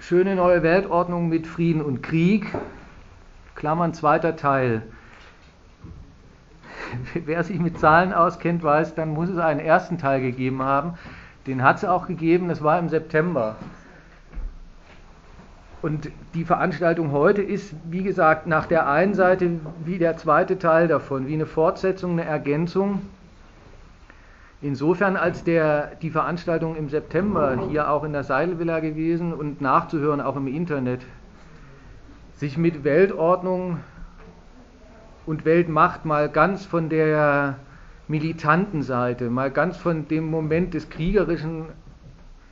[0.00, 2.46] Schöne neue Weltordnung mit Frieden und Krieg,
[3.56, 4.82] Klammern zweiter Teil.
[7.26, 10.94] Wer sich mit Zahlen auskennt, weiß, dann muss es einen ersten Teil gegeben haben.
[11.46, 13.56] Den hat es auch gegeben, das war im September.
[15.82, 20.88] Und die Veranstaltung heute ist, wie gesagt, nach der einen Seite wie der zweite Teil
[20.88, 23.02] davon, wie eine Fortsetzung, eine Ergänzung.
[24.60, 30.20] Insofern, als der, die Veranstaltung im September hier auch in der Seilvilla gewesen und nachzuhören
[30.20, 31.00] auch im Internet,
[32.34, 33.78] sich mit Weltordnung
[35.26, 37.56] und Weltmacht mal ganz von der
[38.08, 41.66] militanten Seite, mal ganz von dem Moment des Kriegerischen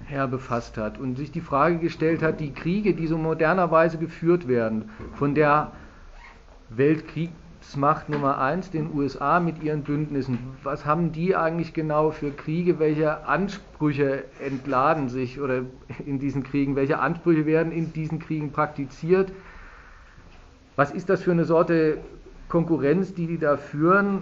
[0.04, 4.46] her befasst hat und sich die Frage gestellt hat, die Kriege, die so modernerweise geführt
[4.46, 5.72] werden, von der
[7.56, 12.78] Weltkriegsmacht Nummer eins, den USA mit ihren Bündnissen, was haben die eigentlich genau für Kriege,
[12.78, 15.62] welche Ansprüche entladen sich oder
[16.04, 19.32] in diesen Kriegen, welche Ansprüche werden in diesen Kriegen praktiziert,
[20.76, 21.98] was ist das für eine Sorte
[22.48, 24.20] Konkurrenz, die die da führen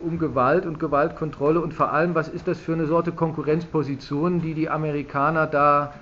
[0.00, 1.60] um Gewalt und Gewaltkontrolle?
[1.60, 5.94] Und vor allem, was ist das für eine Sorte Konkurrenzposition, die die Amerikaner da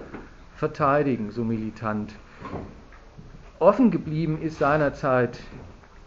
[0.55, 2.15] verteidigen, so militant.
[3.59, 5.41] Offen geblieben ist seinerzeit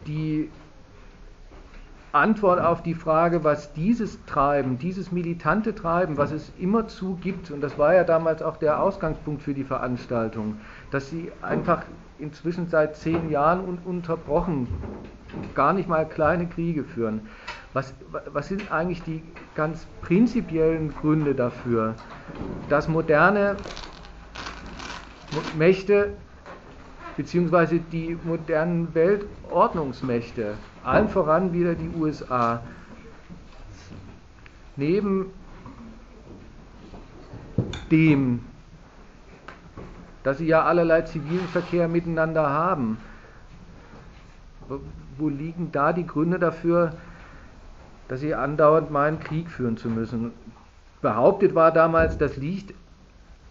[0.08, 0.50] die
[2.16, 7.60] Antwort auf die Frage, was dieses Treiben, dieses militante Treiben, was es immerzu gibt, und
[7.60, 10.58] das war ja damals auch der Ausgangspunkt für die Veranstaltung,
[10.92, 11.84] dass sie einfach
[12.18, 14.68] inzwischen seit zehn Jahren ununterbrochen
[15.56, 17.28] gar nicht mal kleine Kriege führen.
[17.74, 17.94] Was,
[18.32, 19.22] was sind eigentlich die
[19.54, 21.96] ganz prinzipiellen Gründe dafür,
[22.70, 23.58] dass moderne
[25.58, 26.14] Mächte
[27.18, 32.62] beziehungsweise die modernen Weltordnungsmächte, allen voran wieder die USA,
[34.76, 35.28] neben
[37.92, 38.42] dem,
[40.24, 42.98] dass sie ja allerlei zivilen Verkehr miteinander haben,
[45.18, 46.94] wo liegen da die Gründe dafür,
[48.08, 50.32] dass sie andauernd meinen, Krieg führen zu müssen.
[51.02, 52.74] Behauptet war damals, das liegt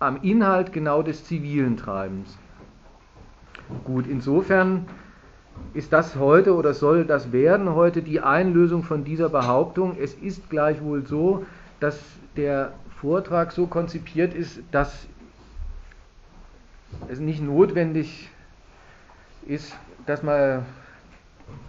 [0.01, 2.37] am Inhalt genau des zivilen Treibens.
[3.85, 4.87] Gut, insofern
[5.73, 9.97] ist das heute oder soll das werden heute die Einlösung von dieser Behauptung.
[10.01, 11.45] Es ist gleichwohl so,
[11.81, 11.99] dass
[12.37, 15.07] der Vortrag so konzipiert ist, dass
[17.09, 18.31] es nicht notwendig
[19.47, 19.77] ist,
[20.07, 20.65] dass man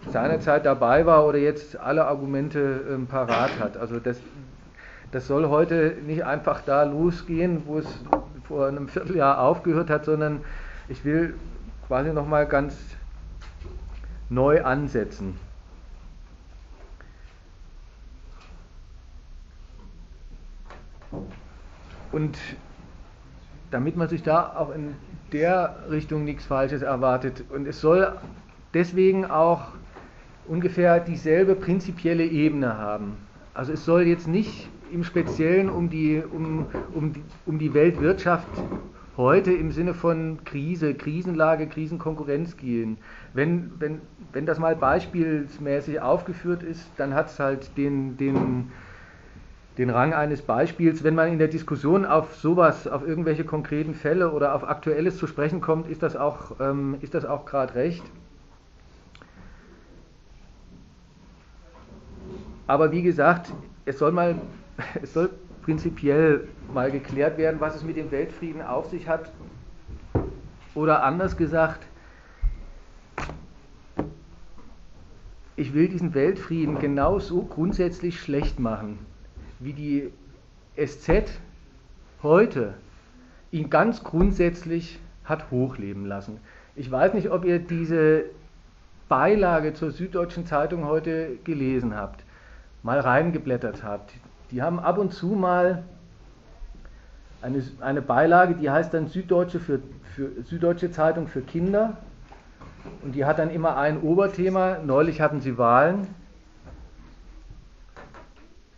[0.09, 3.77] seinerzeit dabei war oder jetzt alle Argumente ähm, parat hat.
[3.77, 4.19] Also das,
[5.11, 7.87] das soll heute nicht einfach da losgehen, wo es
[8.47, 10.41] vor einem Vierteljahr aufgehört hat, sondern
[10.87, 11.33] ich will
[11.87, 12.75] quasi nochmal ganz
[14.29, 15.37] neu ansetzen.
[22.11, 22.37] Und
[23.71, 24.95] damit man sich da auch in
[25.31, 27.43] der Richtung nichts Falsches erwartet.
[27.49, 28.17] Und es soll
[28.73, 29.73] deswegen auch
[30.47, 33.17] ungefähr dieselbe prinzipielle Ebene haben.
[33.53, 38.47] Also es soll jetzt nicht im Speziellen um die, um, um, die, um die Weltwirtschaft
[39.17, 42.97] heute im Sinne von Krise, Krisenlage, Krisenkonkurrenz gehen.
[43.33, 44.01] Wenn, wenn,
[44.33, 48.71] wenn das mal beispielsmäßig aufgeführt ist, dann hat es halt den, den,
[49.77, 51.03] den Rang eines Beispiels.
[51.03, 55.27] Wenn man in der Diskussion auf sowas, auf irgendwelche konkreten Fälle oder auf Aktuelles zu
[55.27, 56.97] sprechen kommt, ist das auch, ähm,
[57.27, 58.03] auch gerade recht.
[62.67, 63.53] Aber wie gesagt,
[63.85, 64.35] es soll mal,
[65.01, 65.29] es soll
[65.65, 69.31] prinzipiell mal geklärt werden, was es mit dem Weltfrieden auf sich hat.
[70.75, 71.85] Oder anders gesagt,
[75.55, 78.99] ich will diesen Weltfrieden genauso grundsätzlich schlecht machen,
[79.59, 80.11] wie die
[80.77, 81.31] SZ
[82.21, 82.75] heute
[83.51, 86.39] ihn ganz grundsätzlich hat hochleben lassen.
[86.75, 88.25] Ich weiß nicht, ob ihr diese
[89.09, 92.23] Beilage zur Süddeutschen Zeitung heute gelesen habt
[92.85, 94.13] mal reingeblättert habt.
[94.51, 95.83] Die haben ab und zu mal
[97.41, 99.79] eine, eine Beilage, die heißt dann Süddeutsche, für,
[100.15, 101.97] für, Süddeutsche Zeitung für Kinder.
[103.03, 104.77] Und die hat dann immer ein Oberthema.
[104.85, 106.07] Neulich hatten sie Wahlen.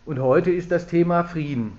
[0.05, 1.77] Und heute ist das Thema Frieden.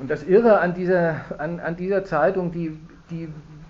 [0.00, 2.78] Und das Irre an dieser, an, an dieser Zeitung, die,
[3.10, 3.28] die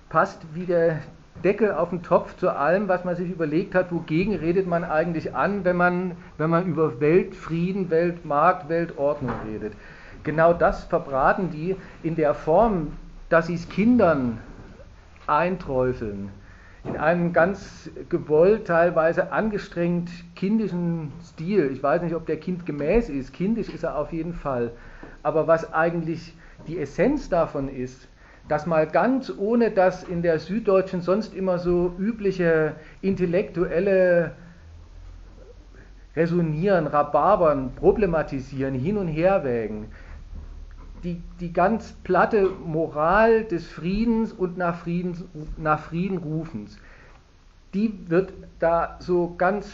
[0.09, 1.01] passt wie der,
[1.43, 5.35] Deckel auf den Topf zu allem, was man sich überlegt hat, wogegen redet man eigentlich
[5.35, 9.75] an, wenn man, wenn man über Weltfrieden, Weltmarkt, Weltordnung redet.
[10.25, 12.93] Genau das verbraten die in der Form,
[13.29, 14.39] dass sie es Kindern
[15.27, 16.31] einträufeln.
[16.85, 21.71] In einem ganz gewollt, teilweise angestrengt kindischen Stil.
[21.73, 23.33] Ich weiß nicht, ob der Kind gemäß ist.
[23.33, 24.73] Kindisch ist er auf jeden Fall.
[25.23, 26.35] Aber was eigentlich
[26.67, 28.09] die Essenz davon ist,
[28.49, 34.33] das mal ganz ohne das in der Süddeutschen sonst immer so übliche intellektuelle
[36.15, 39.87] Resonieren, Rhabarbern, Problematisieren, hin und her wägen,
[41.03, 45.25] die, die ganz platte Moral des Friedens und nach, Friedens,
[45.57, 46.79] nach Frieden rufens,
[47.75, 49.73] die wird da so ganz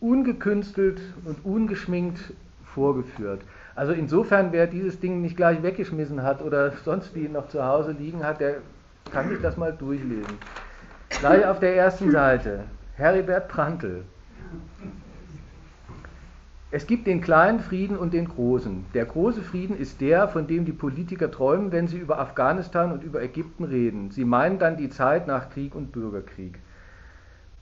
[0.00, 2.32] ungekünstelt und ungeschminkt
[2.64, 3.42] vorgeführt.
[3.78, 7.92] Also insofern, wer dieses Ding nicht gleich weggeschmissen hat oder sonst wie noch zu Hause
[7.92, 8.56] liegen hat, der
[9.12, 10.36] kann sich das mal durchlesen.
[11.10, 12.64] Gleich auf der ersten Seite.
[12.96, 14.02] Heribert Prantl.
[16.72, 18.84] Es gibt den kleinen Frieden und den großen.
[18.94, 23.04] Der große Frieden ist der, von dem die Politiker träumen, wenn sie über Afghanistan und
[23.04, 24.10] über Ägypten reden.
[24.10, 26.58] Sie meinen dann die Zeit nach Krieg und Bürgerkrieg.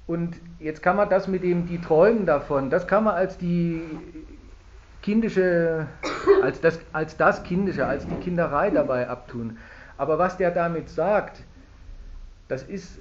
[0.07, 3.83] Und jetzt kann man das mit dem, die träumen davon, das kann man als die
[5.06, 5.87] kindische,
[6.43, 9.56] als das, als das Kindische, als die Kinderei dabei abtun.
[9.97, 11.44] Aber was der damit sagt,
[12.49, 12.99] das ist,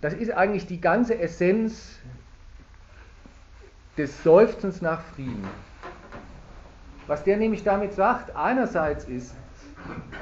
[0.00, 1.98] das ist eigentlich die ganze Essenz
[3.98, 5.44] des Seufzens nach Frieden.
[7.06, 9.34] Was der nämlich damit sagt, einerseits ist,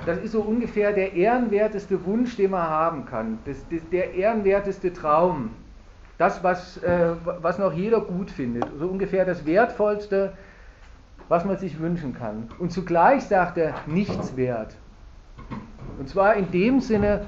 [0.04, 4.92] das ist so ungefähr der ehrenwerteste Wunsch, den man haben kann, das, das, der ehrenwerteste
[4.92, 5.50] Traum,
[6.18, 10.32] das, was, äh, was noch jeder gut findet, so ungefähr das wertvollste,
[11.28, 12.48] was man sich wünschen kann.
[12.58, 14.76] Und zugleich sagt er, nichts wert.
[15.98, 17.26] Und zwar in dem Sinne,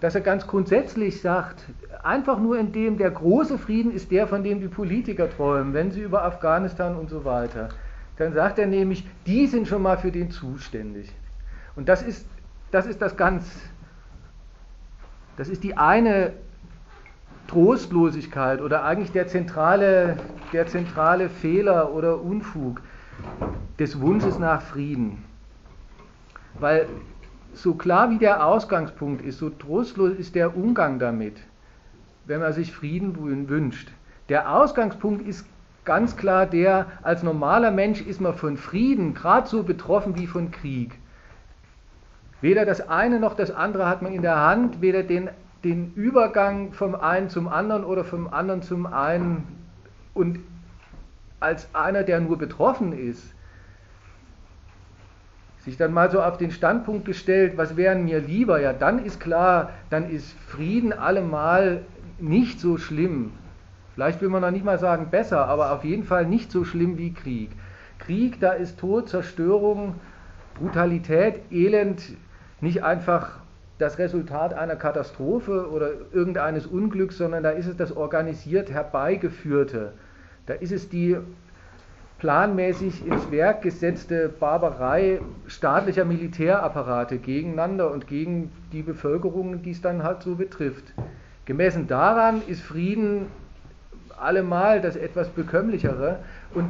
[0.00, 1.64] dass er ganz grundsätzlich sagt,
[2.02, 5.90] einfach nur in dem, der große Frieden ist der, von dem die Politiker träumen, wenn
[5.90, 7.68] sie über Afghanistan und so weiter.
[8.16, 11.12] Dann sagt er nämlich, die sind schon mal für den zuständig.
[11.76, 12.26] Und das ist
[12.74, 13.48] das, ist das ganz,
[15.36, 16.32] das ist die eine
[17.48, 20.16] Trostlosigkeit oder eigentlich der zentrale,
[20.52, 22.80] der zentrale Fehler oder Unfug
[23.78, 25.24] des Wunsches nach Frieden.
[26.58, 26.88] Weil
[27.52, 31.36] so klar wie der Ausgangspunkt ist, so trostlos ist der Umgang damit,
[32.26, 33.90] wenn man sich Frieden wünscht.
[34.28, 35.46] Der Ausgangspunkt ist
[35.84, 40.50] ganz klar der, als normaler Mensch ist man von Frieden gerade so betroffen wie von
[40.50, 40.98] Krieg.
[42.40, 45.30] Weder das eine noch das andere hat man in der Hand, weder den,
[45.64, 49.44] den Übergang vom einen zum anderen oder vom anderen zum einen.
[50.12, 50.40] Und
[51.40, 53.34] als einer, der nur betroffen ist,
[55.58, 59.18] sich dann mal so auf den Standpunkt gestellt, was wären mir lieber, ja, dann ist
[59.18, 61.80] klar, dann ist Frieden allemal
[62.18, 63.32] nicht so schlimm.
[63.94, 66.98] Vielleicht will man noch nicht mal sagen besser, aber auf jeden Fall nicht so schlimm
[66.98, 67.50] wie Krieg.
[67.98, 69.94] Krieg, da ist Tod, Zerstörung,
[70.58, 72.02] Brutalität, Elend
[72.60, 73.38] nicht einfach
[73.78, 79.92] das Resultat einer Katastrophe oder irgendeines Unglücks, sondern da ist es das organisiert herbeigeführte.
[80.46, 81.16] Da ist es die
[82.18, 90.02] planmäßig ins Werk gesetzte Barbarei staatlicher Militärapparate gegeneinander und gegen die Bevölkerung, die es dann
[90.02, 90.84] halt so betrifft.
[91.44, 93.26] Gemessen daran ist Frieden
[94.16, 96.20] allemal das etwas bekömmlichere
[96.54, 96.68] und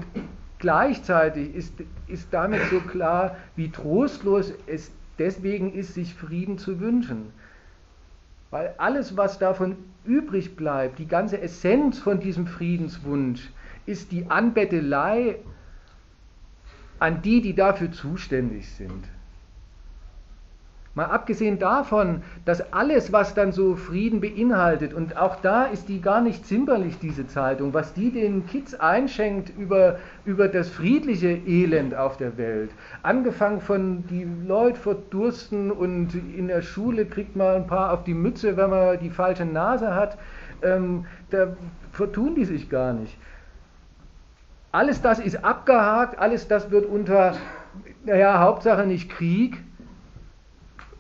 [0.59, 1.75] gleichzeitig ist,
[2.09, 7.33] ist damit so klar, wie trostlos es deswegen ist, sich Frieden zu wünschen.
[8.51, 13.51] Weil alles, was davon übrig bleibt, die ganze Essenz von diesem Friedenswunsch,
[13.87, 15.37] ist die Anbettelei
[16.99, 19.05] an die, die dafür zuständig sind.
[20.97, 26.01] Mal abgesehen davon, dass alles, was dann so Frieden beinhaltet, und auch da ist die
[26.01, 31.97] gar nicht zimperlich, diese Zeitung, was die den Kids einschenkt über, über das friedliche Elend
[31.97, 32.71] auf der Welt.
[33.03, 38.15] Angefangen von die Leute verdursten und in der Schule kriegt man ein paar auf die
[38.15, 40.17] Mütze, wenn man die falsche Nase hat.
[40.63, 41.57] Ähm, da
[41.91, 43.17] vertun die sich gar nicht.
[44.71, 47.35] Alles das ist abgehakt, alles das wird unter,
[48.05, 49.57] naja, Hauptsache nicht Krieg,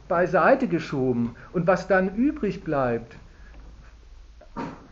[0.09, 1.37] beiseite geschoben.
[1.53, 3.17] Und was dann übrig bleibt,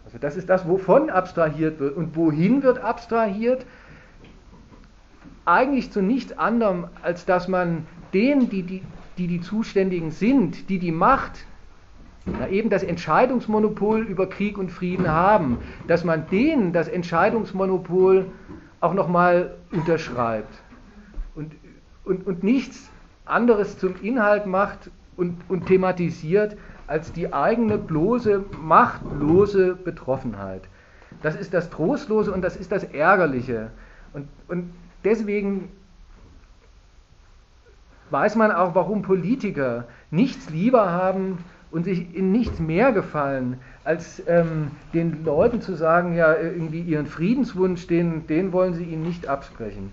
[0.04, 1.96] also das ist das, wovon abstrahiert wird.
[1.96, 3.64] Und wohin wird abstrahiert?
[5.44, 8.82] Eigentlich zu nichts anderem, als dass man denen, die die,
[9.18, 11.46] die, die Zuständigen sind, die die Macht,
[12.26, 18.26] ja, eben das Entscheidungsmonopol über Krieg und Frieden haben, dass man denen das Entscheidungsmonopol
[18.80, 20.62] auch nochmal unterschreibt
[21.34, 21.52] und,
[22.04, 22.90] und, und nichts
[23.24, 30.62] anderes zum Inhalt macht und, und thematisiert als die eigene bloße, machtlose Betroffenheit.
[31.22, 33.70] Das ist das Trostlose und das ist das Ärgerliche.
[34.12, 34.72] Und, und
[35.04, 35.70] deswegen
[38.10, 41.38] weiß man auch, warum Politiker nichts lieber haben,
[41.72, 47.06] und sich in nichts mehr gefallen, als ähm, den Leuten zu sagen, ja, irgendwie ihren
[47.06, 49.92] Friedenswunsch, den, den wollen sie ihnen nicht absprechen.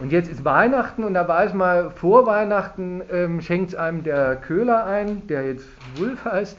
[0.00, 4.36] Und jetzt ist Weihnachten und da weiß man, vor Weihnachten ähm, schenkt es einem der
[4.36, 6.58] Köhler ein, der jetzt Wulf heißt,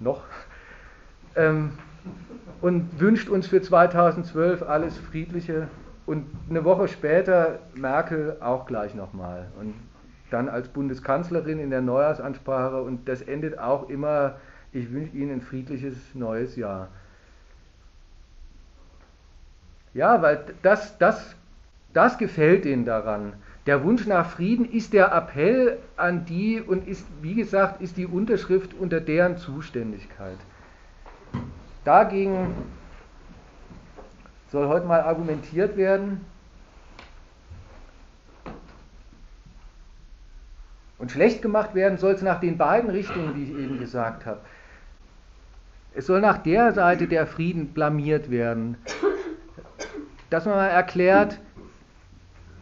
[0.00, 0.22] noch,
[1.36, 1.70] ähm,
[2.60, 5.68] und wünscht uns für 2012 alles Friedliche.
[6.06, 9.46] Und eine Woche später Merkel auch gleich nochmal.
[9.58, 9.74] Und
[10.30, 14.36] dann als Bundeskanzlerin in der Neujahrsansprache und das endet auch immer,
[14.74, 16.88] ich wünsche Ihnen ein friedliches neues Jahr.
[19.94, 21.36] Ja, weil das, das,
[21.92, 23.32] das gefällt ihnen daran.
[23.66, 28.06] Der Wunsch nach Frieden ist der Appell an die und ist, wie gesagt, ist die
[28.06, 30.36] Unterschrift unter deren Zuständigkeit.
[31.84, 32.52] Dagegen
[34.50, 36.26] soll heute mal argumentiert werden.
[40.98, 44.40] Und schlecht gemacht werden soll es nach den beiden Richtungen, die ich eben gesagt habe.
[45.94, 48.76] Es soll nach der Seite der Frieden blamiert werden,
[50.28, 51.38] dass man mal erklärt,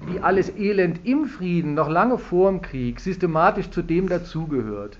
[0.07, 4.99] wie alles Elend im Frieden noch lange vor dem Krieg systematisch zu dem dazugehört.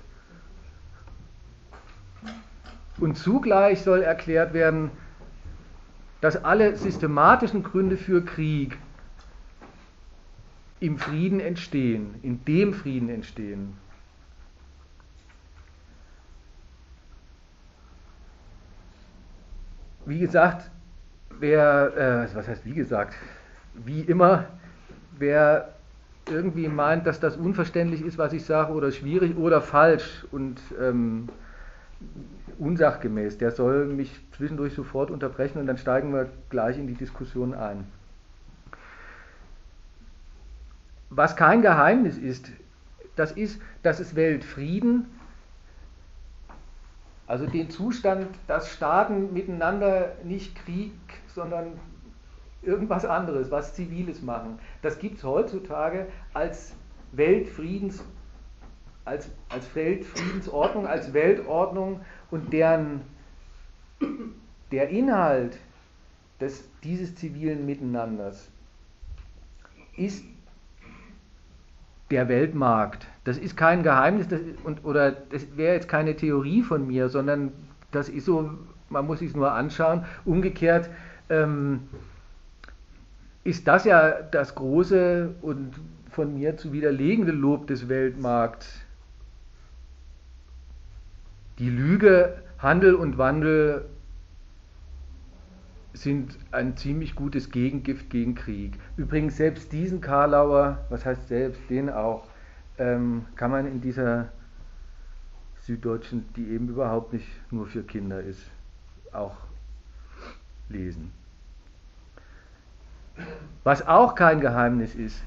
[2.99, 4.89] Und zugleich soll erklärt werden,
[6.21, 8.77] dass alle systematischen Gründe für Krieg
[10.79, 13.77] im Frieden entstehen, in dem Frieden entstehen.
[20.05, 20.69] Wie gesagt,
[21.39, 23.15] wer, äh, was heißt wie gesagt,
[23.73, 24.45] wie immer,
[25.17, 25.73] wer
[26.29, 31.29] irgendwie meint, dass das unverständlich ist, was ich sage, oder schwierig oder falsch und ähm,
[32.59, 37.53] unsachgemäß, der soll mich zwischendurch sofort unterbrechen und dann steigen wir gleich in die Diskussion
[37.53, 37.85] ein.
[41.09, 42.51] Was kein Geheimnis ist,
[43.15, 45.05] das ist, dass es Weltfrieden,
[47.33, 50.91] also den Zustand, dass Staaten miteinander nicht Krieg,
[51.25, 51.79] sondern
[52.61, 56.75] irgendwas anderes, was Ziviles machen, das gibt es heutzutage als
[57.11, 58.05] Weltfriedens,
[59.03, 63.01] als, als Weltfriedensordnung, als Weltordnung und deren
[64.71, 65.57] der Inhalt
[66.39, 68.47] des, dieses zivilen Miteinanders
[69.97, 70.23] ist
[72.11, 73.07] der Weltmarkt.
[73.23, 77.51] Das ist kein Geheimnis das und, oder das wäre jetzt keine Theorie von mir, sondern
[77.91, 78.51] das ist so,
[78.89, 80.05] man muss sich nur anschauen.
[80.25, 80.89] Umgekehrt
[81.29, 81.81] ähm,
[83.43, 85.73] ist das ja das große und
[86.11, 88.81] von mir zu widerlegende Lob des Weltmarkts.
[91.59, 93.85] Die Lüge, Handel und Wandel
[95.93, 98.73] sind ein ziemlich gutes Gegengift gegen Krieg.
[98.97, 102.27] Übrigens, selbst diesen Karlauer, was heißt selbst, den auch,
[102.77, 104.29] ähm, kann man in dieser
[105.61, 108.41] Süddeutschen, die eben überhaupt nicht nur für Kinder ist,
[109.11, 109.35] auch
[110.69, 111.11] lesen.
[113.63, 115.23] Was auch kein Geheimnis ist,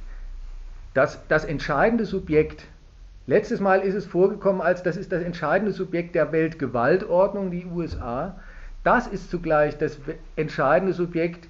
[0.92, 2.66] dass das entscheidende Subjekt,
[3.26, 8.38] letztes Mal ist es vorgekommen als das ist das entscheidende Subjekt der Weltgewaltordnung, die USA,
[8.82, 9.98] das ist zugleich das
[10.36, 11.48] entscheidende Subjekt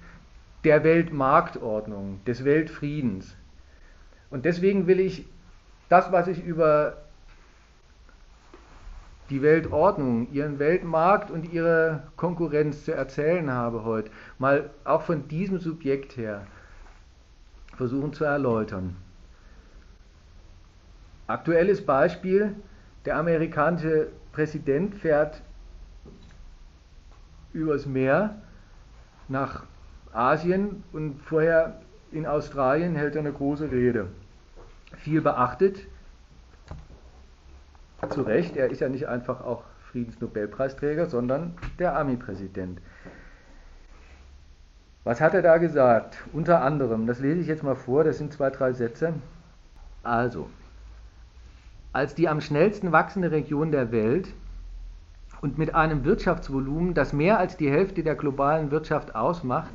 [0.65, 3.37] der Weltmarktordnung, des Weltfriedens.
[4.31, 5.27] Und deswegen will ich
[5.89, 6.97] das, was ich über
[9.31, 15.59] die Weltordnung, ihren Weltmarkt und ihre Konkurrenz zu erzählen habe heute, mal auch von diesem
[15.59, 16.47] Subjekt her
[17.77, 18.97] versuchen zu erläutern.
[21.27, 22.55] Aktuelles Beispiel,
[23.05, 25.43] der amerikanische Präsident fährt
[27.53, 28.37] übers Meer
[29.29, 29.65] nach
[30.13, 31.81] Asien und vorher
[32.13, 34.09] in Australien hält er eine große Rede.
[34.97, 35.87] Viel beachtet,
[38.11, 42.81] zu Recht, er ist ja nicht einfach auch Friedensnobelpreisträger, sondern der Army-Präsident.
[45.05, 46.19] Was hat er da gesagt?
[46.33, 49.15] Unter anderem, das lese ich jetzt mal vor, das sind zwei, drei Sätze.
[50.03, 50.51] Also,
[51.93, 54.29] als die am schnellsten wachsende Region der Welt
[55.41, 59.73] und mit einem Wirtschaftsvolumen, das mehr als die Hälfte der globalen Wirtschaft ausmacht,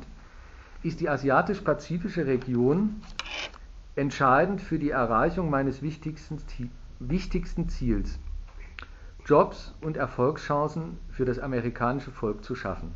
[0.82, 3.00] ist die asiatisch-pazifische Region
[3.96, 6.38] entscheidend für die Erreichung meines wichtigsten,
[6.98, 8.18] wichtigsten Ziels,
[9.24, 12.94] Jobs und Erfolgschancen für das amerikanische Volk zu schaffen.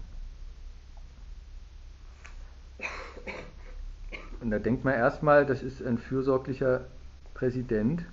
[4.40, 6.86] Und da denkt man erstmal, das ist ein fürsorglicher
[7.34, 8.04] Präsident,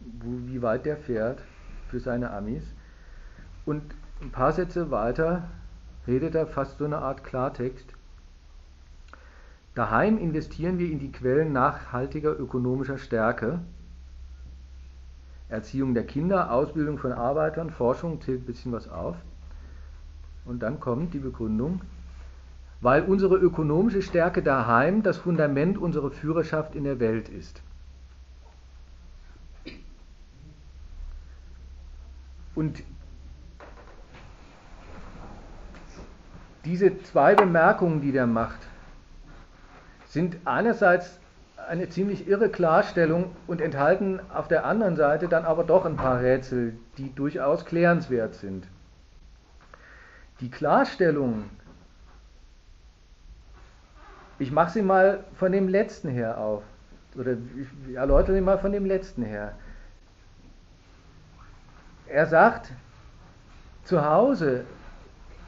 [0.00, 1.42] wie weit der fährt
[1.88, 2.64] für seine Amis.
[3.66, 3.82] Und
[4.20, 5.48] ein paar Sätze weiter
[6.06, 7.94] redet er fast so eine Art Klartext.
[9.74, 13.60] Daheim investieren wir in die Quellen nachhaltiger ökonomischer Stärke.
[15.48, 19.16] Erziehung der Kinder, Ausbildung von Arbeitern, Forschung zählt ein bisschen was auf.
[20.44, 21.82] Und dann kommt die Begründung,
[22.80, 27.62] weil unsere ökonomische Stärke daheim das Fundament unserer Führerschaft in der Welt ist.
[32.54, 32.82] Und
[36.64, 38.69] diese zwei Bemerkungen, die der macht,
[40.10, 41.20] sind einerseits
[41.68, 46.20] eine ziemlich irre Klarstellung und enthalten auf der anderen Seite dann aber doch ein paar
[46.20, 48.66] Rätsel, die durchaus klärenswert sind.
[50.40, 51.44] Die Klarstellung,
[54.40, 56.64] ich mache sie mal von dem letzten her auf,
[57.14, 57.36] oder
[57.86, 59.54] ich erläutere sie mal von dem letzten her.
[62.08, 62.72] Er sagt,
[63.84, 64.64] zu Hause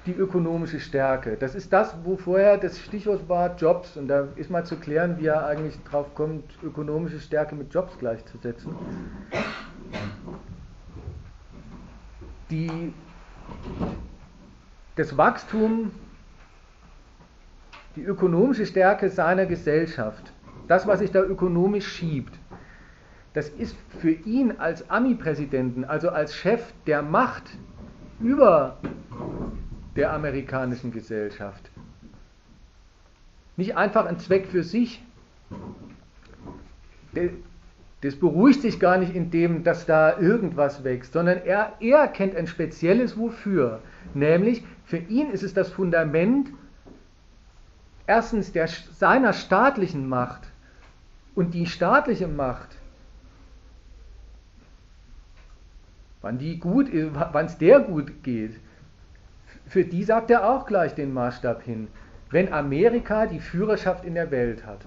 [0.06, 1.36] die ökonomische Stärke.
[1.36, 3.96] Das ist das, wo vorher das Stichwort war Jobs.
[3.96, 7.96] Und da ist mal zu klären, wie er eigentlich drauf kommt, ökonomische Stärke mit Jobs
[7.98, 8.74] gleichzusetzen.
[12.50, 12.92] Die,
[14.96, 15.92] das Wachstum,
[17.94, 20.32] die ökonomische Stärke seiner Gesellschaft,
[20.66, 22.38] das, was sich da ökonomisch schiebt,
[23.34, 27.44] das ist für ihn als Ami-Präsidenten, also als Chef der Macht
[28.20, 28.76] über
[29.96, 31.70] der amerikanischen Gesellschaft.
[33.56, 35.02] Nicht einfach ein Zweck für sich.
[38.00, 42.34] Das beruhigt sich gar nicht in dem, dass da irgendwas wächst, sondern er, er kennt
[42.34, 43.80] ein spezielles Wofür.
[44.14, 46.48] Nämlich, für ihn ist es das Fundament
[48.06, 50.48] erstens der, seiner staatlichen Macht.
[51.34, 52.76] Und die staatliche Macht,
[56.20, 58.58] wann die gut, wann es der gut geht,
[59.72, 61.88] für die sagt er auch gleich den Maßstab hin,
[62.30, 64.80] wenn Amerika die Führerschaft in der Welt hat.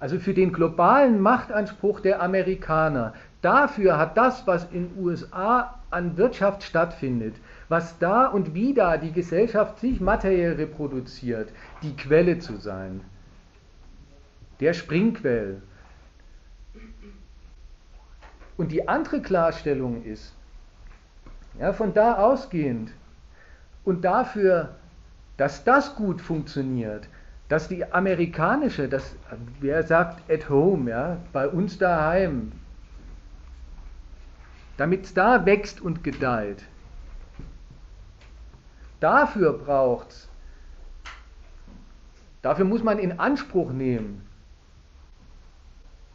[0.00, 6.64] Also für den globalen Machtanspruch der Amerikaner, dafür hat das, was in USA an Wirtschaft
[6.64, 7.36] stattfindet,
[7.68, 11.50] was da und wie da die Gesellschaft sich materiell reproduziert,
[11.84, 13.00] die Quelle zu sein.
[14.58, 15.62] Der Springquell.
[18.56, 20.34] Und die andere Klarstellung ist,
[21.60, 22.90] ja, von da ausgehend,
[23.84, 24.74] und dafür,
[25.36, 27.08] dass das gut funktioniert,
[27.48, 29.14] dass die amerikanische, das,
[29.60, 32.52] wer sagt at home, ja, bei uns daheim,
[34.76, 36.64] damit es da wächst und gedeiht,
[39.00, 40.28] dafür braucht es,
[42.42, 44.26] dafür muss man in Anspruch nehmen,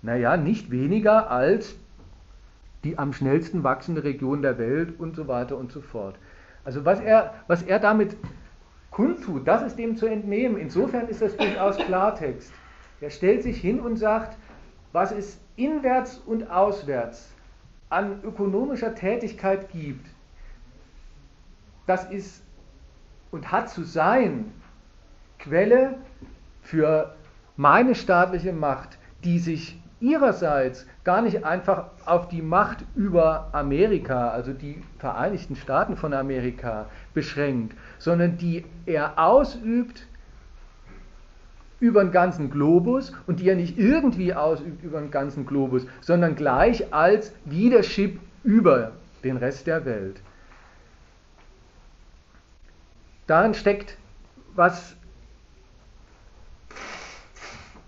[0.01, 1.75] naja, nicht weniger als
[2.83, 6.15] die am schnellsten wachsende Region der Welt und so weiter und so fort.
[6.63, 8.15] Also was er, was er damit
[8.91, 10.57] kundtut, das ist dem zu entnehmen.
[10.57, 12.51] Insofern ist das durchaus Klartext.
[13.01, 14.37] Er stellt sich hin und sagt,
[14.91, 17.31] was es inwärts und auswärts
[17.89, 20.05] an ökonomischer Tätigkeit gibt,
[21.87, 22.43] das ist
[23.31, 24.51] und hat zu sein
[25.39, 25.97] Quelle
[26.61, 27.15] für
[27.57, 34.53] meine staatliche Macht, die sich ihrerseits gar nicht einfach auf die Macht über Amerika, also
[34.53, 40.05] die Vereinigten Staaten von Amerika, beschränkt, sondern die er ausübt
[41.79, 46.35] über den ganzen Globus und die er nicht irgendwie ausübt über den ganzen Globus, sondern
[46.35, 48.91] gleich als Leadership über
[49.23, 50.21] den Rest der Welt.
[53.27, 53.97] Darin steckt
[54.55, 54.95] was,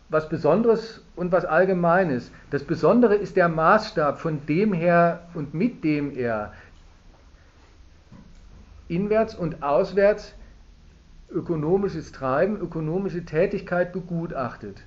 [0.10, 2.32] was Besonderes und was Allgemeines.
[2.50, 6.52] Das Besondere ist der Maßstab, von dem her und mit dem er
[8.88, 10.34] inwärts und auswärts
[11.30, 14.82] ökonomisches Treiben, ökonomische Tätigkeit begutachtet.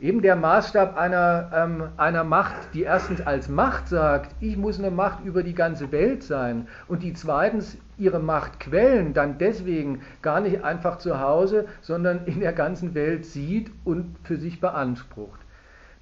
[0.00, 4.92] Eben der Maßstab einer, ähm, einer Macht, die erstens als Macht sagt, ich muss eine
[4.92, 10.62] Macht über die ganze Welt sein und die zweitens ihre Machtquellen dann deswegen gar nicht
[10.62, 15.40] einfach zu Hause, sondern in der ganzen Welt sieht und für sich beansprucht.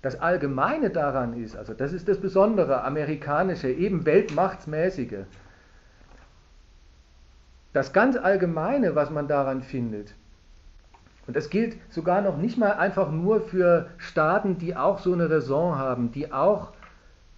[0.02, 5.24] Das Allgemeine daran ist, also das ist das Besondere, amerikanische, eben weltmachtsmäßige.
[7.72, 10.14] Das ganz Allgemeine, was man daran findet,
[11.26, 15.28] und das gilt sogar noch nicht mal einfach nur für Staaten, die auch so eine
[15.28, 16.72] Raison haben, die auch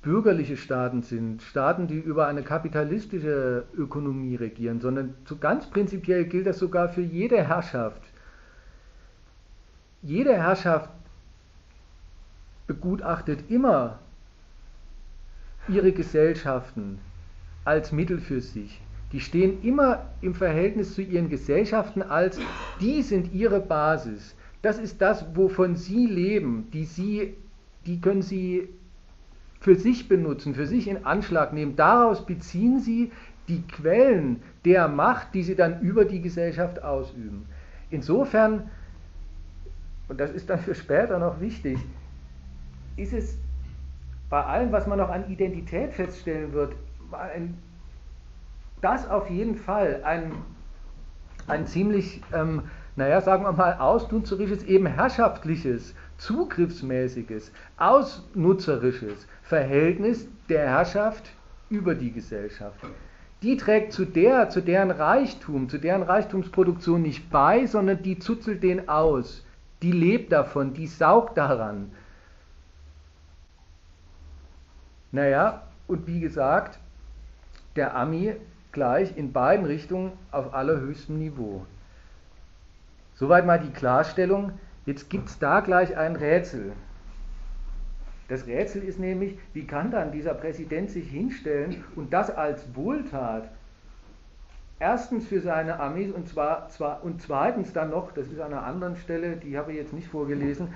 [0.03, 6.47] bürgerliche Staaten sind, Staaten, die über eine kapitalistische Ökonomie regieren, sondern so ganz prinzipiell gilt
[6.47, 8.03] das sogar für jede Herrschaft.
[10.03, 10.91] Jede Herrschaft
[12.67, 13.99] begutachtet immer
[15.69, 17.01] ihre Gesellschaften
[17.65, 18.81] als Mittel für sich.
[19.13, 22.39] Die stehen immer im Verhältnis zu ihren Gesellschaften als,
[22.81, 24.35] die sind ihre Basis.
[24.61, 26.69] Das ist das, wovon sie leben.
[26.73, 27.35] Die, sie,
[27.87, 28.69] die können sie
[29.61, 31.77] für sich benutzen, für sich in Anschlag nehmen.
[31.77, 33.11] Daraus beziehen sie
[33.49, 37.47] die Quellen der Macht, die sie dann über die Gesellschaft ausüben.
[37.91, 38.69] Insofern,
[40.09, 41.79] und das ist dann für später noch wichtig,
[42.97, 43.39] ist es
[44.29, 46.75] bei allem, was man noch an Identität feststellen wird,
[47.13, 47.57] ein,
[48.81, 50.33] das auf jeden Fall ein,
[51.47, 52.63] ein ziemlich, ähm,
[52.97, 61.31] naja, sagen wir mal, ausnutzerisches, eben herrschaftliches, zugriffsmäßiges, ausnutzerisches Verhältnis der Herrschaft
[61.71, 62.79] über die Gesellschaft.
[63.43, 68.63] Die trägt zu der, zu deren Reichtum, zu deren Reichtumsproduktion nicht bei, sondern die zuzelt
[68.65, 69.45] den aus.
[69.83, 71.93] Die lebt davon, die saugt daran.
[75.13, 76.81] Naja, und wie gesagt,
[77.77, 78.35] der Ami
[78.79, 81.67] gleich in beiden Richtungen auf allerhöchstem Niveau.
[83.17, 84.53] Soweit mal die Klarstellung.
[84.87, 86.71] Jetzt gibt es da gleich ein Rätsel.
[88.29, 93.49] Das Rätsel ist nämlich, wie kann dann dieser Präsident sich hinstellen und das als Wohltat
[94.79, 98.63] erstens für seine Armee und, zwar, zwar, und zweitens dann noch, das ist an einer
[98.63, 100.73] anderen Stelle, die habe ich jetzt nicht vorgelesen,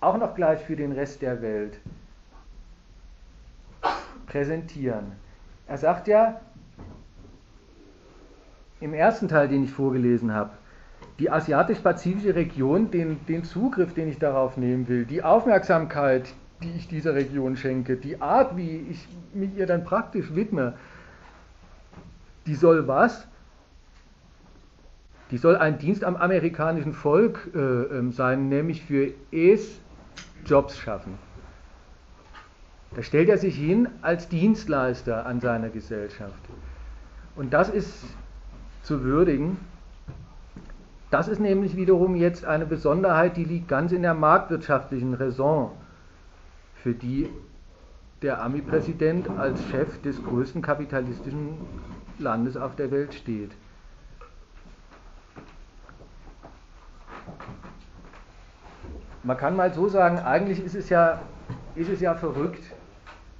[0.00, 1.78] auch noch gleich für den Rest der Welt
[4.28, 5.12] präsentieren.
[5.68, 6.40] Er sagt ja
[8.80, 10.50] im ersten Teil, den ich vorgelesen habe,
[11.18, 16.32] die asiatisch-pazifische Region, den, den Zugriff, den ich darauf nehmen will, die Aufmerksamkeit,
[16.62, 20.74] die ich dieser Region schenke, die Art, wie ich mich ihr dann praktisch widme,
[22.46, 23.26] die soll was?
[25.30, 29.80] Die soll ein Dienst am amerikanischen Volk äh, ähm, sein, nämlich für es
[30.44, 31.18] Jobs schaffen.
[32.94, 36.38] Da stellt er sich hin als Dienstleister an seiner Gesellschaft.
[37.34, 38.04] Und das ist
[38.84, 39.58] zu würdigen.
[41.10, 45.70] Das ist nämlich wiederum jetzt eine Besonderheit, die liegt ganz in der marktwirtschaftlichen Raison,
[46.76, 47.28] für die
[48.22, 51.58] der Ami-Präsident als Chef des größten kapitalistischen
[52.18, 53.50] Landes auf der Welt steht.
[59.22, 61.20] Man kann mal so sagen, eigentlich ist es ja,
[61.74, 62.62] ist es ja verrückt,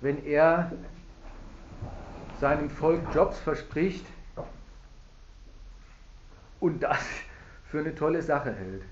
[0.01, 0.73] wenn er
[2.41, 4.05] seinem Volk Jobs verspricht
[6.64, 6.98] und das
[7.70, 8.83] für eine tolle Sache hält.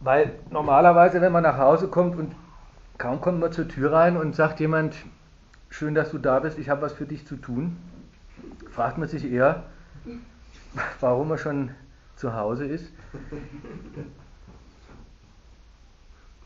[0.00, 2.34] Weil normalerweise, wenn man nach Hause kommt und
[2.98, 4.94] kaum kommt man zur Tür rein und sagt jemand,
[5.68, 7.76] schön, dass du da bist, ich habe was für dich zu tun,
[8.70, 9.64] fragt man sich eher,
[11.00, 11.70] warum er schon
[12.16, 12.92] zu Hause ist.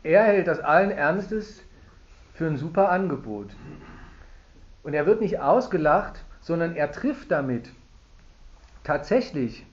[0.03, 1.61] Er hält das allen Ernstes
[2.33, 3.51] für ein super Angebot.
[4.83, 7.69] Und er wird nicht ausgelacht, sondern er trifft damit
[8.83, 9.65] tatsächlich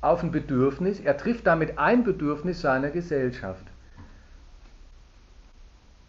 [0.00, 3.64] auf ein Bedürfnis, er trifft damit ein Bedürfnis seiner Gesellschaft.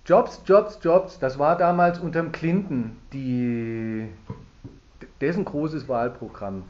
[0.05, 4.07] Jobs, Jobs, Jobs, das war damals unter Clinton die,
[5.21, 6.63] dessen großes Wahlprogramm.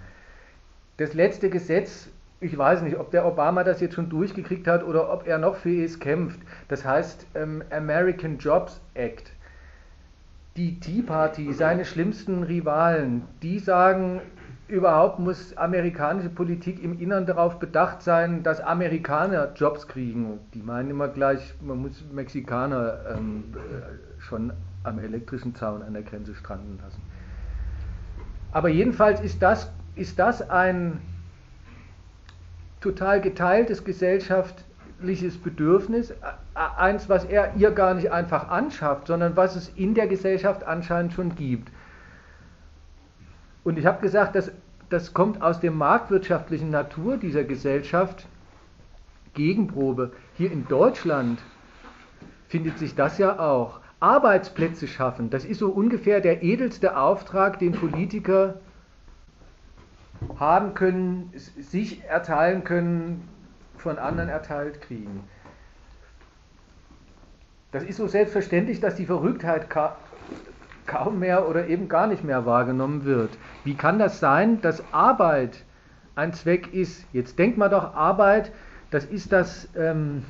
[0.97, 2.09] Das letzte Gesetz
[2.43, 5.55] ich weiß nicht, ob der Obama das jetzt schon durchgekriegt hat oder ob er noch
[5.55, 6.39] für es kämpft.
[6.67, 9.31] Das heißt ähm, American Jobs Act.
[10.55, 14.21] Die Tea Party, seine schlimmsten Rivalen, die sagen,
[14.67, 20.39] überhaupt muss amerikanische Politik im Innern darauf bedacht sein, dass Amerikaner Jobs kriegen.
[20.53, 26.03] Die meinen immer gleich, man muss Mexikaner ähm, äh, schon am elektrischen Zaun an der
[26.03, 27.01] Grenze stranden lassen.
[28.51, 30.99] Aber jedenfalls ist das, ist das ein,
[32.83, 33.83] total geteiltes
[35.03, 36.13] gesellschaftliches Bedürfnis,
[36.53, 41.13] eins, was er ihr gar nicht einfach anschafft, sondern was es in der Gesellschaft anscheinend
[41.13, 41.69] schon gibt.
[43.63, 44.51] Und ich habe gesagt, dass,
[44.89, 48.27] das kommt aus der marktwirtschaftlichen Natur dieser Gesellschaft.
[49.33, 50.11] Gegenprobe.
[50.35, 51.39] Hier in Deutschland
[52.47, 53.79] findet sich das ja auch.
[53.99, 58.59] Arbeitsplätze schaffen, das ist so ungefähr der edelste Auftrag, den Politiker
[60.37, 63.27] haben können, sich erteilen können,
[63.83, 65.23] von anderen erteilt kriegen.
[67.71, 69.97] Das ist so selbstverständlich, dass die Verrücktheit ka
[70.85, 73.29] kaum mehr oder eben gar nicht mehr wahrgenommen wird.
[73.63, 75.63] Wie kann das sein, dass Arbeit
[76.15, 77.05] ein Zweck ist?
[77.13, 78.51] Jetzt denkt man doch, Arbeit,
[78.91, 80.25] das ist das, ähm,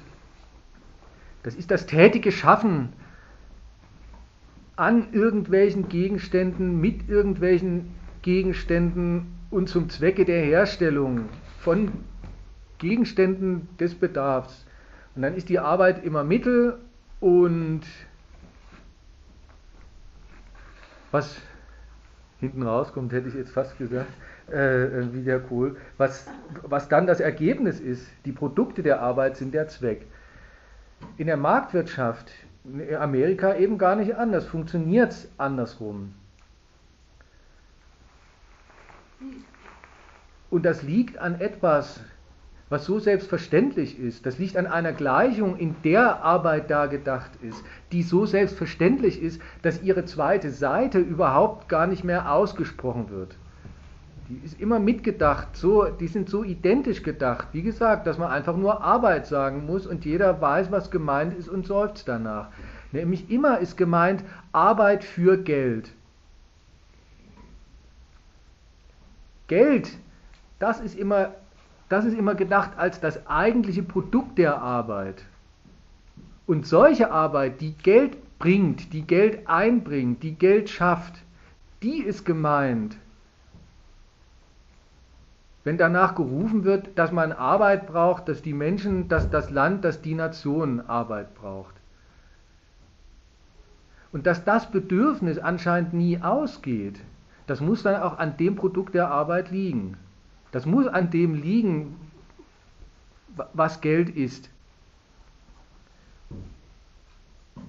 [1.42, 2.94] das ist das tätige Schaffen
[4.76, 11.92] an irgendwelchen Gegenständen, mit irgendwelchen Gegenständen und zum Zwecke der Herstellung von
[12.84, 14.66] Gegenständen des Bedarfs.
[15.16, 16.78] Und dann ist die Arbeit immer Mittel
[17.20, 17.82] und
[21.12, 21.38] was
[22.40, 24.12] hinten rauskommt, hätte ich jetzt fast gesagt,
[24.52, 25.78] äh, äh, wie der Kohl.
[25.98, 26.28] Was,
[26.64, 30.06] was dann das Ergebnis ist, die Produkte der Arbeit sind der Zweck.
[31.18, 32.32] In der Marktwirtschaft,
[32.66, 36.14] in Amerika eben gar nicht anders, funktioniert es andersrum.
[40.50, 42.00] Und das liegt an etwas,
[42.74, 44.26] was so selbstverständlich ist.
[44.26, 49.40] Das liegt an einer Gleichung, in der Arbeit da gedacht ist, die so selbstverständlich ist,
[49.62, 53.38] dass ihre zweite Seite überhaupt gar nicht mehr ausgesprochen wird.
[54.28, 57.50] Die ist immer mitgedacht, so, die sind so identisch gedacht.
[57.52, 61.50] Wie gesagt, dass man einfach nur Arbeit sagen muss und jeder weiß, was gemeint ist
[61.50, 62.48] und seufzt danach.
[62.92, 65.92] Nämlich immer ist gemeint Arbeit für Geld.
[69.46, 69.92] Geld,
[70.58, 71.34] das ist immer,
[71.94, 75.24] das ist immer gedacht als das eigentliche Produkt der Arbeit.
[76.46, 81.22] Und solche Arbeit, die Geld bringt, die Geld einbringt, die Geld schafft,
[81.82, 82.98] die ist gemeint
[85.64, 90.02] wenn danach gerufen wird, dass man Arbeit braucht, dass die Menschen, dass das Land, dass
[90.02, 91.76] die Nation Arbeit braucht.
[94.12, 97.00] Und dass das Bedürfnis anscheinend nie ausgeht,
[97.48, 99.98] das muss dann auch an dem Produkt der Arbeit liegen.
[100.54, 101.96] Das muss an dem liegen,
[103.54, 104.52] was Geld ist.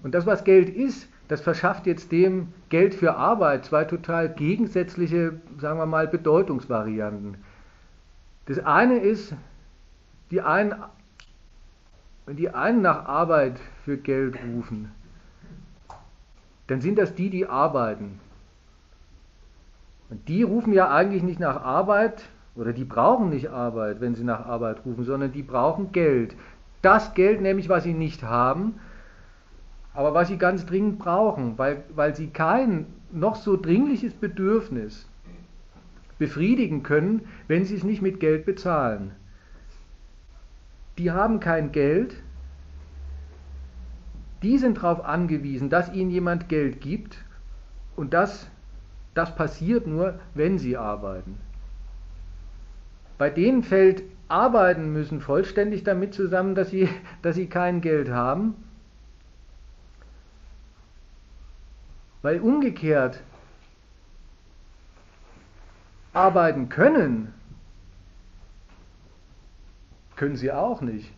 [0.02, 5.40] Und das, was Geld ist, das verschafft jetzt dem Geld für Arbeit zwei total gegensätzliche,
[5.58, 7.38] sagen wir mal, Bedeutungsvarianten.
[8.44, 9.34] Das eine ist,
[10.30, 10.74] die einen,
[12.26, 14.92] wenn die einen nach Arbeit für Geld rufen,
[16.66, 18.20] dann sind das die, die arbeiten.
[20.10, 24.24] Und die rufen ja eigentlich nicht nach Arbeit, oder die brauchen nicht Arbeit, wenn sie
[24.24, 26.36] nach Arbeit rufen, sondern die brauchen Geld.
[26.82, 28.74] Das Geld nämlich, was sie nicht haben,
[29.92, 35.08] aber was sie ganz dringend brauchen, weil, weil sie kein noch so dringliches Bedürfnis
[36.18, 39.12] befriedigen können, wenn sie es nicht mit Geld bezahlen.
[40.98, 42.14] Die haben kein Geld,
[44.42, 47.16] die sind darauf angewiesen, dass ihnen jemand Geld gibt
[47.96, 48.48] und das,
[49.14, 51.38] das passiert nur, wenn sie arbeiten.
[53.18, 56.88] Bei denen fällt Arbeiten müssen vollständig damit zusammen, dass sie,
[57.22, 58.54] dass sie kein Geld haben,
[62.22, 63.22] weil umgekehrt
[66.12, 67.34] arbeiten können,
[70.16, 71.12] können sie auch nicht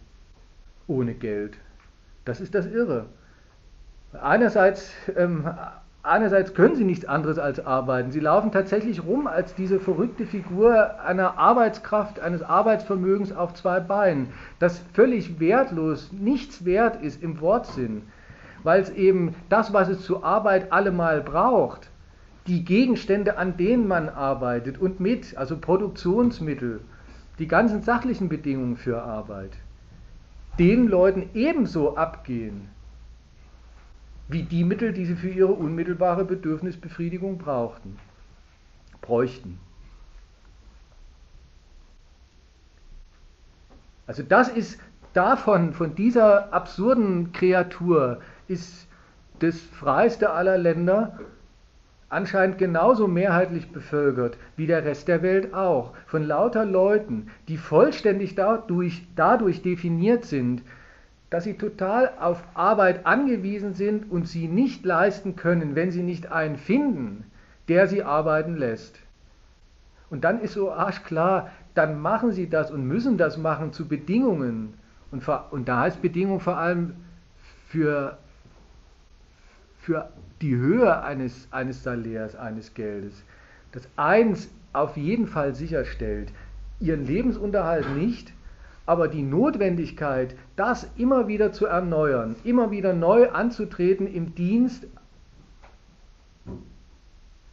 [0.86, 1.58] ohne Geld.
[2.24, 3.06] Das ist das Irre.
[4.12, 5.48] Einerseits, ähm,
[6.06, 8.10] einerseits können sie nichts anderes als arbeiten.
[8.10, 14.28] Sie laufen tatsächlich rum als diese verrückte Figur einer Arbeitskraft, eines Arbeitsvermögens auf zwei Beinen,
[14.58, 18.02] das völlig wertlos, nichts wert ist im Wortsinn,
[18.62, 21.90] weil es eben das, was es zur Arbeit allemal braucht,
[22.46, 26.80] die Gegenstände, an denen man arbeitet und mit, also Produktionsmittel,
[27.38, 29.52] die ganzen sachlichen Bedingungen für Arbeit,
[30.58, 32.68] den Leuten ebenso abgehen
[34.28, 37.98] wie die Mittel, die sie für ihre unmittelbare Bedürfnisbefriedigung brauchten,
[39.00, 39.58] bräuchten.
[44.06, 44.80] Also das ist
[45.12, 48.86] davon, von dieser absurden Kreatur, ist
[49.40, 51.18] das freiste aller Länder
[52.08, 58.34] anscheinend genauso mehrheitlich bevölkert wie der Rest der Welt auch, von lauter Leuten, die vollständig
[58.36, 60.62] dadurch, dadurch definiert sind,
[61.30, 66.30] dass sie total auf Arbeit angewiesen sind und sie nicht leisten können, wenn sie nicht
[66.30, 67.24] einen finden,
[67.68, 69.00] der sie arbeiten lässt.
[70.08, 74.74] Und dann ist so arschklar, dann machen sie das und müssen das machen zu Bedingungen.
[75.10, 76.94] Und, und da heißt Bedingung vor allem
[77.68, 78.18] für,
[79.80, 80.08] für
[80.40, 83.24] die Höhe eines, eines Salärs, eines Geldes,
[83.72, 86.32] das eins auf jeden Fall sicherstellt,
[86.78, 88.32] ihren Lebensunterhalt nicht,
[88.86, 94.86] aber die Notwendigkeit, das immer wieder zu erneuern, immer wieder neu anzutreten im Dienst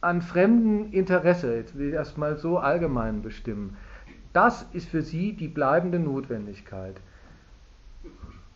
[0.00, 3.76] an fremden Interesse, jetzt will ich erstmal so allgemein bestimmen,
[4.32, 6.96] das ist für sie die bleibende Notwendigkeit.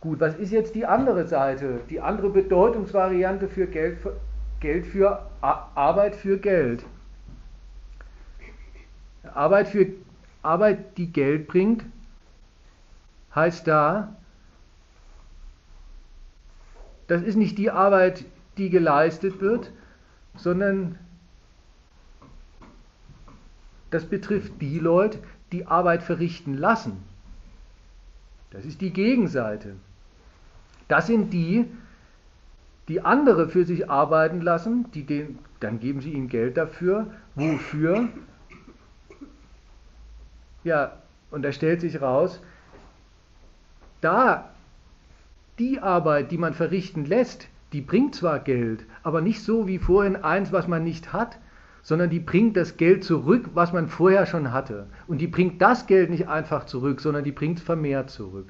[0.01, 3.97] Gut, was ist jetzt die andere Seite, die andere Bedeutungsvariante für Geld,
[4.61, 6.85] Geld für Arbeit für Geld?
[9.33, 9.87] Arbeit für
[10.41, 11.83] Arbeit, die Geld bringt,
[13.35, 14.15] heißt da,
[17.07, 18.25] das ist nicht die Arbeit,
[18.57, 19.71] die geleistet wird,
[20.35, 20.97] sondern
[23.89, 25.19] das betrifft die Leute,
[25.51, 27.03] die Arbeit verrichten lassen.
[28.51, 29.75] Das ist die Gegenseite.
[30.87, 31.65] Das sind die,
[32.87, 37.07] die andere für sich arbeiten lassen, die den dann geben Sie ihnen Geld dafür.
[37.35, 38.07] Wofür?
[40.63, 40.93] Ja,
[41.31, 42.41] und da stellt sich raus,
[44.01, 44.49] da
[45.57, 50.15] die Arbeit, die man verrichten lässt, die bringt zwar Geld, aber nicht so wie vorhin
[50.15, 51.37] eins, was man nicht hat,
[51.83, 54.87] sondern die bringt das Geld zurück, was man vorher schon hatte.
[55.07, 58.49] Und die bringt das Geld nicht einfach zurück, sondern die bringt es vermehrt zurück.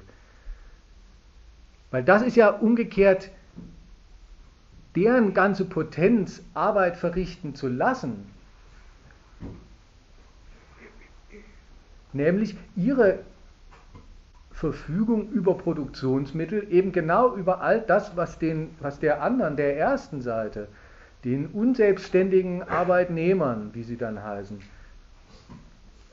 [1.90, 3.30] Weil das ist ja umgekehrt
[4.96, 8.26] deren ganze Potenz, Arbeit verrichten zu lassen,
[12.12, 13.20] nämlich ihre
[14.60, 20.20] Verfügung über Produktionsmittel, eben genau über all das, was, den, was der anderen, der ersten
[20.20, 20.68] Seite,
[21.24, 24.60] den unselbstständigen Arbeitnehmern, wie sie dann heißen,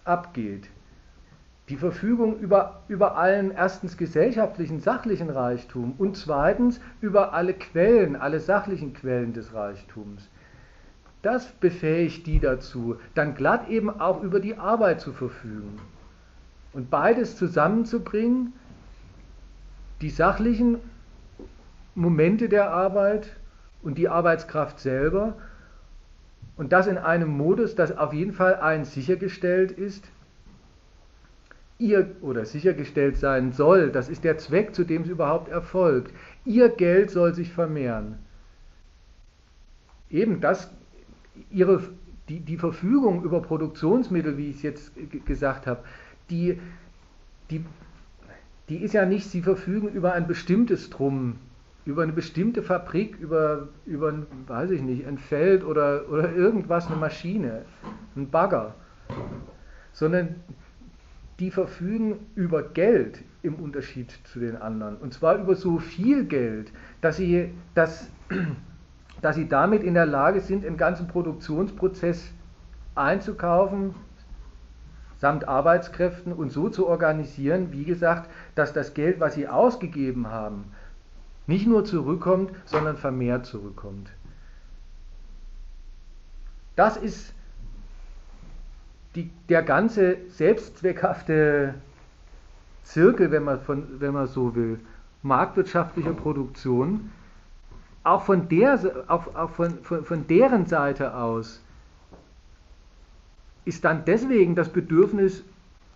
[0.05, 0.69] abgeht.
[1.67, 8.39] Die Verfügung über, über allen erstens gesellschaftlichen, sachlichen Reichtum und zweitens über alle Quellen, alle
[8.39, 10.29] sachlichen Quellen des Reichtums.
[11.21, 15.81] Das befähigt die dazu, dann glatt eben auch über die Arbeit zu verfügen.
[16.73, 18.53] Und beides zusammenzubringen,
[20.01, 20.77] die sachlichen
[21.95, 23.35] Momente der Arbeit
[23.81, 25.35] und die Arbeitskraft selber,
[26.57, 30.09] und das in einem Modus, das auf jeden Fall eins sichergestellt ist,
[31.79, 36.11] ihr oder sichergestellt sein soll, das ist der Zweck, zu dem es überhaupt erfolgt.
[36.45, 38.17] Ihr Geld soll sich vermehren.
[40.09, 40.71] Eben das,
[41.51, 41.83] ihre,
[42.29, 44.91] die, die Verfügung über Produktionsmittel, wie ich es jetzt
[45.25, 45.83] gesagt habe,
[46.29, 46.59] die,
[47.49, 47.65] die,
[48.69, 51.37] die ist ja nicht, sie verfügen über ein bestimmtes Drum,
[51.85, 56.87] über eine bestimmte Fabrik, über, über ein, weiß ich nicht, ein Feld oder, oder irgendwas,
[56.87, 57.63] eine Maschine,
[58.15, 58.75] ein Bagger,
[59.93, 60.35] sondern
[61.39, 64.97] die verfügen über Geld im Unterschied zu den anderen.
[64.97, 68.09] Und zwar über so viel Geld, dass sie, dass,
[69.21, 72.33] dass sie damit in der Lage sind, den ganzen Produktionsprozess
[72.95, 73.93] einzukaufen,
[75.17, 80.65] samt Arbeitskräften und so zu organisieren, wie gesagt, dass das Geld, was sie ausgegeben haben,
[81.47, 84.09] nicht nur zurückkommt, sondern vermehrt zurückkommt.
[86.75, 87.33] Das ist
[89.15, 91.73] die, der ganze selbstzweckhafte
[92.83, 94.79] Zirkel, wenn man, von, wenn man so will,
[95.23, 97.11] marktwirtschaftlicher Produktion,
[98.03, 101.61] auch von, der, auch, auch von, von, von deren Seite aus
[103.67, 105.43] ist dann deswegen das Bedürfnis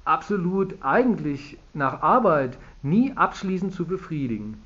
[0.04, 4.62] absolut eigentlich nach Arbeit nie abschließend zu befriedigen.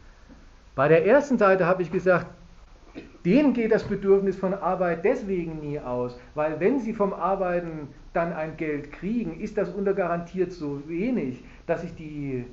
[0.75, 2.27] Bei der ersten Seite habe ich gesagt,
[3.23, 8.33] denen geht das Bedürfnis von Arbeit deswegen nie aus, weil wenn sie vom Arbeiten dann
[8.33, 12.45] ein Geld kriegen, ist das untergarantiert so wenig, dass sich die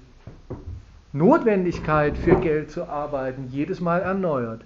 [1.13, 4.63] Notwendigkeit für Geld zu arbeiten jedes Mal erneuert.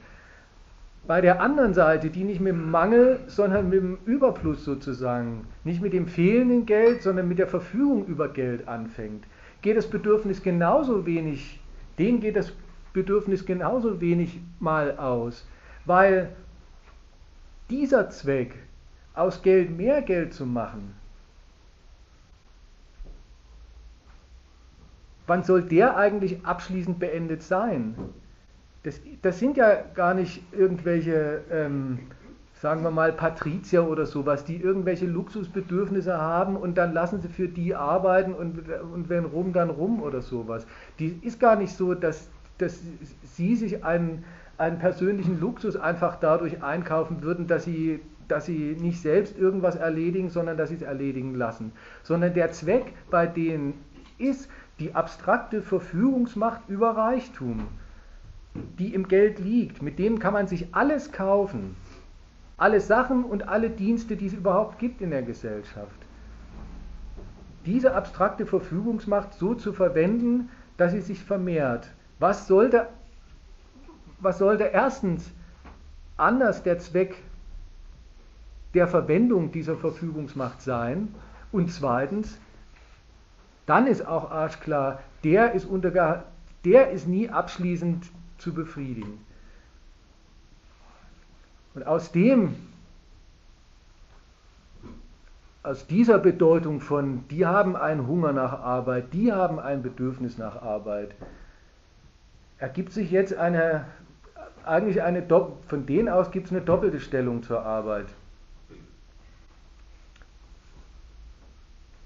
[1.06, 5.80] Bei der anderen Seite, die nicht mit dem Mangel, sondern mit dem Überfluss sozusagen, nicht
[5.80, 9.24] mit dem fehlenden Geld, sondern mit der Verfügung über Geld anfängt,
[9.62, 11.60] geht das Bedürfnis genauso wenig,
[11.98, 12.52] denen geht das
[12.92, 15.46] Bedürfnis genauso wenig mal aus,
[15.84, 16.34] weil
[17.70, 18.54] dieser Zweck,
[19.14, 20.94] aus Geld mehr Geld zu machen,
[25.26, 27.94] wann soll der eigentlich abschließend beendet sein?
[28.86, 31.98] Das, das sind ja gar nicht irgendwelche, ähm,
[32.54, 37.48] sagen wir mal, Patrizier oder sowas, die irgendwelche Luxusbedürfnisse haben und dann lassen sie für
[37.48, 38.62] die arbeiten und,
[38.94, 40.68] und wenn rum, dann rum oder sowas.
[41.00, 42.78] Die ist gar nicht so, dass, dass
[43.24, 44.24] sie sich einen
[44.56, 50.30] einen persönlichen Luxus einfach dadurch einkaufen würden, dass sie, dass sie nicht selbst irgendwas erledigen,
[50.30, 51.72] sondern dass sie es erledigen lassen.
[52.04, 53.74] Sondern der Zweck bei denen
[54.18, 57.66] ist die abstrakte Verfügungsmacht über Reichtum,
[58.78, 59.82] die im Geld liegt.
[59.82, 61.76] Mit dem kann man sich alles kaufen.
[62.56, 65.98] Alle Sachen und alle Dienste, die es überhaupt gibt in der Gesellschaft.
[67.66, 71.90] Diese abstrakte Verfügungsmacht so zu verwenden, dass sie sich vermehrt.
[72.18, 72.86] Was sollte
[74.20, 75.30] was sollte erstens
[76.16, 77.16] anders der Zweck
[78.74, 81.14] der Verwendung dieser Verfügungsmacht sein?
[81.52, 82.38] Und zweitens,
[83.66, 86.24] dann ist auch arschklar, der ist, unter,
[86.64, 88.06] der ist nie abschließend
[88.38, 89.24] zu befriedigen.
[91.74, 92.56] Und aus dem,
[95.62, 100.62] aus dieser Bedeutung von, die haben einen Hunger nach Arbeit, die haben ein Bedürfnis nach
[100.62, 101.14] Arbeit,
[102.58, 103.84] ergibt sich jetzt eine
[104.66, 105.24] eigentlich eine,
[105.68, 108.06] von denen aus gibt es eine doppelte Stellung zur Arbeit.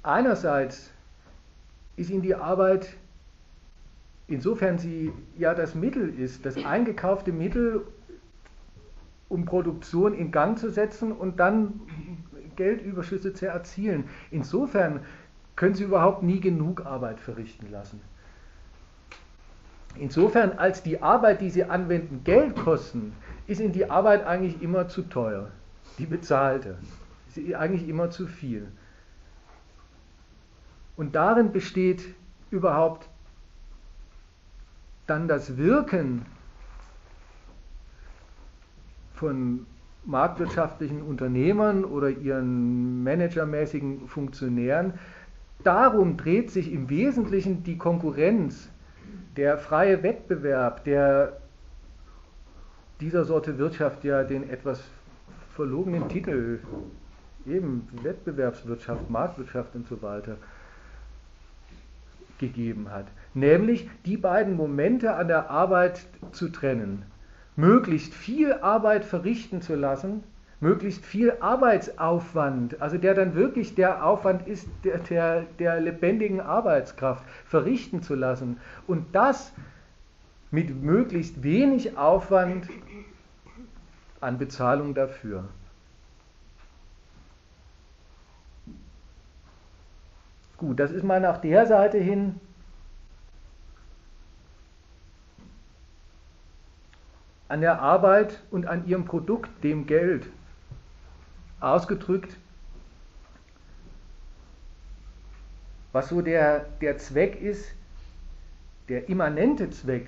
[0.02, 0.90] Einerseits
[1.96, 2.88] ist ihnen die Arbeit,
[4.30, 7.82] insofern sie ja das Mittel ist, das eingekaufte Mittel,
[9.28, 11.80] um Produktion in Gang zu setzen und dann
[12.56, 14.04] Geldüberschüsse zu erzielen.
[14.30, 15.00] Insofern
[15.56, 18.00] können sie überhaupt nie genug Arbeit verrichten lassen.
[19.96, 23.12] Insofern, als die Arbeit, die sie anwenden, Geld kosten,
[23.46, 25.50] ist ihnen die Arbeit eigentlich immer zu teuer.
[25.98, 26.78] Die bezahlte.
[27.28, 28.68] Ist eigentlich immer zu viel.
[30.96, 32.14] Und darin besteht
[32.50, 33.09] überhaupt
[35.10, 36.24] dann das Wirken
[39.14, 39.66] von
[40.04, 44.94] marktwirtschaftlichen Unternehmern oder ihren managermäßigen Funktionären.
[45.64, 48.70] Darum dreht sich im Wesentlichen die Konkurrenz,
[49.36, 51.36] der freie Wettbewerb, der
[53.00, 54.82] dieser Sorte Wirtschaft ja den etwas
[55.54, 56.60] verlogenen Titel,
[57.46, 60.36] eben Wettbewerbswirtschaft, Marktwirtschaft und so weiter,
[62.38, 63.06] gegeben hat.
[63.34, 67.04] Nämlich die beiden Momente an der Arbeit zu trennen.
[67.56, 70.24] Möglichst viel Arbeit verrichten zu lassen,
[70.60, 77.24] möglichst viel Arbeitsaufwand, also der dann wirklich der Aufwand ist, der, der, der lebendigen Arbeitskraft
[77.46, 78.58] verrichten zu lassen.
[78.86, 79.52] Und das
[80.50, 82.68] mit möglichst wenig Aufwand
[84.20, 85.44] an Bezahlung dafür.
[90.56, 92.38] Gut, das ist mal nach der Seite hin
[97.50, 100.24] an der Arbeit und an ihrem Produkt, dem Geld,
[101.58, 102.36] ausgedrückt,
[105.92, 107.74] was so der, der Zweck ist,
[108.88, 110.06] der immanente Zweck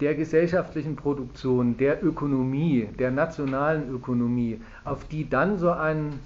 [0.00, 6.18] der gesellschaftlichen Produktion, der Ökonomie, der nationalen Ökonomie, auf die dann so ein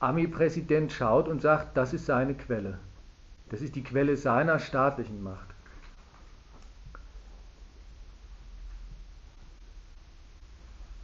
[0.00, 2.78] Army-Präsident schaut und sagt, das ist seine Quelle.
[3.50, 5.55] Das ist die Quelle seiner staatlichen Macht.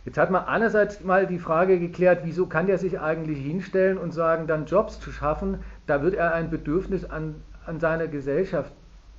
[0.05, 4.13] Jetzt hat man einerseits mal die Frage geklärt, wieso kann der sich eigentlich hinstellen und
[4.13, 7.37] sagen, dann Jobs zu schaffen, da wird er ein Bedürfnis an,
[7.67, 8.73] an seiner Gesellschaft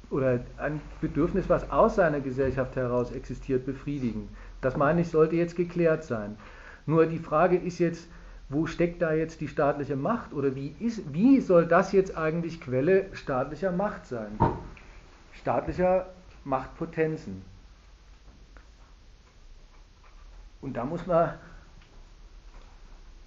[0.10, 4.28] oder ein Bedürfnis, was aus seiner Gesellschaft heraus existiert, befriedigen.
[4.60, 6.38] Das meine ich, sollte jetzt geklärt sein.
[6.86, 8.08] Nur die Frage ist jetzt,
[8.50, 12.60] wo steckt da jetzt die staatliche Macht oder wie, ist, wie soll das jetzt eigentlich
[12.60, 14.38] Quelle staatlicher Macht sein?
[15.32, 16.08] Staatlicher
[16.44, 17.42] Machtpotenzen.
[20.64, 21.34] Und da muss man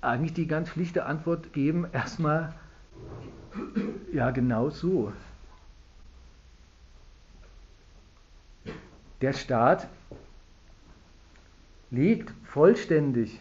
[0.00, 2.54] eigentlich die ganz schlichte Antwort geben, erstmal,
[4.10, 5.12] ja genau so.
[9.20, 9.86] Der Staat
[11.90, 13.38] legt vollständig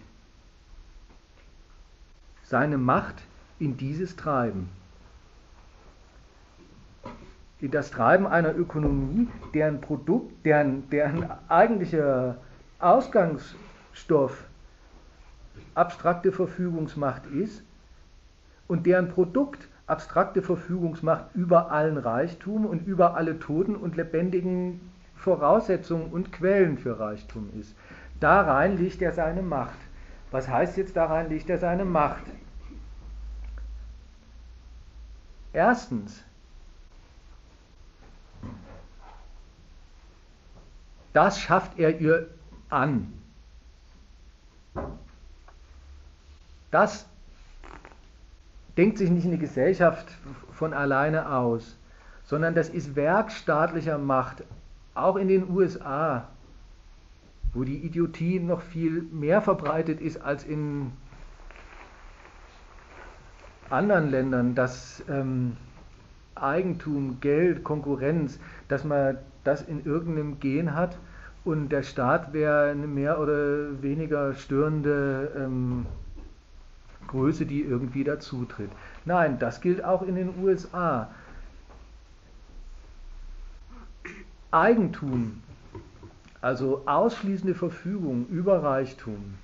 [2.43, 3.23] seine Macht
[3.59, 4.69] in dieses Treiben.
[7.61, 12.37] In das Treiben einer Ökonomie, deren Produkt, deren, deren eigentlicher
[13.95, 14.43] Ausgangsstoff
[15.73, 17.63] abstrakte Verfügungsmacht ist
[18.67, 24.81] und deren Produkt abstrakte Verfügungsmacht über allen Reichtum und über alle toten und lebendigen
[25.15, 27.73] Voraussetzungen und Quellen für Reichtum ist.
[28.19, 29.77] Darein liegt er seine Macht.
[30.31, 32.23] Was heißt jetzt darein liegt er seine Macht?
[35.53, 36.21] Erstens,
[41.13, 42.27] das schafft er ihr
[42.69, 43.13] an.
[46.71, 47.07] Das
[48.78, 50.07] denkt sich nicht eine Gesellschaft
[50.51, 51.78] von alleine aus,
[52.26, 54.43] sondern das ist Werk staatlicher Macht,
[54.93, 56.28] auch in den USA,
[57.53, 60.91] wo die Idiotie noch viel mehr verbreitet ist als in
[63.69, 65.55] anderen Ländern, dass ähm,
[66.36, 70.97] Eigentum, Geld, Konkurrenz, dass man das in irgendeinem Gen hat
[71.45, 75.85] und der Staat wäre eine mehr oder weniger störende ähm,
[77.07, 78.71] Größe, die irgendwie dazutritt.
[79.05, 81.09] Nein, das gilt auch in den USA.
[84.49, 85.43] Eigentum,
[86.41, 89.35] also ausschließende Verfügung über Reichtum,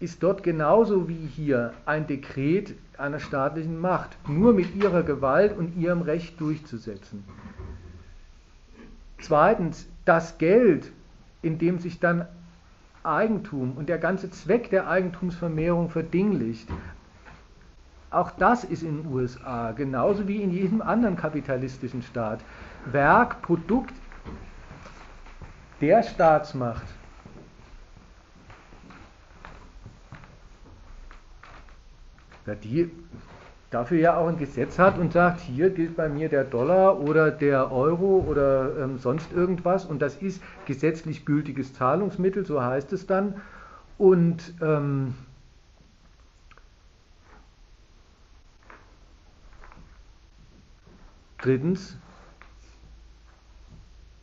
[0.00, 5.76] ist dort genauso wie hier ein Dekret einer staatlichen Macht, nur mit ihrer Gewalt und
[5.76, 7.24] ihrem Recht durchzusetzen.
[9.20, 10.92] Zweitens, das Geld,
[11.42, 12.26] in dem sich dann
[13.02, 16.68] Eigentum und der ganze Zweck der Eigentumsvermehrung verdinglicht,
[18.10, 22.40] auch das ist in den USA, genauso wie in jedem anderen kapitalistischen Staat,
[22.86, 23.94] Werk, Produkt
[25.80, 26.86] der Staatsmacht.
[32.46, 32.90] Ja, die,
[33.74, 37.32] dafür ja auch ein Gesetz hat und sagt, hier gilt bei mir der Dollar oder
[37.32, 43.06] der Euro oder ähm, sonst irgendwas und das ist gesetzlich gültiges Zahlungsmittel, so heißt es
[43.06, 43.34] dann.
[43.98, 45.14] Und ähm,
[51.38, 51.96] drittens,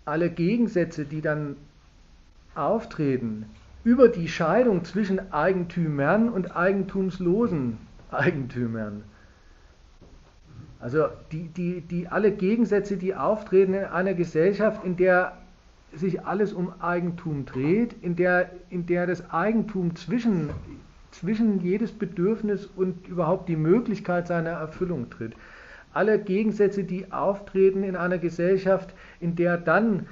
[0.06, 1.58] alle Gegensätze, die dann
[2.56, 3.50] auftreten
[3.84, 7.78] über die Scheidung zwischen Eigentümern und eigentumslosen
[8.12, 9.04] Eigentümern,
[10.82, 15.38] also die, die, die alle Gegensätze, die auftreten in einer Gesellschaft, in der
[15.94, 20.50] sich alles um Eigentum dreht, in der, in der das Eigentum zwischen,
[21.12, 25.34] zwischen jedes Bedürfnis und überhaupt die Möglichkeit seiner Erfüllung tritt.
[25.94, 30.08] Alle Gegensätze, die auftreten in einer Gesellschaft, in der dann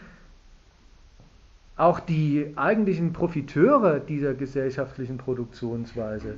[1.78, 6.36] auch die eigentlichen Profiteure dieser gesellschaftlichen Produktionsweise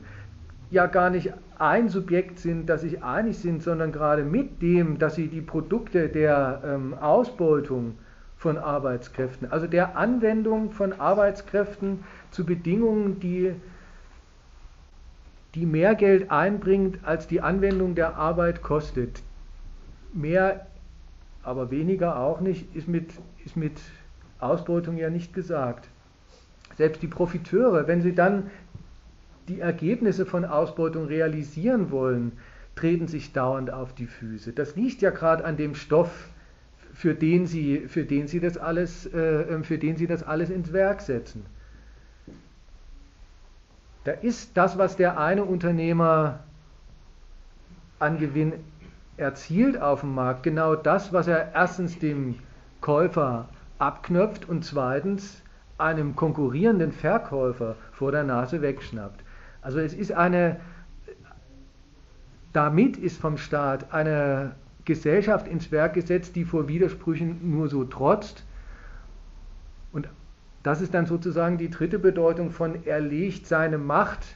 [0.72, 5.16] ja gar nicht ein Subjekt sind, das sich einig sind, sondern gerade mit dem, dass
[5.16, 7.98] sie die Produkte der ähm, Ausbeutung
[8.38, 13.54] von Arbeitskräften, also der Anwendung von Arbeitskräften zu Bedingungen, die,
[15.54, 19.22] die mehr Geld einbringt, als die Anwendung der Arbeit kostet.
[20.14, 20.66] Mehr,
[21.44, 23.12] aber weniger auch nicht, ist mit,
[23.46, 23.80] ist mit
[24.40, 25.88] Ausbeutung ja nicht gesagt.
[26.78, 28.50] Selbst die Profiteure, wenn sie dann
[29.52, 32.32] die Ergebnisse von Ausbeutung realisieren wollen,
[32.76, 34.54] treten sich dauernd auf die Füße.
[34.54, 36.30] Das liegt ja gerade an dem Stoff,
[36.93, 40.72] für den sie, für den sie, das, alles, äh, für den sie das alles ins
[40.72, 41.45] Werk setzen.
[44.06, 46.39] Da ist das, was der eine Unternehmer
[47.99, 48.54] an Gewinn
[49.18, 52.36] erzielt auf dem Markt, genau das, was er erstens dem
[52.80, 53.49] Käufer
[53.80, 55.41] abknöpft und zweitens
[55.78, 59.21] einem konkurrierenden Verkäufer vor der Nase wegschnappt.
[59.62, 60.59] Also es ist eine,
[62.53, 64.55] damit ist vom Staat eine
[64.86, 68.43] Gesellschaft ins Werk gesetzt, die vor Widersprüchen nur so trotzt.
[69.93, 70.09] Und
[70.64, 74.36] das ist dann sozusagen die dritte Bedeutung von er legt seine Macht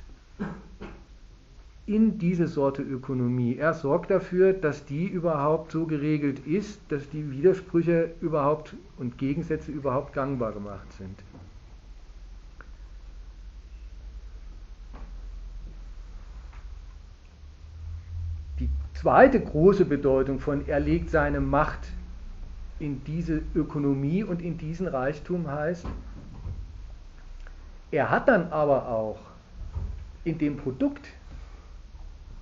[1.88, 3.57] in diese Sorte Ökonomie.
[3.57, 9.71] Er sorgt dafür, dass die überhaupt so geregelt ist, dass die Widersprüche überhaupt und Gegensätze
[9.71, 11.15] überhaupt gangbar gemacht sind.
[19.06, 21.89] Zweite große Bedeutung von er legt seine Macht
[22.80, 25.86] in diese Ökonomie und in diesen Reichtum heißt,
[27.91, 29.20] er hat dann aber auch
[30.24, 31.08] in dem Produkt,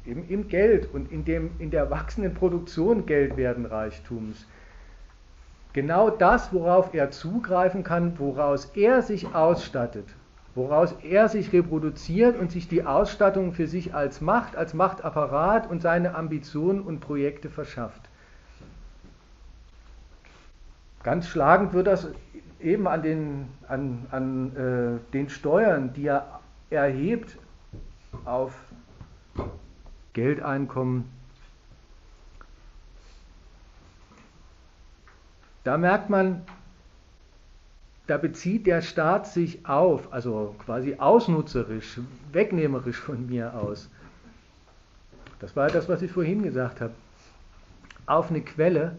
[0.06, 4.48] eben im Geld und in, dem, in der wachsenden Produktion Geldwerten Reichtums,
[5.74, 10.08] genau das, worauf er zugreifen kann, woraus er sich ausstattet
[10.56, 15.82] woraus er sich reproduziert und sich die Ausstattung für sich als Macht, als Machtapparat und
[15.82, 18.02] seine Ambitionen und Projekte verschafft.
[21.04, 22.08] Ganz schlagend wird das
[22.62, 26.40] eben an den, an, an, äh, den Steuern, die er
[26.70, 27.38] erhebt
[28.26, 28.54] auf
[30.14, 31.10] Geldeinkommen.
[35.64, 36.42] Da merkt man,
[38.08, 42.00] da bezieht der Staat sich auf, also quasi ausnutzerisch,
[42.32, 43.90] wegnehmerisch von mir aus.
[45.40, 46.94] Das war das, was ich vorhin gesagt habe.
[48.06, 48.98] Auf eine Quelle,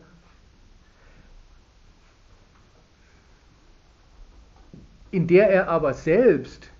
[5.10, 6.70] in der er aber selbst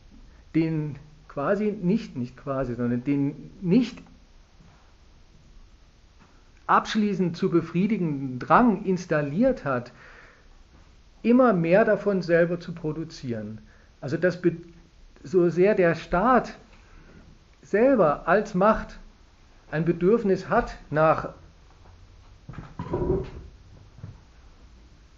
[0.55, 0.97] den
[1.29, 4.03] quasi nicht, nicht quasi, sondern den nicht
[6.67, 9.93] abschließend zu befriedigenden Drang installiert hat,
[11.25, 13.59] immer mehr davon selber zu produzieren.
[14.01, 14.39] Also dass
[15.23, 16.57] so sehr der Staat
[17.63, 18.99] selber als Macht
[19.71, 21.31] ein Bedürfnis hat nach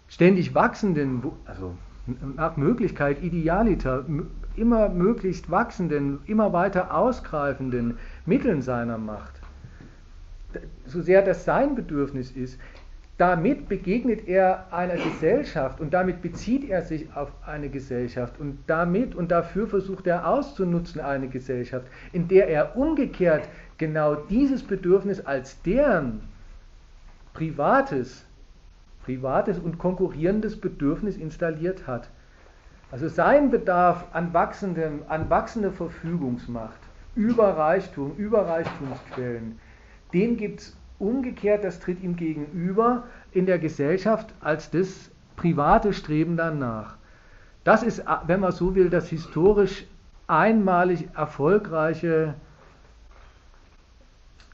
[0.07, 1.75] ständig wachsenden, also
[2.35, 4.05] nach Möglichkeit idealiter,
[4.55, 9.33] immer möglichst wachsenden, immer weiter ausgreifenden Mitteln seiner Macht,
[10.85, 12.57] so sehr das sein Bedürfnis ist,
[13.17, 19.15] damit begegnet er einer Gesellschaft und damit bezieht er sich auf eine Gesellschaft und damit
[19.15, 23.49] und dafür versucht er auszunutzen eine Gesellschaft, in der er umgekehrt
[23.79, 26.21] genau dieses Bedürfnis als deren
[27.33, 28.23] privates,
[29.03, 32.09] privates und konkurrierendes Bedürfnis installiert hat.
[32.91, 36.79] Also sein Bedarf an, wachsendem, an wachsender Verfügungsmacht
[37.15, 39.59] über Reichtum, über Reichtumsquellen,
[40.13, 46.37] den gibt es Umgekehrt, das tritt ihm gegenüber in der Gesellschaft als das private Streben
[46.37, 46.97] danach.
[47.63, 49.85] Das ist, wenn man so will, das historisch
[50.25, 52.35] einmalig erfolgreiche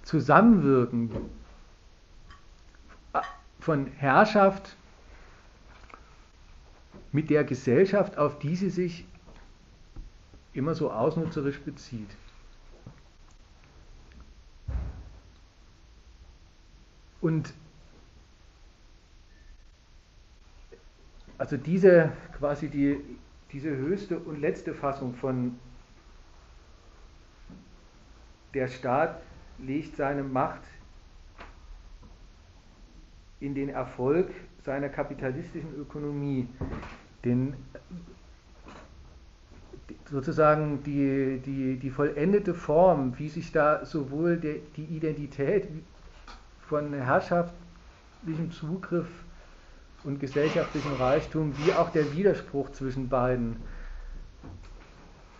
[0.03, 1.11] Zusammenwirken
[3.59, 4.75] von Herrschaft
[7.11, 9.05] mit der Gesellschaft, auf die sie sich
[10.53, 12.09] immer so ausnutzerisch bezieht.
[17.23, 17.53] Und
[21.37, 22.99] also diese quasi die,
[23.53, 25.57] diese höchste und letzte Fassung von
[28.53, 29.21] der Staat
[29.57, 30.63] legt seine Macht
[33.39, 34.29] in den Erfolg
[34.65, 36.49] seiner kapitalistischen Ökonomie,
[37.23, 37.55] den
[40.11, 45.69] sozusagen die, die, die vollendete Form, wie sich da sowohl der, die Identität
[46.73, 49.05] von herrschaftlichem Zugriff
[50.03, 53.57] und gesellschaftlichem Reichtum, wie auch der Widerspruch zwischen beiden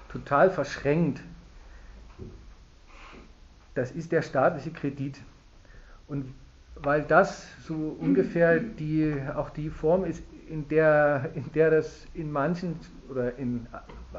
[0.09, 1.23] total verschränkt.
[3.73, 5.21] Das ist der staatliche Kredit.
[6.07, 6.31] Und
[6.75, 12.31] weil das so ungefähr die, auch die Form ist, in der, in der das in
[12.31, 12.79] manchen
[13.09, 13.65] oder in,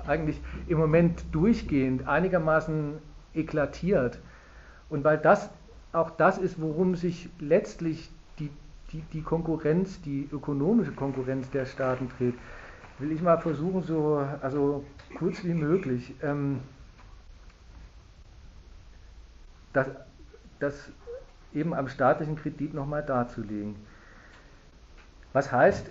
[0.04, 2.94] eigentlich im Moment durchgehend einigermaßen
[3.34, 4.18] eklatiert.
[4.88, 5.48] Und weil das
[5.94, 8.50] auch das ist, worum sich letztlich die,
[8.92, 12.34] die, die Konkurrenz, die ökonomische Konkurrenz der Staaten dreht,
[12.98, 14.84] will ich mal versuchen, so also
[15.18, 16.60] kurz wie möglich ähm,
[19.72, 19.88] das,
[20.60, 20.90] das
[21.52, 23.76] eben am staatlichen Kredit nochmal darzulegen.
[25.32, 25.90] Was heißt,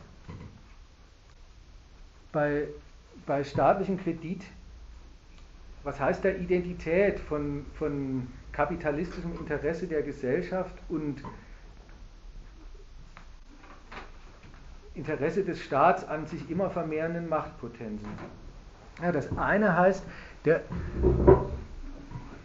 [2.32, 2.68] bei,
[3.26, 4.44] bei staatlichem Kredit,
[5.84, 11.22] was heißt da Identität von, von kapitalistischem Interesse der Gesellschaft und
[14.96, 18.08] Interesse des Staats an sich immer vermehrenden Machtpotenzen?
[19.02, 20.06] Ja, das eine heißt,
[20.46, 20.62] der,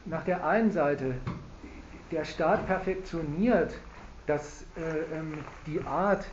[0.07, 1.15] nach der einen Seite
[2.11, 3.75] der Staat perfektioniert
[4.29, 6.25] dass, äh, ähm, die Art,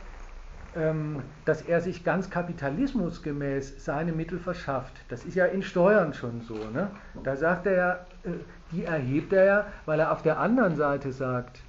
[1.46, 4.92] dass er sich ganz kapitalismusgemäß seine Mittel verschafft.
[5.08, 6.54] Das ist ja in Steuern schon so.
[6.54, 6.90] Ne?
[7.22, 7.92] Da sagt er ja,
[8.24, 8.34] äh,
[8.72, 11.60] die erhebt er ja, weil er auf der anderen Seite sagt,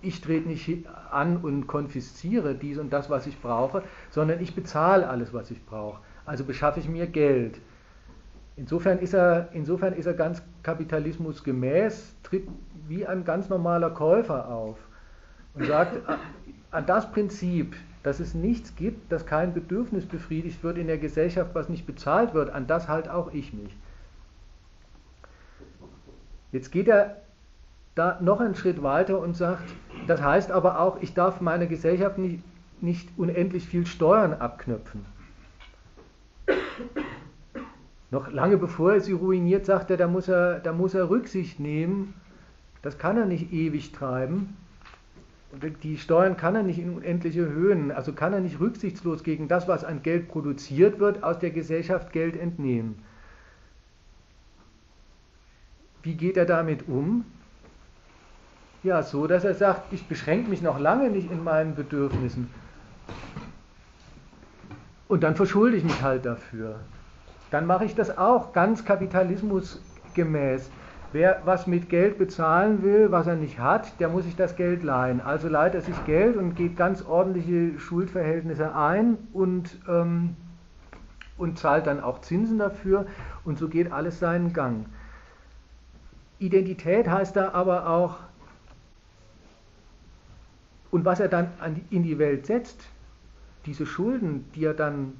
[0.00, 5.08] ich trete nicht an und konfisziere dies und das, was ich brauche, sondern ich bezahle
[5.08, 6.00] alles, was ich brauche.
[6.24, 7.60] Also beschaffe ich mir Geld.
[8.56, 12.48] Insofern ist er, insofern ist er ganz kapitalismusgemäß, tritt
[12.88, 14.78] wie ein ganz normaler Käufer auf
[15.54, 15.98] und sagt,
[16.70, 21.54] an das Prinzip, dass es nichts gibt, dass kein Bedürfnis befriedigt wird in der Gesellschaft,
[21.54, 23.74] was nicht bezahlt wird, an das halt auch ich mich.
[26.52, 27.18] Jetzt geht er
[27.94, 29.70] da noch einen Schritt weiter und sagt,
[30.06, 32.42] das heißt aber auch, ich darf meine Gesellschaft nicht,
[32.80, 35.04] nicht unendlich viel Steuern abknöpfen.
[38.10, 41.60] Noch lange bevor er sie ruiniert, sagt er, da muss er, da muss er Rücksicht
[41.60, 42.14] nehmen.
[42.80, 44.56] Das kann er nicht ewig treiben.
[45.82, 49.66] Die Steuern kann er nicht in unendliche Höhen, also kann er nicht rücksichtslos gegen das,
[49.66, 53.02] was an Geld produziert wird, aus der Gesellschaft Geld entnehmen.
[56.02, 57.24] Wie geht er damit um?
[58.82, 62.50] Ja, so, dass er sagt, ich beschränke mich noch lange nicht in meinen Bedürfnissen.
[65.08, 66.80] Und dann verschulde ich mich halt dafür
[67.50, 70.70] dann mache ich das auch ganz kapitalismusgemäß.
[71.10, 74.82] Wer was mit Geld bezahlen will, was er nicht hat, der muss sich das Geld
[74.82, 75.22] leihen.
[75.22, 80.36] Also leiht er sich Geld und geht ganz ordentliche Schuldverhältnisse ein und, ähm,
[81.38, 83.06] und zahlt dann auch Zinsen dafür
[83.44, 84.84] und so geht alles seinen Gang.
[86.38, 88.18] Identität heißt da aber auch,
[90.90, 91.48] und was er dann
[91.90, 92.86] in die Welt setzt,
[93.66, 95.14] diese Schulden, die er dann,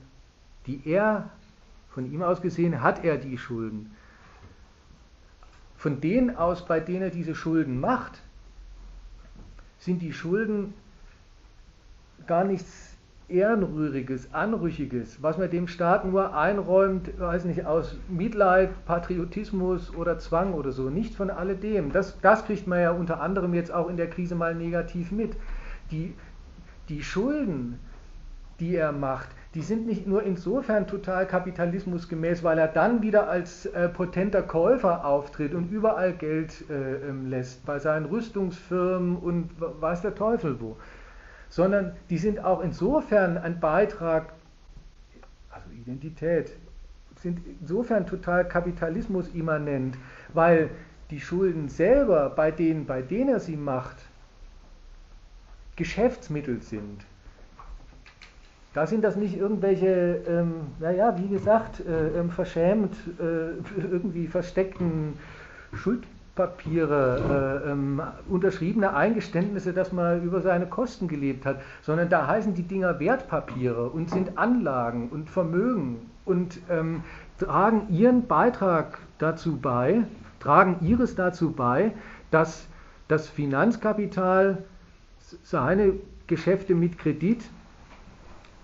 [0.67, 1.31] die er
[1.91, 3.91] von ihm aus gesehen hat er die Schulden.
[5.79, 8.21] Von denen aus, bei denen er diese Schulden macht,
[9.79, 10.75] sind die Schulden
[12.27, 12.97] gar nichts
[13.29, 20.53] Ehrenrühriges, Anrüchiges, was man dem Staat nur einräumt, weiß nicht, aus Mitleid, Patriotismus oder Zwang
[20.55, 20.91] oder so.
[20.91, 21.93] Nicht von alledem.
[21.93, 25.37] Das, das kriegt man ja unter anderem jetzt auch in der Krise mal negativ mit.
[25.93, 26.13] Die,
[26.89, 27.79] die Schulden,
[28.59, 29.29] die er macht,
[29.59, 35.05] die sind nicht nur insofern total kapitalismusgemäß, weil er dann wieder als äh, potenter Käufer
[35.05, 40.77] auftritt und überall Geld äh, ähm, lässt, bei seinen Rüstungsfirmen und weiß der Teufel wo,
[41.49, 44.33] sondern die sind auch insofern ein Beitrag,
[45.51, 46.53] also Identität,
[47.17, 49.99] sind insofern total kapitalismusimmanent,
[50.35, 50.71] weil
[51.11, 53.97] die Schulden selber, bei denen, bei denen er sie macht,
[55.75, 57.05] Geschäftsmittel sind.
[58.75, 65.15] Da sind das nicht irgendwelche, ähm, naja, wie gesagt, äh, ähm, verschämt, äh, irgendwie versteckten
[65.73, 72.27] Schuldposten Wertpapiere, äh, ähm, unterschriebene Eingeständnisse, dass man über seine Kosten gelebt hat, sondern da
[72.27, 77.03] heißen die Dinger Wertpapiere und sind Anlagen und Vermögen und ähm,
[77.39, 80.05] tragen ihren Beitrag dazu bei,
[80.39, 81.93] tragen ihres dazu bei,
[82.31, 82.67] dass
[83.09, 84.59] das Finanzkapital
[85.43, 85.95] seine
[86.27, 87.43] Geschäfte mit Kredit,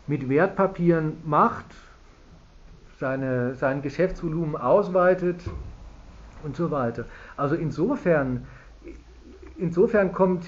[0.07, 1.67] mit Wertpapieren macht,
[2.99, 5.43] seine, sein Geschäftsvolumen ausweitet
[6.43, 7.07] und so weiter.
[7.37, 8.47] Also insofern,
[9.57, 10.45] insofern kommt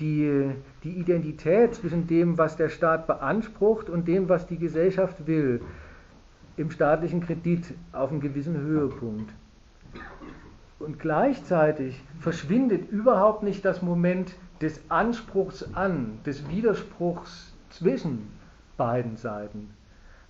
[0.00, 0.50] die,
[0.84, 5.60] die Identität zwischen dem, was der Staat beansprucht und dem, was die Gesellschaft will,
[6.56, 9.32] im staatlichen Kredit auf einen gewissen Höhepunkt.
[10.78, 18.30] Und gleichzeitig verschwindet überhaupt nicht das Moment des Anspruchs an, des Widerspruchs zwischen
[18.76, 19.74] beiden Seiten.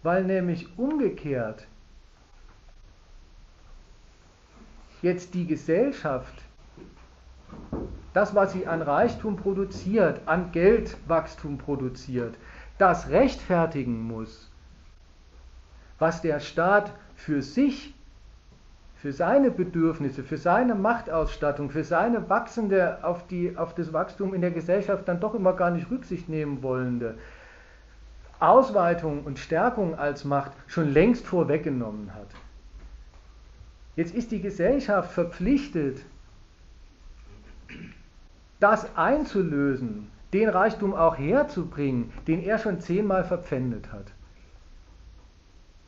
[0.03, 1.67] Weil nämlich umgekehrt
[5.03, 6.43] jetzt die Gesellschaft
[8.13, 12.35] das, was sie an Reichtum produziert, an Geldwachstum produziert,
[12.79, 14.51] das rechtfertigen muss,
[15.99, 17.95] was der Staat für sich,
[18.95, 24.41] für seine Bedürfnisse, für seine Machtausstattung, für seine wachsende, auf, die, auf das Wachstum in
[24.41, 27.17] der Gesellschaft dann doch immer gar nicht Rücksicht nehmen wollende
[28.41, 32.29] Ausweitung und Stärkung als Macht schon längst vorweggenommen hat.
[33.97, 36.05] Jetzt ist die Gesellschaft verpflichtet,
[38.61, 44.13] das einzulösen, den Reichtum auch herzubringen, den er schon zehnmal verpfändet hat.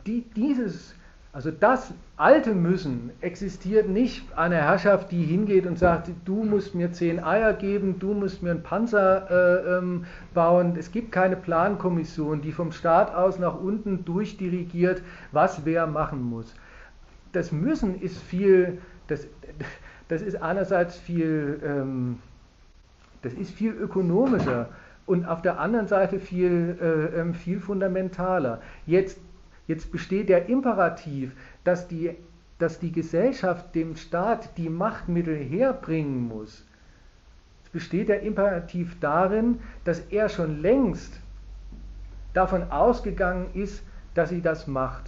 [0.06, 0.94] Die, dieses,
[1.38, 6.90] also das alte Müssen existiert nicht eine Herrschaft, die hingeht und sagt, du musst mir
[6.90, 10.74] zehn Eier geben, du musst mir einen Panzer äh, ähm, bauen.
[10.76, 16.52] Es gibt keine Plankommission, die vom Staat aus nach unten durchdirigiert, was wer machen muss
[17.32, 19.26] das Müssen ist viel, das,
[20.08, 22.18] das ist einerseits viel, ähm,
[23.22, 24.68] das ist viel ökonomischer
[25.06, 28.60] und auf der anderen Seite viel, äh, ähm, viel fundamentaler.
[28.86, 29.18] Jetzt,
[29.68, 32.16] jetzt besteht der Imperativ, dass die,
[32.58, 36.66] dass die Gesellschaft dem Staat die Machtmittel herbringen muss.
[37.64, 41.20] Es besteht der Imperativ darin, dass er schon längst
[42.34, 45.04] davon ausgegangen ist, dass sie das macht.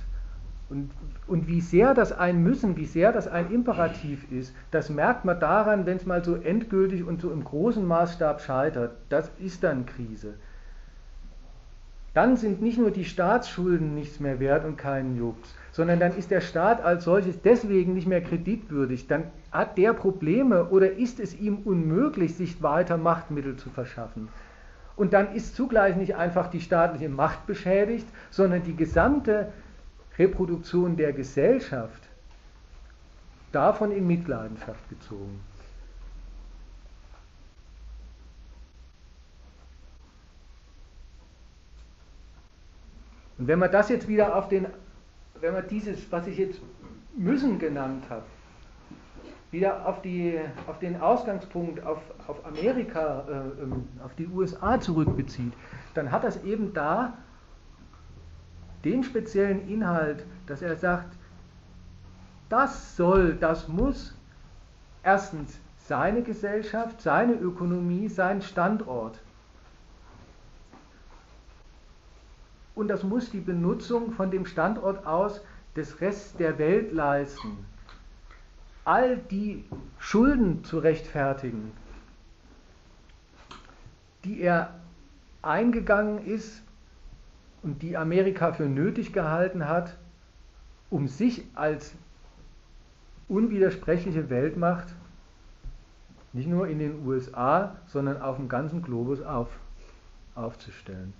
[0.69, 0.91] Und
[1.31, 5.39] und wie sehr das ein Müssen, wie sehr das ein Imperativ ist, das merkt man
[5.39, 8.97] daran, wenn es mal so endgültig und so im großen Maßstab scheitert.
[9.11, 10.35] Das ist dann Krise.
[12.13, 16.33] Dann sind nicht nur die Staatsschulden nichts mehr wert und keinen Jux, sondern dann ist
[16.33, 19.07] der Staat als solches deswegen nicht mehr kreditwürdig.
[19.07, 24.29] Dann hat der Probleme oder ist es ihm unmöglich, sich weiter Machtmittel zu verschaffen.
[24.97, 29.53] Und dann ist zugleich nicht einfach die staatliche Macht beschädigt, sondern die gesamte
[30.19, 32.03] Reproduktion der Gesellschaft
[33.53, 35.41] davon in Mitleidenschaft gezogen.
[43.41, 44.66] Und wenn man das jetzt wieder auf den,
[45.41, 46.61] wenn man dieses, was ich jetzt
[47.16, 48.24] müssen genannt habe,
[49.51, 55.55] wieder auf, die, auf den Ausgangspunkt, auf, auf Amerika, äh, ähm, auf die USA zurückbezieht,
[55.95, 57.14] dann hat das eben da
[58.84, 61.16] den speziellen Inhalt, dass er sagt,
[62.51, 64.14] das soll, das muss
[65.03, 69.18] erstens seine Gesellschaft, seine Ökonomie, sein Standort.
[72.81, 75.43] Und das muss die Benutzung von dem Standort aus
[75.76, 77.59] des Rests der Welt leisten.
[78.87, 79.66] All die
[79.99, 81.72] Schulden zu rechtfertigen,
[84.24, 84.72] die er
[85.43, 86.62] eingegangen ist
[87.62, 89.99] und die Amerika für nötig gehalten hat,
[90.89, 91.93] um sich als
[93.28, 94.89] unwidersprechliche Weltmacht
[96.33, 99.51] nicht nur in den USA, sondern auf dem ganzen Globus auf,
[100.35, 101.12] aufzustellen.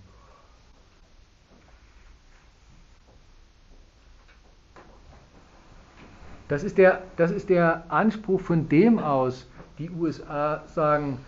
[6.51, 9.47] Das ist, der, das ist der Anspruch, von dem aus
[9.79, 11.25] die USA sagen,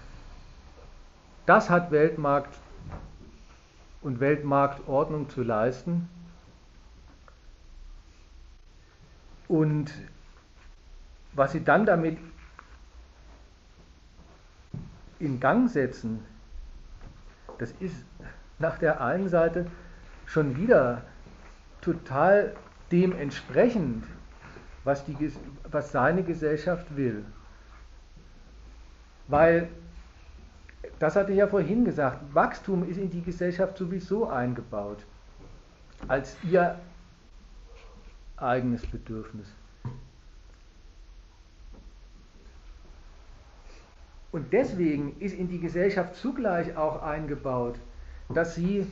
[1.47, 2.53] das hat Weltmarkt
[4.01, 6.09] und Weltmarktordnung zu leisten.
[9.47, 9.93] Und
[11.35, 12.19] was sie dann damit
[15.21, 16.25] in Gang setzen,
[17.59, 18.05] das ist
[18.59, 19.67] nach der einen Seite
[20.27, 21.03] schon wieder
[21.81, 22.57] total
[22.91, 24.05] dementsprechend,
[24.85, 25.33] was, die,
[25.71, 27.25] was seine Gesellschaft will.
[29.29, 29.69] Weil
[30.99, 35.05] das hatte ich ja vorhin gesagt, Wachstum ist in die Gesellschaft sowieso eingebaut,
[36.09, 36.79] als ihr
[38.37, 39.47] eigenes Bedürfnis.
[44.33, 47.77] Und deswegen ist in die Gesellschaft zugleich auch eingebaut,
[48.31, 48.87] dass sie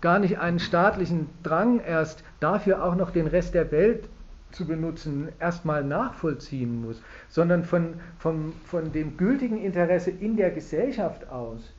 [0.00, 4.08] gar nicht einen staatlichen Drang erst dafür auch noch den Rest der Welt
[4.52, 11.28] zu benutzen, erstmal nachvollziehen muss, sondern von, von, von dem gültigen Interesse in der Gesellschaft
[11.28, 11.72] aus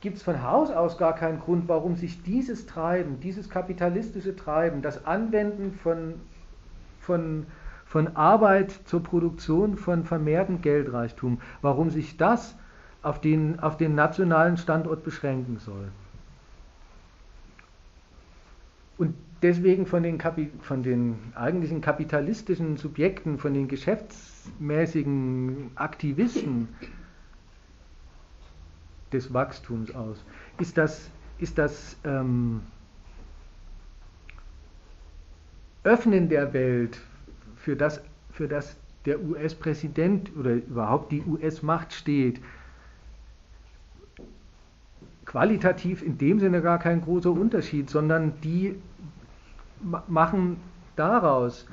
[0.00, 4.82] gibt es von Haus aus gar keinen Grund, warum sich dieses Treiben, dieses kapitalistische Treiben,
[4.82, 6.14] das Anwenden von,
[7.00, 7.46] von,
[7.84, 12.56] von Arbeit zur Produktion von vermehrtem Geldreichtum, warum sich das
[13.02, 15.88] auf den, auf den nationalen Standort beschränken soll.
[18.96, 26.68] Und deswegen von den, Kapi von den eigentlichen kapitalistischen Subjekten, von den geschäftsmäßigen Aktivisten
[29.12, 30.24] des Wachstums aus,
[30.58, 32.62] ist das, ist das ähm,
[35.82, 37.00] Öffnen der Welt,
[37.56, 38.76] für das, für das
[39.06, 42.40] der US-Präsident oder überhaupt die US-Macht steht,
[45.24, 48.76] qualitativ in dem Sinne gar kein großer Unterschied, sondern die
[49.82, 50.58] machen
[50.96, 51.66] daraus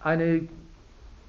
[0.00, 0.48] eine,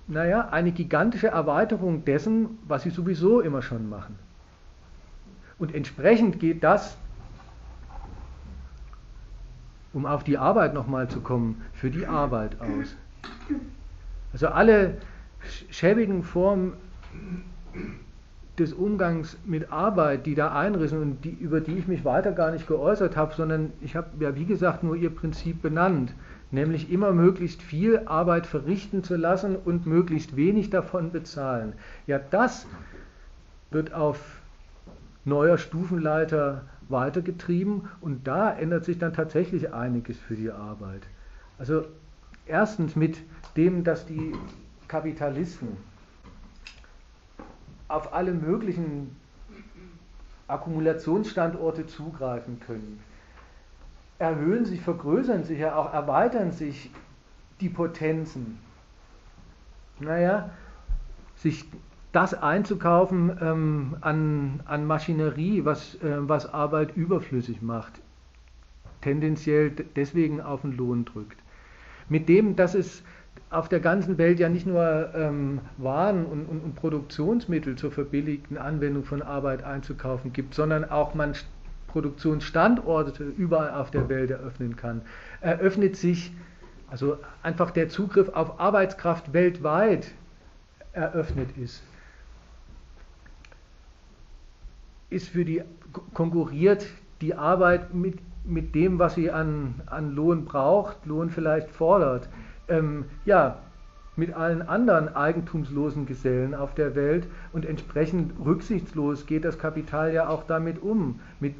[0.08, 4.18] naja, eine gigantische Erweiterung dessen, was sie sowieso immer schon machen.
[5.58, 6.98] Und entsprechend geht das,
[9.94, 12.96] um auf die Arbeit nochmal zu kommen, für die Arbeit aus.
[14.34, 14.98] Also alle
[15.70, 16.74] schäbigen Formen
[18.60, 22.52] des Umgangs mit Arbeit, die da einrissen und die, über die ich mich weiter gar
[22.52, 26.14] nicht geäußert habe, sondern ich habe ja wie gesagt nur ihr Prinzip benannt,
[26.52, 31.74] nämlich immer möglichst viel Arbeit verrichten zu lassen und möglichst wenig davon bezahlen.
[32.06, 32.68] Ja, das
[33.72, 34.20] wird auf
[35.26, 41.02] neuer Stufenleiter weitergetrieben und da ändert sich dann tatsächlich einiges für die Arbeit.
[41.58, 41.86] Also
[42.46, 43.18] erstens mit
[43.56, 44.34] dem, dass die
[44.88, 45.70] Kapitalisten
[47.94, 49.16] auf alle möglichen
[50.48, 53.00] Akkumulationsstandorte zugreifen können.
[54.20, 56.90] Erhöhen sich, vergrößern sich ja auch, erweitern sich
[57.62, 58.60] die Potenzen.
[60.00, 60.50] Naja,
[61.36, 61.66] sich
[62.12, 67.94] das einzukaufen ähm, an, an Maschinerie, was, äh, was Arbeit überflüssig macht,
[69.02, 71.40] tendenziell deswegen auf den Lohn drückt.
[72.10, 73.04] Mit dem, dass es
[73.54, 78.58] auf der ganzen Welt ja nicht nur ähm, Waren und, und, und, Produktionsmittel zur verbilligten
[78.58, 81.34] Anwendung von Arbeit einzukaufen gibt, sondern auch man
[81.88, 85.04] Produktionsstandorte überall auf der Welt eröffnen kann,
[85.42, 86.34] eröffnet sich
[86.90, 90.12] also einfach der Zugriff auf Arbeitskraft weltweit
[90.92, 91.84] eröffnet ist.
[95.10, 95.64] Ist für die
[96.14, 96.88] konkurriert
[97.22, 102.28] die Arbeit mit, mit dem, was sie an, an Lohn braucht, Lohn vielleicht fordert
[102.74, 103.58] ähm, ja,
[104.16, 110.28] mit allen anderen eigentumslosen Gesellen auf der Welt und entsprechend rücksichtslos geht das Kapital ja
[110.30, 111.20] auch damit um.
[111.40, 111.56] Mit,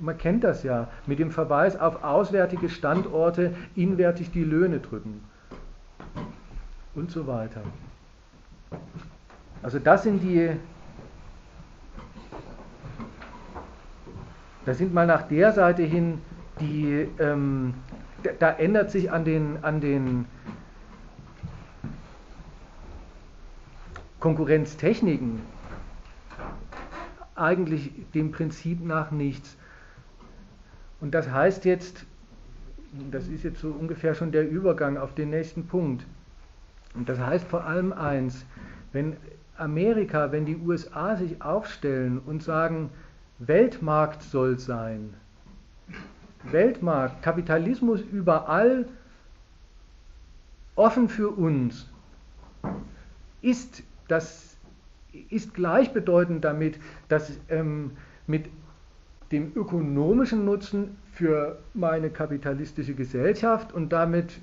[0.00, 5.20] man kennt das ja, mit dem Verweis auf auswärtige Standorte inwärtig die Löhne drücken
[6.94, 7.60] und so weiter.
[9.62, 10.50] Also das sind die,
[14.64, 16.20] das sind mal nach der Seite hin
[16.60, 17.74] die, ähm,
[18.38, 20.26] da ändert sich an den, an den
[24.20, 25.40] Konkurrenztechniken
[27.34, 29.56] eigentlich dem Prinzip nach nichts.
[31.00, 32.06] Und das heißt jetzt,
[33.10, 36.06] das ist jetzt so ungefähr schon der Übergang auf den nächsten Punkt.
[36.94, 38.46] Und das heißt vor allem eins,
[38.92, 39.16] wenn
[39.58, 42.90] Amerika, wenn die USA sich aufstellen und sagen,
[43.38, 45.12] Weltmarkt soll sein,
[46.52, 48.86] Weltmarkt, Kapitalismus überall,
[50.74, 51.88] offen für uns,
[53.42, 54.56] ist, das,
[55.30, 56.78] ist gleichbedeutend damit,
[57.08, 57.92] dass ähm,
[58.26, 58.46] mit
[59.32, 64.38] dem ökonomischen Nutzen für meine kapitalistische Gesellschaft und damit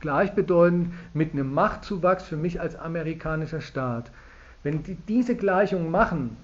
[0.00, 4.12] gleichbedeutend mit einem Machtzuwachs für mich als amerikanischer Staat.
[4.62, 6.36] Wenn die diese Gleichung machen,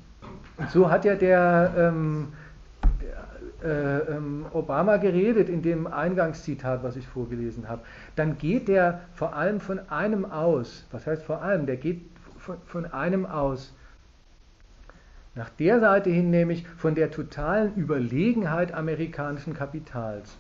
[0.71, 2.29] so hat ja der ähm, äh, ähm,
[3.65, 7.83] Obama geredet in dem Eingangszitat, was ich vorgelesen habe,
[8.15, 10.87] dann geht der vor allem von einem aus.
[10.93, 11.65] Was heißt vor allem?
[11.65, 12.03] Der geht
[12.39, 13.73] von, von einem aus.
[15.35, 20.37] Nach der Seite hin nämlich von der totalen Überlegenheit amerikanischen Kapitals.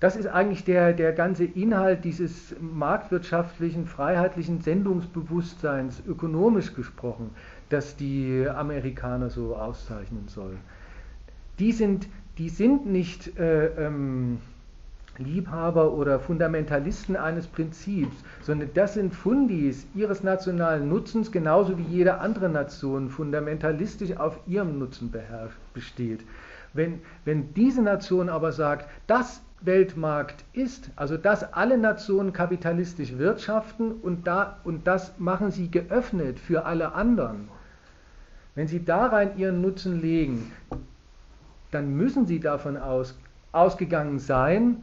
[0.00, 7.30] Das ist eigentlich der, der ganze Inhalt dieses marktwirtschaftlichen, freiheitlichen Sendungsbewusstseins, ökonomisch gesprochen,
[7.68, 10.58] das die Amerikaner so auszeichnen sollen
[11.58, 14.38] die sind, die sind nicht äh, ähm,
[15.18, 22.18] Liebhaber oder Fundamentalisten eines Prinzips, sondern das sind Fundis ihres nationalen Nutzens, genauso wie jede
[22.18, 25.12] andere Nation fundamentalistisch auf ihrem Nutzen
[25.74, 26.24] besteht.
[26.72, 33.90] Wenn, wenn diese Nation aber sagt, das Weltmarkt ist, also dass alle Nationen kapitalistisch wirtschaften
[33.90, 37.48] und, da, und das machen sie geöffnet für alle anderen,
[38.54, 40.52] wenn sie darein ihren Nutzen legen,
[41.70, 43.18] dann müssen sie davon aus,
[43.52, 44.82] ausgegangen sein,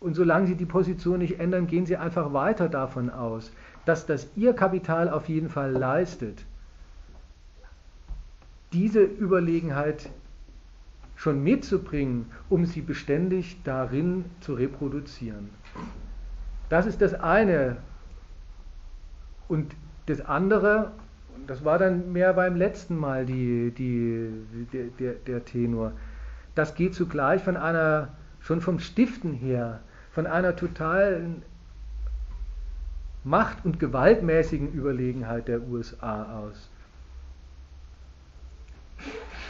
[0.00, 3.52] und solange sie die Position nicht ändern, gehen sie einfach weiter davon aus,
[3.84, 6.44] dass das ihr Kapital auf jeden Fall leistet,
[8.72, 10.08] diese Überlegenheit
[11.16, 15.50] schon mitzubringen, um sie beständig darin zu reproduzieren.
[16.70, 17.76] Das ist das eine.
[19.48, 19.74] Und
[20.06, 20.92] das andere,
[21.46, 25.92] das war dann mehr beim letzten Mal die, die, der, der, der Tenor,
[26.54, 28.08] das geht zugleich von einer,
[28.40, 29.80] schon vom Stiften her,
[30.12, 31.42] von einer totalen
[33.24, 36.68] macht- und gewaltmäßigen Überlegenheit der USA aus.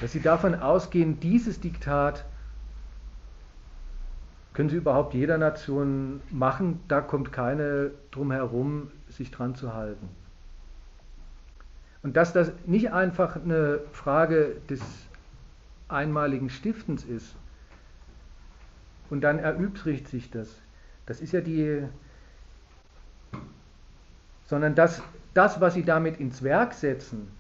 [0.01, 2.24] Dass sie davon ausgehen, dieses Diktat
[4.53, 10.09] können sie überhaupt jeder Nation machen, da kommt keine drum herum, sich dran zu halten.
[12.03, 14.80] Und dass das nicht einfach eine Frage des
[15.88, 17.34] einmaligen Stiftens ist,
[19.11, 20.48] und dann erübrigt sich das.
[21.07, 21.82] Das ist ja die,
[24.46, 25.03] sondern dass
[25.34, 27.30] das, was sie damit ins Werk setzen,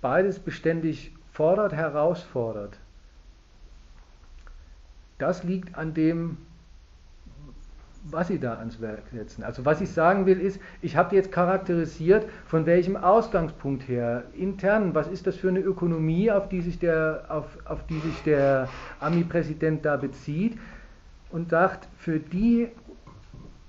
[0.00, 2.78] beides beständig fordert, herausfordert.
[5.18, 6.36] Das liegt an dem,
[8.10, 9.42] was sie da ans Werk setzen.
[9.42, 14.94] Also was ich sagen will ist, ich habe jetzt charakterisiert, von welchem Ausgangspunkt her, intern,
[14.94, 18.68] was ist das für eine Ökonomie, auf die sich der, auf, auf die sich der
[19.00, 20.58] Ami-Präsident da bezieht
[21.30, 22.68] und sagt, für die,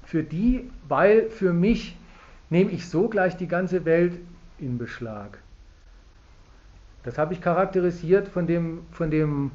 [0.03, 1.97] für die, weil für mich
[2.49, 4.19] nehme ich so gleich die ganze Welt
[4.59, 5.39] in Beschlag.
[7.03, 9.51] Das habe ich charakterisiert von dem, von dem,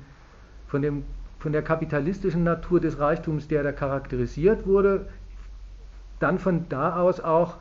[0.69, 1.05] von dem
[1.43, 5.07] von der kapitalistischen Natur des Reichtums, der da charakterisiert wurde,
[6.21, 7.57] dann von da aus auch,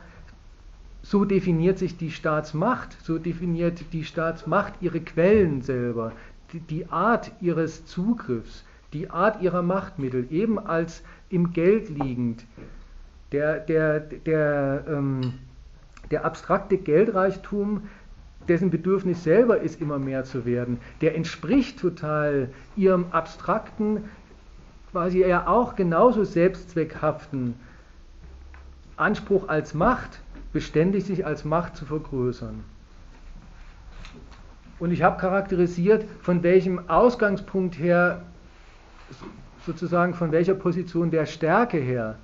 [1.01, 6.11] so definiert sich die Staatsmacht, so definiert die Staatsmacht ihre Quellen selber,
[6.69, 8.63] die, Art ihres Zugriffs,
[8.93, 12.45] die Art ihrer Machtmittel, eben als im Geld liegend.
[13.31, 15.33] Der, der, der, ähm,
[16.11, 17.89] der abstrakte Geldreichtum
[18.47, 24.05] dessen Bedürfnis selber ist, immer mehr zu werden, der entspricht total ihrem abstrakten,
[24.91, 27.55] quasi ja auch genauso selbstzweckhaften
[28.97, 30.19] Anspruch als Macht,
[30.53, 32.63] beständig sich als Macht zu vergrößern.
[34.79, 38.23] Und ich habe charakterisiert, von welchem Ausgangspunkt her,
[39.65, 42.17] sozusagen von welcher Position der Stärke her,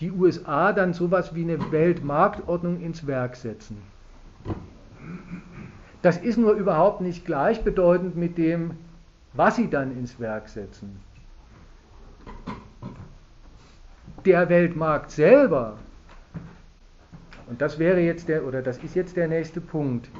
[0.00, 3.78] die USA dann sowas wie eine Weltmarktordnung ins Werk setzen.
[6.02, 8.72] Das ist nur überhaupt nicht gleichbedeutend mit dem,
[9.32, 11.00] was sie dann ins Werk setzen.
[14.24, 15.78] Der Weltmarkt selber,
[17.48, 20.10] und das wäre jetzt der, oder das ist jetzt der nächste Punkt,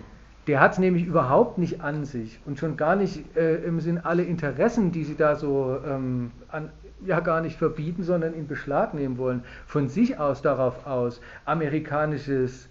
[0.46, 3.98] der hat es nämlich überhaupt nicht an sich und schon gar nicht äh, im Sinn
[3.98, 6.70] alle Interessen, die sie da so ähm, an,
[7.04, 12.68] ja gar nicht verbieten, sondern in Beschlag nehmen wollen, von sich aus darauf aus, amerikanisches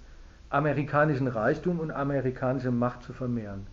[0.49, 3.67] amerikanischen Reichtum und amerikanische Macht zu vermehren.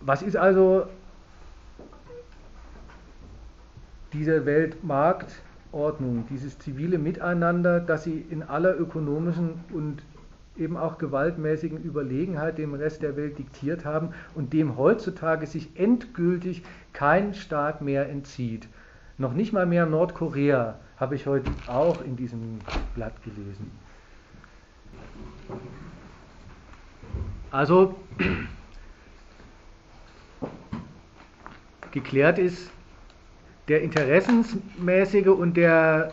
[0.00, 0.86] Was ist also
[4.12, 10.02] diese Weltmarktordnung, dieses zivile Miteinander, das sie in aller ökonomischen und
[10.56, 16.62] eben auch gewaltmäßigen Überlegenheit dem Rest der Welt diktiert haben und dem heutzutage sich endgültig
[16.92, 18.68] kein Staat mehr entzieht.
[19.16, 22.58] Noch nicht mal mehr Nordkorea habe ich heute auch in diesem
[22.94, 23.70] Blatt gelesen.
[27.50, 27.96] Also
[31.90, 32.70] geklärt ist
[33.68, 36.12] der interessensmäßige und der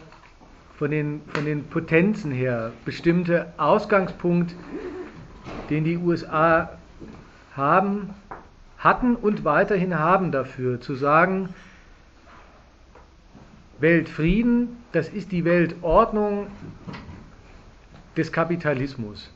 [0.78, 4.56] von den, von den Potenzen her bestimmte Ausgangspunkt,
[5.70, 6.70] den die USA
[7.56, 8.14] haben,
[8.78, 11.50] hatten und weiterhin haben dafür, zu sagen,
[13.80, 16.48] Weltfrieden, das ist die Weltordnung
[18.16, 19.32] des Kapitalismus.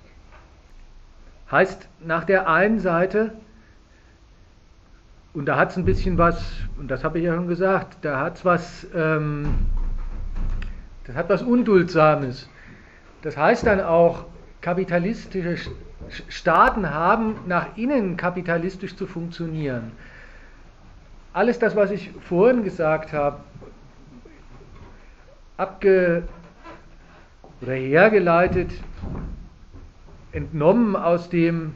[1.49, 3.33] Heißt nach der einen Seite,
[5.33, 6.43] und da hat es ein bisschen was,
[6.77, 9.53] und das habe ich ja schon gesagt, da hat es was ähm,
[11.05, 12.49] das hat was Unduldsames.
[13.21, 14.25] Das heißt dann auch,
[14.61, 15.71] kapitalistische
[16.27, 19.91] Staaten haben, nach innen kapitalistisch zu funktionieren.
[21.33, 23.39] Alles das, was ich vorhin gesagt habe,
[25.57, 26.23] abge
[27.61, 28.71] oder hergeleitet,
[30.31, 31.73] entnommen aus dem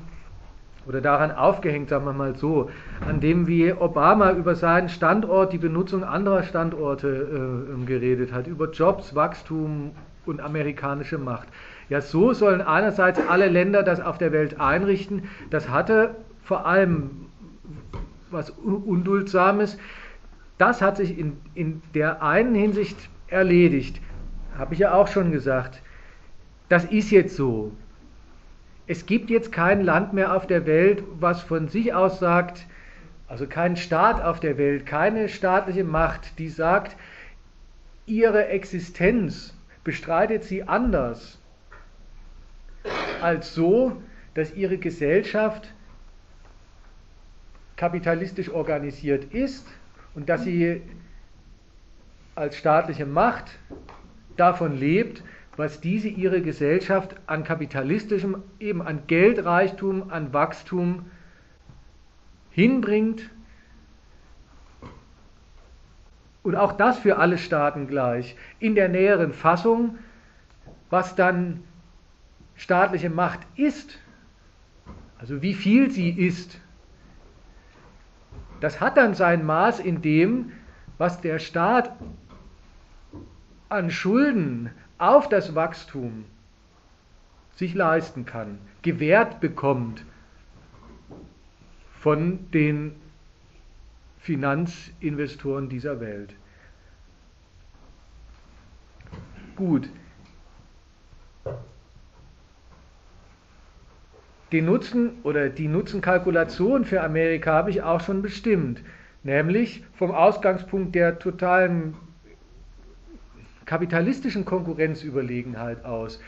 [0.87, 2.69] oder daran aufgehängt, sagen wir mal so,
[3.07, 8.71] an dem wie Obama über seinen Standort, die Benutzung anderer Standorte äh, geredet hat, über
[8.71, 9.91] Jobs, Wachstum
[10.25, 11.47] und amerikanische Macht.
[11.89, 15.23] Ja, so sollen einerseits alle Länder das auf der Welt einrichten.
[15.49, 17.27] Das hatte vor allem
[18.31, 19.77] was Unduldsames.
[20.57, 24.01] Das hat sich in, in der einen Hinsicht erledigt.
[24.57, 25.81] Habe ich ja auch schon gesagt.
[26.69, 27.71] Das ist jetzt so.
[28.87, 32.65] Es gibt jetzt kein Land mehr auf der Welt, was von sich aus sagt,
[33.27, 36.95] also kein Staat auf der Welt, keine staatliche Macht, die sagt,
[38.05, 41.39] ihre Existenz bestreitet sie anders
[43.21, 44.01] als so,
[44.35, 45.73] dass ihre Gesellschaft
[47.77, 49.65] kapitalistisch organisiert ist
[50.13, 50.81] und dass sie
[52.35, 53.45] als staatliche Macht
[54.37, 55.23] davon lebt,
[55.57, 61.05] was diese ihre Gesellschaft an kapitalistischem, eben an Geldreichtum, an Wachstum
[62.51, 63.29] hinbringt.
[66.43, 68.35] Und auch das für alle Staaten gleich.
[68.59, 69.97] In der näheren Fassung,
[70.89, 71.63] was dann
[72.55, 73.97] staatliche Macht ist,
[75.17, 76.59] also wie viel sie ist,
[78.59, 80.51] das hat dann sein Maß in dem,
[80.97, 81.91] was der Staat
[83.69, 86.25] an Schulden auf das Wachstum
[87.55, 90.03] sich leisten kann, gewährt bekommt
[91.99, 92.95] von den
[94.19, 96.33] Finanzinvestoren dieser Welt.
[99.55, 99.89] Gut.
[104.51, 108.81] Den Nutzen oder die Nutzenkalkulation für Amerika habe ich auch schon bestimmt,
[109.23, 111.95] nämlich vom Ausgangspunkt der totalen
[113.65, 116.19] kapitalistischen Konkurrenzüberlegenheit aus.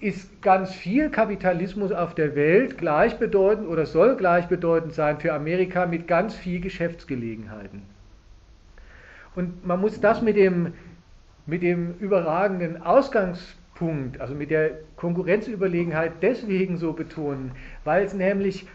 [0.00, 6.06] Ist ganz viel Kapitalismus auf der Welt gleichbedeutend oder soll gleichbedeutend sein für Amerika mit
[6.06, 7.82] ganz viel Geschäftsgelegenheiten.
[9.34, 10.72] Und man muss das mit dem,
[11.46, 17.52] mit dem überragenden Ausgangspunkt, also mit der Konkurrenzüberlegenheit deswegen so betonen,
[17.84, 18.66] weil es nämlich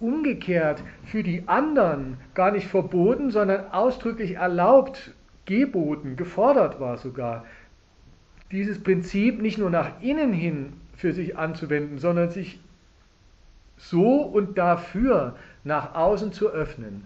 [0.00, 5.12] umgekehrt für die anderen gar nicht verboten, sondern ausdrücklich erlaubt
[5.50, 7.44] geboten, gefordert war sogar,
[8.52, 12.60] dieses Prinzip nicht nur nach innen hin für sich anzuwenden, sondern sich
[13.76, 15.34] so und dafür
[15.64, 17.04] nach außen zu öffnen.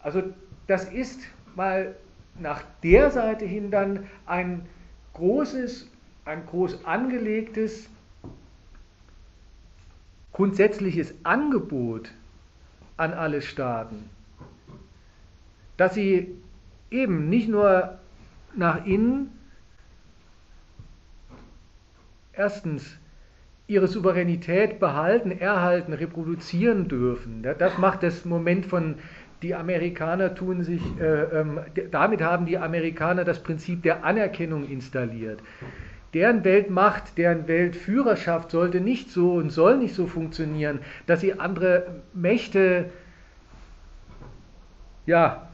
[0.00, 0.22] Also
[0.66, 1.20] das ist
[1.54, 1.96] mal
[2.38, 4.66] nach der Seite hin dann ein
[5.14, 5.90] großes,
[6.26, 7.88] ein groß angelegtes,
[10.34, 12.12] grundsätzliches Angebot
[12.98, 14.10] an alle Staaten
[15.76, 16.34] dass sie
[16.90, 17.98] eben nicht nur
[18.54, 19.30] nach innen
[22.32, 22.98] erstens
[23.66, 27.44] ihre Souveränität behalten, erhalten, reproduzieren dürfen.
[27.58, 28.96] Das macht das Moment von
[29.42, 31.60] die Amerikaner tun sich, äh, ähm,
[31.90, 35.40] damit haben die Amerikaner das Prinzip der Anerkennung installiert.
[36.14, 42.00] Deren Weltmacht, deren Weltführerschaft sollte nicht so und soll nicht so funktionieren, dass sie andere
[42.14, 42.86] Mächte
[45.04, 45.45] ja,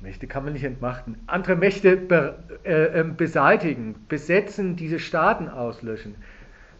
[0.00, 6.14] Mächte kann man nicht entmachten, andere Mächte be, äh, ähm, beseitigen, besetzen, diese Staaten auslöschen.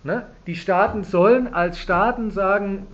[0.04, 0.26] Ne?
[0.46, 2.86] Die Staaten sollen als Staaten sagen,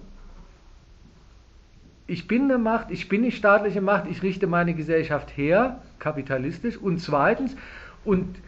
[2.09, 6.77] ich bin eine Macht, ich bin die staatliche Macht, ich richte meine Gesellschaft her, kapitalistisch.
[6.77, 7.57] Und zweitens,
[8.05, 8.39] und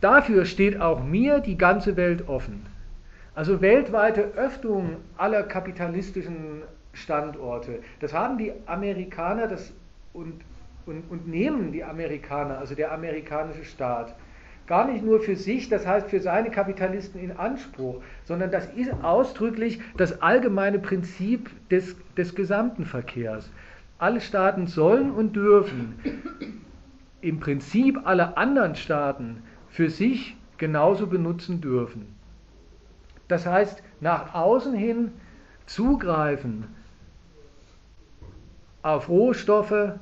[0.00, 2.66] dafür steht auch mir die ganze Welt offen.
[3.34, 7.80] Also weltweite Öffnung aller kapitalistischen Standorte.
[8.00, 9.72] Das haben die Amerikaner das,
[10.12, 10.40] und
[10.88, 14.14] und, und nehmen die Amerikaner, also der amerikanische Staat,
[14.66, 18.92] gar nicht nur für sich, das heißt für seine Kapitalisten in Anspruch, sondern das ist
[19.02, 23.50] ausdrücklich das allgemeine Prinzip des, des gesamten Verkehrs.
[23.98, 25.94] Alle Staaten sollen und dürfen
[27.20, 32.14] im Prinzip alle anderen Staaten für sich genauso benutzen dürfen.
[33.26, 35.12] Das heißt, nach außen hin
[35.66, 36.64] zugreifen
[38.82, 39.98] auf Rohstoffe,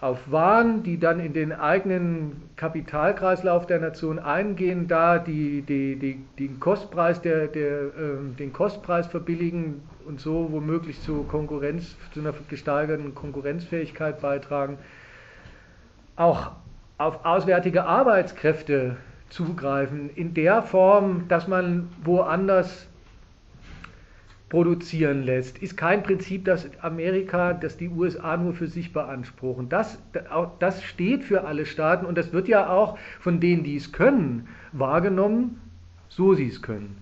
[0.00, 6.20] auf Waren, die dann in den eigenen Kapitalkreislauf der Nation eingehen, da die, die, die,
[6.38, 12.34] den, Kostpreis der, der, äh, den Kostpreis verbilligen und so womöglich zu Konkurrenz, zu einer
[12.48, 14.78] gesteigerten Konkurrenzfähigkeit beitragen.
[16.14, 16.52] Auch
[16.98, 18.96] auf auswärtige Arbeitskräfte
[19.30, 22.86] zugreifen, in der Form, dass man woanders
[24.48, 29.68] produzieren lässt, ist kein Prinzip, das Amerika, das die USA nur für sich beanspruchen.
[29.68, 29.98] Das,
[30.60, 34.48] das steht für alle Staaten und das wird ja auch von denen, die es können,
[34.72, 35.60] wahrgenommen,
[36.08, 36.96] so sie es können.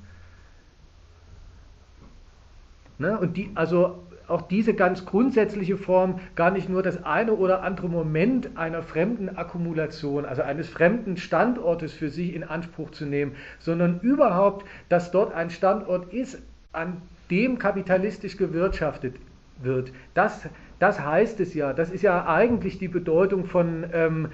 [2.99, 3.19] Ne?
[3.19, 7.91] Und die, also auch diese ganz grundsätzliche Form, gar nicht nur das eine oder andere
[7.91, 14.01] Moment einer fremden Akkumulation, also eines fremden Standortes für sich in Anspruch zu nehmen, sondern
[14.01, 16.41] überhaupt, dass dort ein Standort ist,
[16.73, 19.17] an dem kapitalistisch gewirtschaftet
[19.63, 19.93] wird.
[20.15, 20.49] Das,
[20.79, 21.73] das heißt es ja.
[21.73, 24.29] Das ist ja eigentlich die Bedeutung von ähm,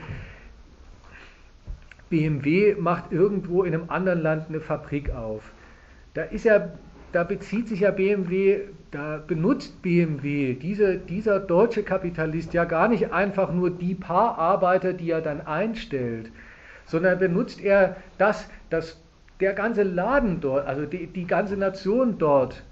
[2.08, 5.42] BMW macht irgendwo in einem anderen Land eine Fabrik auf.
[6.14, 6.72] Da ist ja,
[7.12, 13.12] da bezieht sich ja BMW, da benutzt BMW, diese, dieser deutsche Kapitalist ja gar nicht
[13.12, 16.32] einfach nur die paar Arbeiter, die er dann einstellt,
[16.84, 19.00] sondern benutzt er das, dass
[19.38, 22.64] der ganze Laden dort, also die, die ganze Nation dort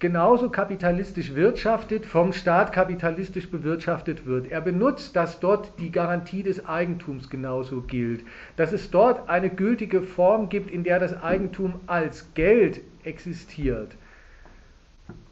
[0.00, 4.50] genauso kapitalistisch wirtschaftet, vom Staat kapitalistisch bewirtschaftet wird.
[4.50, 8.24] Er benutzt, dass dort die Garantie des Eigentums genauso gilt,
[8.56, 13.94] dass es dort eine gültige Form gibt, in der das Eigentum als Geld existiert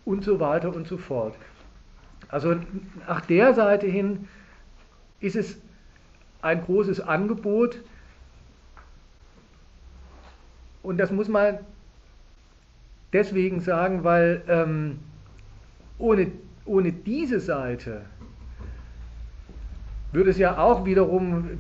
[0.05, 1.35] und so weiter und so fort.
[2.29, 2.57] Also
[3.07, 4.29] nach der Seite hin
[5.21, 5.59] ist es
[6.43, 7.81] ein großes Angebot
[10.83, 11.59] und das muss man
[13.13, 14.99] deswegen sagen, weil ähm,
[15.99, 16.33] ohne,
[16.65, 18.03] ohne diese Seite
[20.13, 21.51] würde es ja auch wiederum,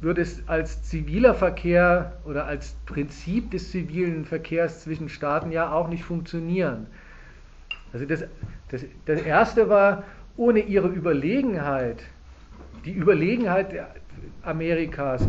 [0.00, 5.88] würde es als ziviler Verkehr oder als Prinzip des zivilen Verkehrs zwischen Staaten ja auch
[5.88, 6.86] nicht funktionieren.
[7.92, 8.24] Also das,
[8.70, 10.02] das, das Erste war,
[10.36, 12.02] ohne ihre Überlegenheit,
[12.84, 13.68] die Überlegenheit
[14.42, 15.26] Amerikas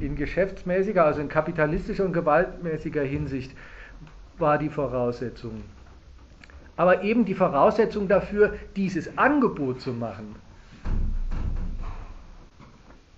[0.00, 3.52] in geschäftsmäßiger, also in kapitalistischer und gewaltmäßiger Hinsicht,
[4.38, 5.62] war die Voraussetzung.
[6.76, 10.36] Aber eben die Voraussetzung dafür, dieses Angebot zu machen.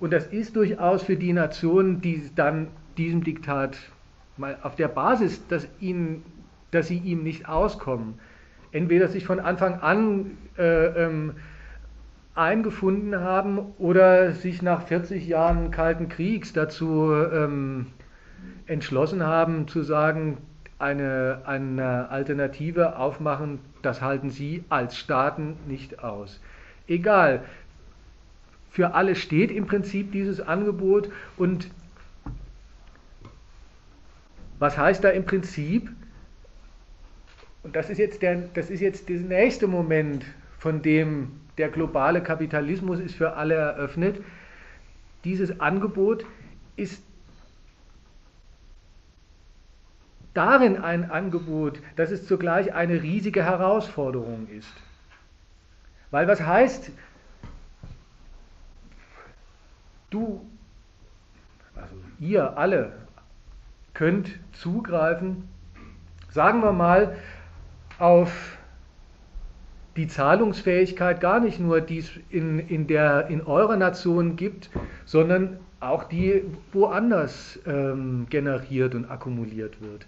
[0.00, 3.76] Und das ist durchaus für die Nationen, die dann diesem Diktat
[4.36, 6.22] mal auf der Basis, dass, ihnen,
[6.70, 8.14] dass sie ihm nicht auskommen,
[8.70, 11.34] entweder sich von Anfang an äh, ähm,
[12.36, 17.86] eingefunden haben oder sich nach 40 Jahren Kalten Kriegs dazu ähm,
[18.66, 20.38] entschlossen haben zu sagen,
[20.78, 26.40] eine, eine Alternative aufmachen, das halten sie als Staaten nicht aus.
[26.86, 27.42] Egal,
[28.70, 31.68] für alle steht im Prinzip dieses Angebot und
[34.58, 35.90] was heißt da im Prinzip?
[37.62, 40.24] Und das ist jetzt der, das ist jetzt der nächste Moment,
[40.58, 44.20] von dem der globale Kapitalismus ist für alle eröffnet.
[45.24, 46.24] Dieses Angebot
[46.76, 47.02] ist
[50.34, 54.72] darin ein Angebot, dass es zugleich eine riesige Herausforderung ist.
[56.10, 56.90] Weil was heißt,
[60.10, 60.46] du,
[61.74, 62.92] also ihr alle,
[63.94, 65.48] könnt zugreifen,
[66.30, 67.16] sagen wir mal,
[67.98, 68.58] auf
[69.96, 74.70] die Zahlungsfähigkeit gar nicht nur, die es in, in, der, in eurer Nation gibt,
[75.04, 80.06] sondern auch die woanders ähm, generiert und akkumuliert wird.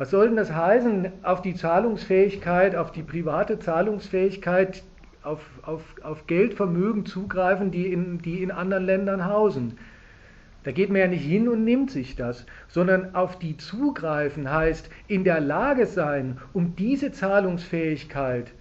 [0.00, 4.82] Was soll denn das heißen, auf die Zahlungsfähigkeit, auf die private Zahlungsfähigkeit,
[5.22, 9.76] auf, auf, auf Geldvermögen zugreifen, die in, die in anderen Ländern hausen?
[10.64, 14.88] Da geht man ja nicht hin und nimmt sich das, sondern auf die zugreifen heißt
[15.06, 18.52] in der Lage sein, um diese Zahlungsfähigkeit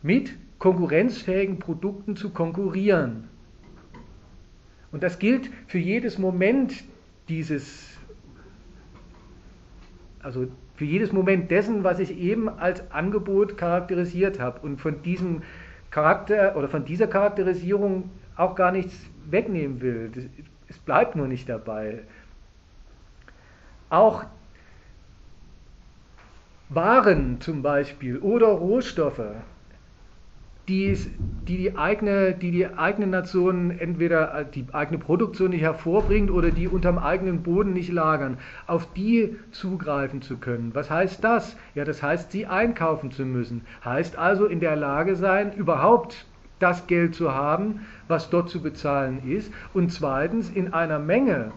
[0.00, 3.28] mit konkurrenzfähigen Produkten zu konkurrieren.
[4.92, 6.72] Und das gilt für jedes Moment
[7.28, 7.97] dieses
[10.28, 10.46] also
[10.76, 15.42] für jedes Moment dessen, was ich eben als Angebot charakterisiert habe und von diesem
[15.90, 18.94] Charakter oder von dieser Charakterisierung auch gar nichts
[19.30, 20.10] wegnehmen will.
[20.68, 22.00] Es bleibt nur nicht dabei.
[23.88, 24.26] Auch
[26.68, 29.32] Waren zum Beispiel oder Rohstoffe
[30.68, 30.96] die,
[31.48, 36.68] die, die, eigene, die die eigene Nation entweder die eigene Produktion nicht hervorbringt oder die
[36.68, 40.74] unterm eigenen Boden nicht lagern, auf die zugreifen zu können.
[40.74, 41.56] Was heißt das?
[41.74, 43.62] Ja, das heißt, sie einkaufen zu müssen.
[43.84, 46.26] Heißt also in der Lage sein, überhaupt
[46.58, 49.52] das Geld zu haben, was dort zu bezahlen ist.
[49.72, 51.52] Und zweitens in einer Menge,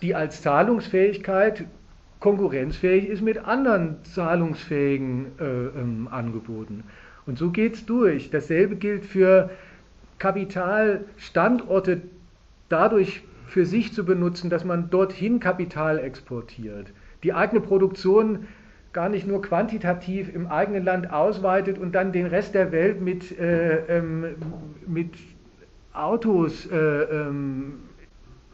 [0.00, 1.66] die als Zahlungsfähigkeit
[2.22, 6.84] konkurrenzfähig ist mit anderen zahlungsfähigen äh, ähm, Angeboten.
[7.26, 8.30] Und so geht es durch.
[8.30, 9.50] Dasselbe gilt für
[10.18, 12.02] Kapitalstandorte
[12.68, 16.92] dadurch für sich zu benutzen, dass man dorthin Kapital exportiert.
[17.24, 18.46] Die eigene Produktion
[18.92, 23.36] gar nicht nur quantitativ im eigenen Land ausweitet und dann den Rest der Welt mit,
[23.36, 24.36] äh, ähm,
[24.86, 25.10] mit
[25.92, 27.80] Autos äh, ähm,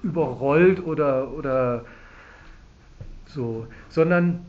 [0.03, 1.85] überrollt oder, oder
[3.29, 4.45] so, sondern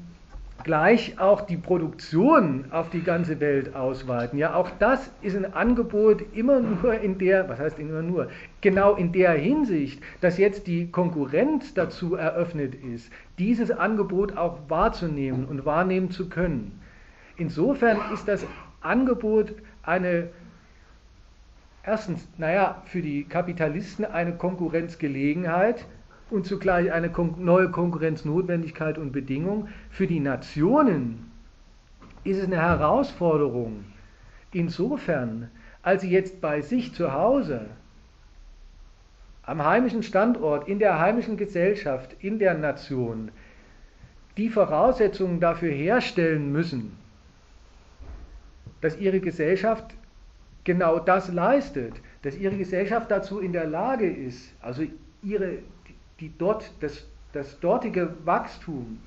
[0.63, 4.37] gleich auch die Produktion auf die ganze Welt ausweiten.
[4.37, 8.29] Ja, auch das ist ein Angebot immer nur in der, was heißt immer nur,
[8.61, 15.45] genau in der Hinsicht, dass jetzt die Konkurrenz dazu eröffnet ist, dieses Angebot auch wahrzunehmen
[15.45, 16.79] und wahrnehmen zu können.
[17.37, 18.45] Insofern ist das
[18.81, 19.53] Angebot
[19.83, 20.29] eine
[21.83, 25.85] erstens, naja, für die Kapitalisten eine Konkurrenzgelegenheit,
[26.29, 29.67] und zugleich eine neue Konkurrenznotwendigkeit und Bedingung.
[29.89, 31.31] Für die Nationen
[32.23, 33.85] ist es eine Herausforderung,
[34.51, 35.49] insofern,
[35.81, 37.65] als sie jetzt bei sich zu Hause,
[39.43, 43.31] am heimischen Standort, in der heimischen Gesellschaft, in der Nation,
[44.37, 46.95] die Voraussetzungen dafür herstellen müssen,
[48.81, 49.95] dass ihre Gesellschaft
[50.63, 54.83] genau das leistet, dass ihre Gesellschaft dazu in der Lage ist, also
[55.23, 55.59] ihre
[56.19, 58.99] die dort, das, das dortige Wachstum,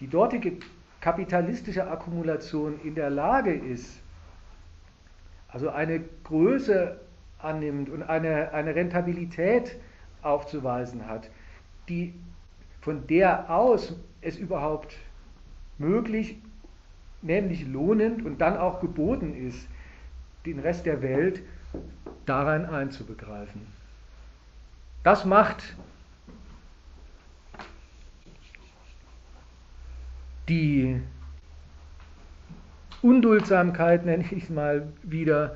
[0.00, 0.58] die dortige
[1.00, 4.00] kapitalistische Akkumulation in der Lage ist,
[5.48, 7.00] also eine Größe
[7.38, 9.76] annimmt und eine, eine Rentabilität
[10.22, 11.30] aufzuweisen hat,
[11.88, 12.14] die
[12.80, 14.96] von der aus es überhaupt
[15.78, 16.36] möglich,
[17.22, 19.68] nämlich lohnend und dann auch geboten ist,
[20.44, 21.42] den Rest der Welt
[22.24, 23.75] darein einzubegreifen.
[25.06, 25.62] Das macht
[30.48, 31.00] die
[33.02, 35.54] Unduldsamkeit, nenne ich es mal wieder,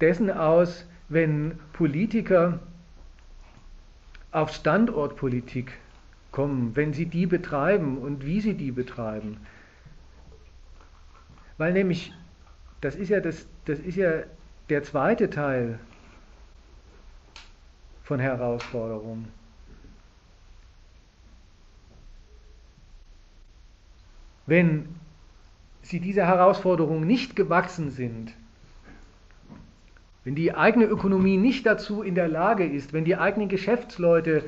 [0.00, 2.58] dessen aus, wenn Politiker
[4.32, 5.70] auf Standortpolitik
[6.32, 9.36] kommen, wenn sie die betreiben und wie sie die betreiben.
[11.56, 12.12] Weil nämlich,
[12.80, 14.24] das ist ja, das, das ist ja
[14.70, 15.78] der zweite Teil
[18.04, 19.28] von Herausforderungen.
[24.46, 24.88] Wenn
[25.82, 28.34] sie dieser Herausforderung nicht gewachsen sind,
[30.24, 34.44] wenn die eigene Ökonomie nicht dazu in der Lage ist, wenn die eigenen Geschäftsleute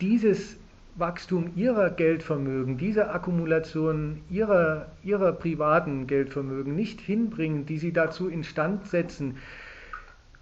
[0.00, 0.56] dieses
[0.96, 8.86] Wachstum ihrer Geldvermögen, diese Akkumulation ihrer, ihrer privaten Geldvermögen nicht hinbringen, die sie dazu instand
[8.88, 9.36] setzen,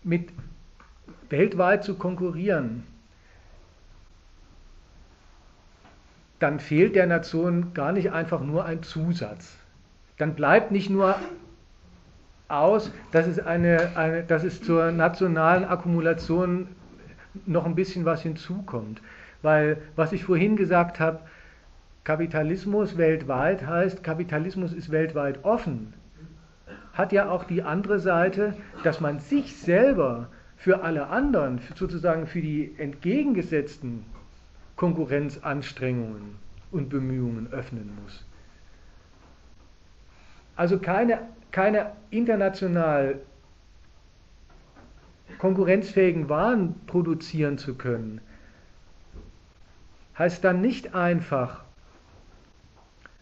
[0.02, 0.30] mit
[1.28, 2.84] weltweit zu konkurrieren,
[6.38, 9.56] dann fehlt der Nation gar nicht einfach nur ein Zusatz.
[10.18, 11.16] Dann bleibt nicht nur
[12.48, 16.68] aus, dass es, eine, eine, dass es zur nationalen Akkumulation
[17.46, 19.00] noch ein bisschen was hinzukommt.
[19.42, 21.20] Weil, was ich vorhin gesagt habe,
[22.04, 25.92] Kapitalismus weltweit heißt, Kapitalismus ist weltweit offen,
[26.92, 28.54] hat ja auch die andere Seite,
[28.84, 34.04] dass man sich selber für alle anderen, sozusagen für die entgegengesetzten
[34.76, 36.36] Konkurrenzanstrengungen
[36.70, 38.24] und Bemühungen öffnen muss.
[40.56, 41.20] Also keine,
[41.50, 43.20] keine international
[45.38, 48.20] konkurrenzfähigen Waren produzieren zu können,
[50.18, 51.62] heißt dann nicht einfach,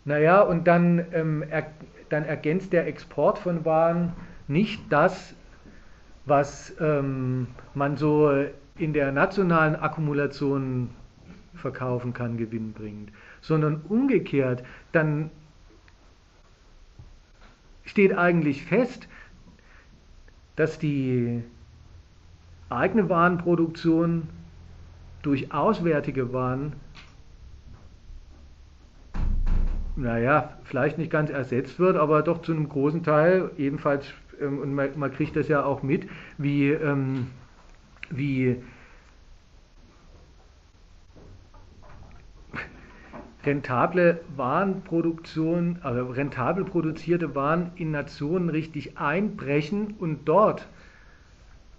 [0.04, 1.66] naja, und dann, ähm, er,
[2.08, 4.12] dann ergänzt der Export von Waren
[4.46, 5.33] nicht das,
[6.26, 8.32] was ähm, man so
[8.76, 10.90] in der nationalen Akkumulation
[11.54, 13.10] verkaufen kann, gewinnbringend,
[13.40, 15.30] sondern umgekehrt, dann
[17.84, 19.08] steht eigentlich fest,
[20.56, 21.42] dass die
[22.70, 24.28] eigene Warenproduktion
[25.22, 26.74] durch auswärtige Waren,
[29.96, 34.06] naja, vielleicht nicht ganz ersetzt wird, aber doch zu einem großen Teil ebenfalls
[34.40, 36.08] ähm, und man, man, kriegt das ja auch mit,
[36.38, 37.28] wie, ähm,
[38.10, 38.62] wie
[43.44, 50.68] rentable Warenproduktion, also rentabel produzierte Waren in Nationen richtig einbrechen und dort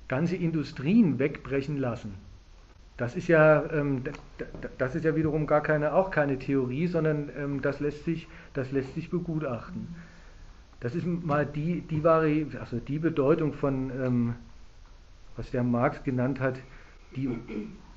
[0.08, 2.14] ganze Industrien wegbrechen lassen.
[2.98, 4.04] Das ist ja, ähm,
[4.78, 8.72] das ist ja wiederum gar keine, auch keine Theorie, sondern ähm, das, lässt sich, das
[8.72, 9.96] lässt sich begutachten.
[10.80, 14.36] Das ist mal die, die, Vari also die Bedeutung von, ähm,
[15.36, 16.56] was der Marx genannt hat,
[17.16, 17.30] die,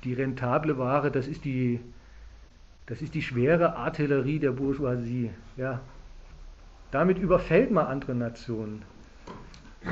[0.03, 1.79] die rentable Ware, das ist die,
[2.85, 5.31] das ist die schwere Artillerie der Bourgeoisie.
[5.57, 5.81] Ja.
[6.91, 8.81] Damit überfällt man andere Nationen.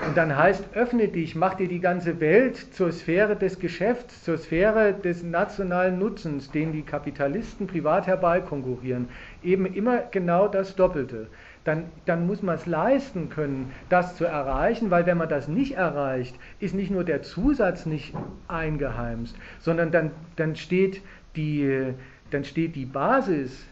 [0.06, 4.38] Und dann heißt, öffne dich, mach dir die ganze Welt zur Sphäre des Geschäfts, zur
[4.38, 9.08] Sphäre des nationalen Nutzens, den die Kapitalisten privat herbeikonkurrieren.
[9.44, 11.28] Eben immer genau das Doppelte.
[11.68, 15.74] Dann, dann muss man es leisten können, das zu erreichen, weil wenn man das nicht
[15.74, 18.14] erreicht, ist nicht nur der Zusatz nicht
[18.48, 21.02] eingeheimst, sondern dann, dann, steht,
[21.36, 21.94] die,
[22.32, 23.68] dann steht die Basis,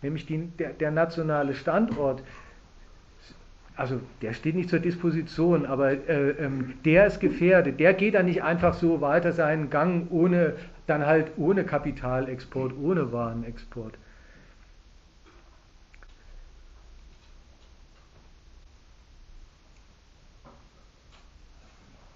[0.00, 2.22] nämlich die, der, der nationale Standort,
[3.76, 7.78] also der steht nicht zur Disposition, aber äh, ähm, der ist gefährdet.
[7.78, 10.54] Der geht dann nicht einfach so weiter seinen Gang ohne,
[10.86, 13.98] dann halt ohne Kapitalexport, ohne Warenexport.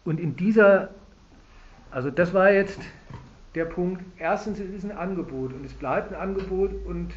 [0.05, 0.91] Und in dieser,
[1.91, 2.81] also das war jetzt
[3.55, 7.13] der Punkt, erstens, es ist ein Angebot und es bleibt ein Angebot und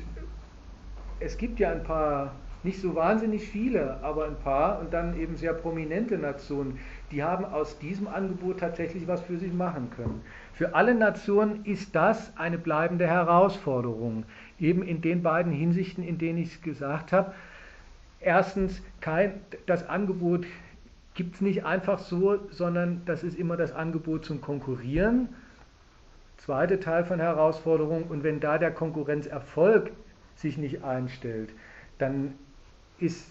[1.20, 2.36] es gibt ja ein paar
[2.66, 6.80] nicht so wahnsinnig viele, aber ein paar und dann eben sehr prominente Nationen,
[7.12, 10.22] die haben aus diesem Angebot tatsächlich was für sich machen können.
[10.54, 14.26] Für alle Nationen ist das eine bleibende Herausforderung,
[14.60, 17.34] eben in den beiden Hinsichten, in denen ich es gesagt habe.
[18.20, 20.46] Erstens, kein, das Angebot
[21.16, 25.30] gibt es nicht einfach so, sondern das ist immer das Angebot zum Konkurrieren.
[26.38, 29.92] Zweiter Teil von Herausforderung, und wenn da der Konkurrenzerfolg
[30.36, 31.50] sich nicht einstellt,
[31.98, 32.36] dann
[33.00, 33.28] ist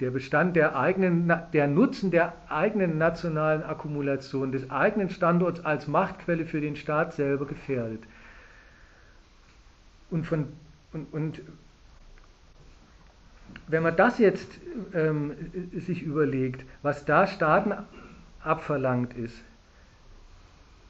[0.00, 6.46] der Bestand der eigenen, der Nutzen der eigenen nationalen Akkumulation, des eigenen Standorts als Machtquelle
[6.46, 8.02] für den Staat selber gefährdet.
[10.10, 10.48] Und, von,
[10.92, 11.42] und, und
[13.66, 14.58] wenn man das jetzt
[14.94, 15.34] ähm,
[15.74, 17.72] sich überlegt, was da Staaten
[18.40, 19.36] abverlangt ist,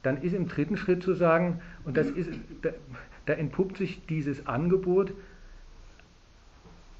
[0.03, 2.29] dann ist im dritten Schritt zu sagen, und das ist,
[2.61, 2.69] da,
[3.25, 5.11] da entpuppt sich dieses Angebot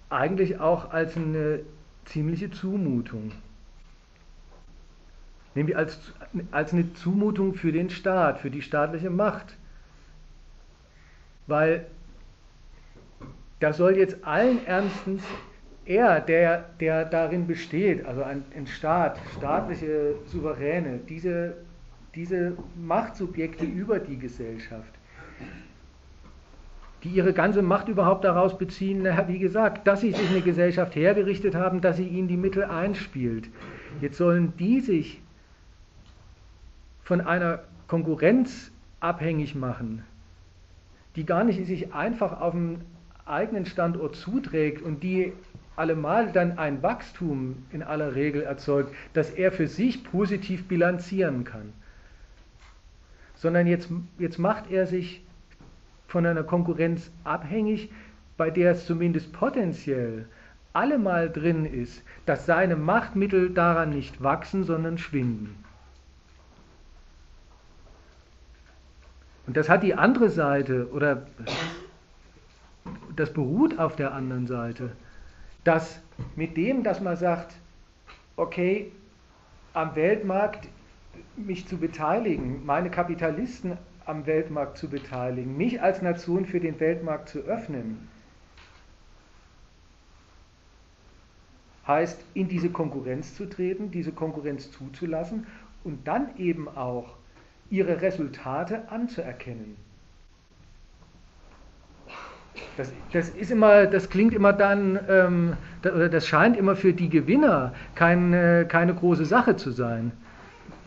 [0.09, 1.61] eigentlich auch als eine
[2.05, 3.31] ziemliche Zumutung.
[5.55, 6.13] Nämlich als,
[6.51, 9.55] als eine Zumutung für den Staat, für die staatliche Macht.
[11.47, 11.87] Weil
[13.59, 15.23] da soll jetzt allen Ernstens
[15.89, 21.57] er, der, der darin besteht, also ein, ein Staat, staatliche Souveräne, diese,
[22.13, 24.93] diese Machtsubjekte über die Gesellschaft,
[27.03, 31.55] die ihre ganze Macht überhaupt daraus beziehen, wie gesagt, dass sie sich eine Gesellschaft hergerichtet
[31.55, 33.49] haben, dass sie ihnen die Mittel einspielt.
[33.99, 35.19] Jetzt sollen die sich
[37.03, 40.03] von einer Konkurrenz abhängig machen,
[41.15, 42.81] die gar nicht sich einfach auf dem
[43.25, 45.33] eigenen Standort zuträgt und die
[45.79, 51.73] allemal dann ein Wachstum in aller Regel erzeugt, das er für sich positiv bilanzieren kann.
[53.35, 55.23] Sondern jetzt, jetzt macht er sich
[56.07, 57.89] von einer Konkurrenz abhängig,
[58.35, 60.27] bei der es zumindest potenziell
[60.73, 65.63] allemal drin ist, dass seine Machtmittel daran nicht wachsen, sondern schwinden.
[69.47, 71.25] Und das hat die andere Seite oder
[73.15, 74.91] das beruht auf der anderen Seite,
[75.63, 75.99] dass
[76.35, 77.55] mit dem, dass man sagt,
[78.35, 78.91] okay,
[79.73, 80.67] am Weltmarkt
[81.35, 87.29] mich zu beteiligen, meine Kapitalisten am Weltmarkt zu beteiligen, mich als Nation für den Weltmarkt
[87.29, 88.07] zu öffnen,
[91.85, 95.47] heißt in diese Konkurrenz zu treten, diese Konkurrenz zuzulassen
[95.83, 97.15] und dann eben auch
[97.69, 99.75] ihre Resultate anzuerkennen.
[102.77, 107.73] Das, das, ist immer, das klingt immer dann, ähm, das scheint immer für die Gewinner
[107.95, 110.13] kein, äh, keine große Sache zu sein.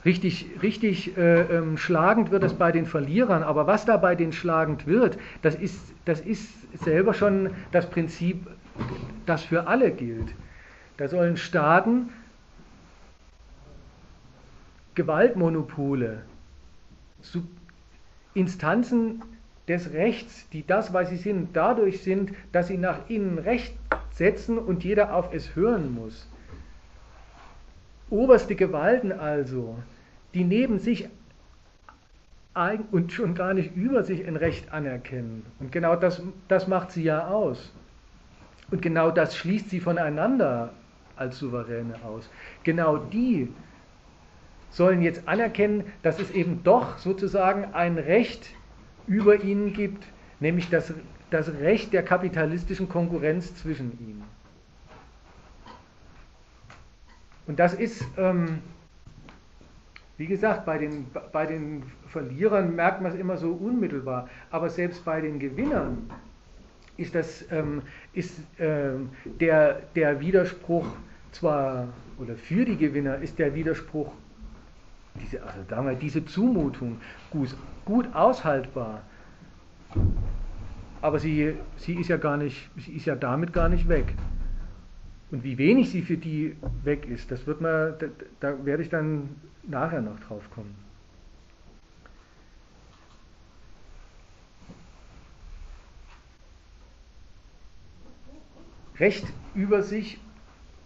[0.04, 4.32] Richtig, richtig äh, ähm, schlagend wird es bei den Verlierern, aber was da bei den
[4.32, 6.50] schlagend wird, das ist, das ist
[6.82, 8.46] selber schon das Prinzip,
[9.26, 10.34] das für alle gilt.
[10.96, 12.08] Da sollen Staaten
[14.94, 16.22] Gewaltmonopole,
[18.34, 19.22] Instanzen
[19.68, 23.74] des Rechts, die das, was sie sind, dadurch sind, dass sie nach innen Recht
[24.10, 26.28] setzen und jeder auf es hören muss.
[28.10, 29.78] Oberste Gewalten also,
[30.34, 31.08] die neben sich
[32.90, 35.46] und schon gar nicht über sich ein Recht anerkennen.
[35.58, 37.72] Und genau das, das macht sie ja aus.
[38.70, 40.70] Und genau das schließt sie voneinander
[41.16, 42.28] als Souveräne aus.
[42.62, 43.48] Genau die
[44.70, 48.50] sollen jetzt anerkennen, dass es eben doch sozusagen ein Recht
[49.06, 50.04] über ihnen gibt,
[50.40, 50.92] nämlich das,
[51.30, 54.24] das Recht der kapitalistischen Konkurrenz zwischen ihnen.
[57.46, 58.60] Und das ist, ähm,
[60.16, 65.04] wie gesagt, bei den, bei den Verlierern merkt man es immer so unmittelbar, aber selbst
[65.04, 66.10] bei den Gewinnern
[66.96, 69.10] ist, das, ähm, ist ähm,
[69.40, 70.86] der, der Widerspruch
[71.32, 71.88] zwar,
[72.18, 74.12] oder für die Gewinner ist der Widerspruch,
[75.20, 79.02] diese, also wir, diese Zumutung gut, gut aushaltbar,
[81.00, 84.14] aber sie, sie ist ja gar nicht, sie ist ja damit gar nicht weg.
[85.30, 88.06] Und wie wenig sie für die weg ist, das wird man, da,
[88.40, 90.74] da werde ich dann nachher noch drauf kommen.
[98.98, 99.24] Recht
[99.54, 100.20] über sich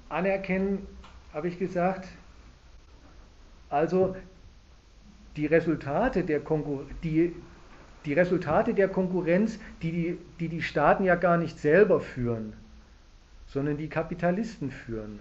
[0.09, 0.87] anerkennen,
[1.35, 2.09] habe ich gesagt.
[3.71, 4.17] Also
[5.37, 7.35] die Resultate der, Konkur die,
[8.05, 12.53] die Resultate der Konkurrenz, die die, die die Staaten ja gar nicht selber führen,
[13.47, 15.19] sondern die Kapitalisten führen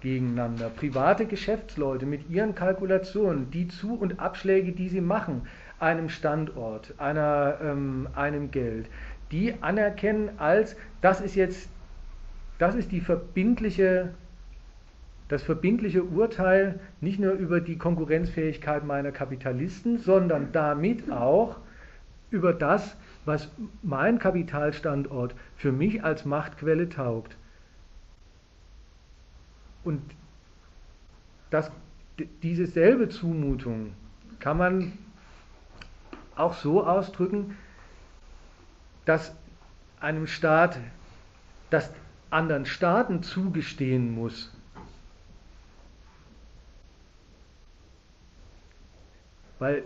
[0.00, 0.70] gegeneinander.
[0.70, 5.46] Private Geschäftsleute mit ihren Kalkulationen, die Zu- und Abschläge, die sie machen,
[5.78, 8.86] einem Standort, einer, ähm, einem Geld,
[9.30, 11.68] die anerkennen als, das ist jetzt,
[12.58, 14.14] das ist die verbindliche,
[15.30, 21.58] das verbindliche Urteil nicht nur über die Konkurrenzfähigkeit meiner Kapitalisten, sondern damit auch
[22.32, 22.96] über das,
[23.26, 23.48] was
[23.80, 27.36] mein Kapitalstandort für mich als Machtquelle taugt.
[29.84, 30.02] Und
[31.50, 31.70] das,
[32.42, 33.92] diese selbe Zumutung
[34.40, 34.98] kann man
[36.34, 37.56] auch so ausdrücken,
[39.04, 39.32] dass
[40.00, 40.80] einem Staat,
[41.70, 41.88] das
[42.30, 44.52] anderen Staaten zugestehen muss,
[49.60, 49.84] weil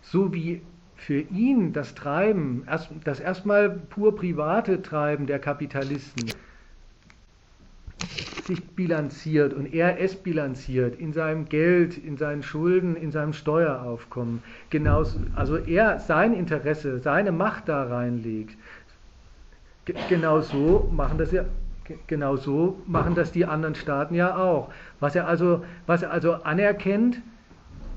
[0.00, 0.62] so wie
[0.96, 2.66] für ihn das Treiben,
[3.04, 6.32] das erstmal pur private Treiben der Kapitalisten
[8.46, 14.42] sich bilanziert und er es bilanziert in seinem Geld, in seinen Schulden, in seinem Steueraufkommen.
[14.70, 18.56] Genauso, also er sein Interesse, seine Macht da reinlegt.
[20.08, 21.44] Genau so machen das ja
[22.06, 22.36] genau
[22.86, 24.70] machen das die anderen Staaten ja auch.
[25.00, 27.22] Was er also, was er also anerkennt,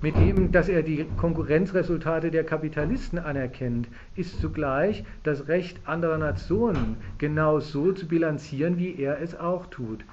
[0.02, 6.98] mit dem, dass er die Konkurrenzresultate der Kapitalisten anerkennt, ist zugleich das Recht anderer Nationen
[7.18, 10.03] genau so zu bilanzieren, wie er es auch tut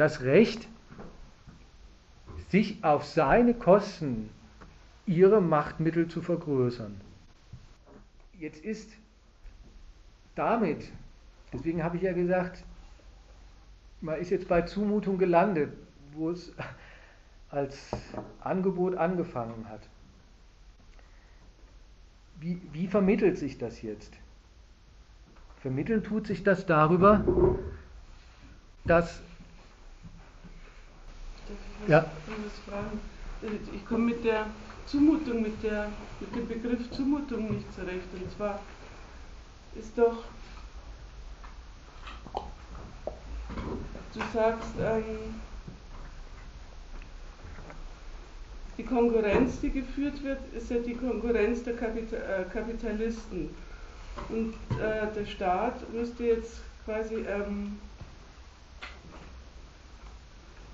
[0.00, 0.66] das Recht,
[2.48, 4.30] sich auf seine Kosten
[5.04, 6.98] ihre Machtmittel zu vergrößern.
[8.38, 8.90] Jetzt ist
[10.36, 10.90] damit,
[11.52, 12.64] deswegen habe ich ja gesagt,
[14.00, 15.70] man ist jetzt bei Zumutung gelandet,
[16.12, 16.50] wo es
[17.50, 17.90] als
[18.40, 19.80] Angebot angefangen hat.
[22.38, 24.12] Wie, wie vermittelt sich das jetzt?
[25.60, 27.24] Vermitteln tut sich das darüber,
[28.84, 29.20] dass
[31.86, 32.04] ja.
[33.74, 34.46] Ich komme mit der
[34.86, 35.88] Zumutung, mit, der,
[36.20, 38.06] mit dem Begriff Zumutung nicht zurecht.
[38.12, 38.60] Und zwar
[39.74, 40.24] ist doch,
[44.12, 45.40] du sagst, ähm,
[48.80, 53.50] die Konkurrenz, die geführt wird, ist ja die Konkurrenz der äh, Kapitalisten.
[54.30, 57.78] Und äh, der Staat müsste jetzt quasi ähm,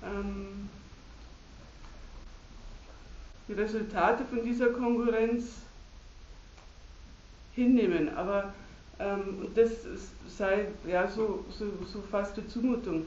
[0.01, 0.69] ähm,
[3.49, 5.63] die Resultate von dieser Konkurrenz
[7.55, 8.15] hinnehmen.
[8.15, 8.53] Aber
[8.99, 9.71] ähm, das
[10.29, 13.05] sei ja so, so, so fast eine Zumutung.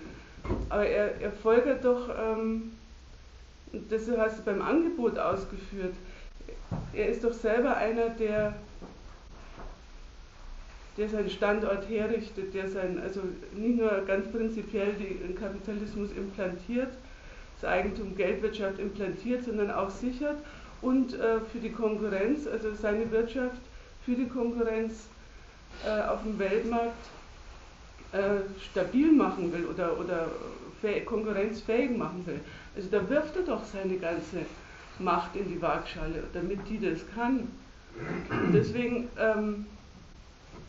[0.68, 2.72] Aber er, er folgert doch, ähm,
[3.72, 5.94] das hast du beim Angebot ausgeführt,
[6.92, 8.54] er ist doch selber einer, der,
[10.96, 13.20] der seinen Standort herrichtet, der sein, also
[13.54, 16.92] nicht nur ganz prinzipiell den Kapitalismus implantiert,
[17.60, 20.38] das Eigentum Geldwirtschaft implantiert, sondern auch sichert
[20.82, 23.60] und äh, für die Konkurrenz, also seine Wirtschaft
[24.04, 25.06] für die Konkurrenz
[25.84, 26.94] äh, auf dem Weltmarkt
[28.12, 28.40] äh,
[28.70, 30.28] stabil machen will oder, oder
[31.04, 32.40] konkurrenzfähig machen will.
[32.76, 34.46] Also da wirft er doch seine ganze
[34.98, 37.48] Macht in die Waagschale, damit die das kann.
[38.30, 39.66] Und deswegen ähm,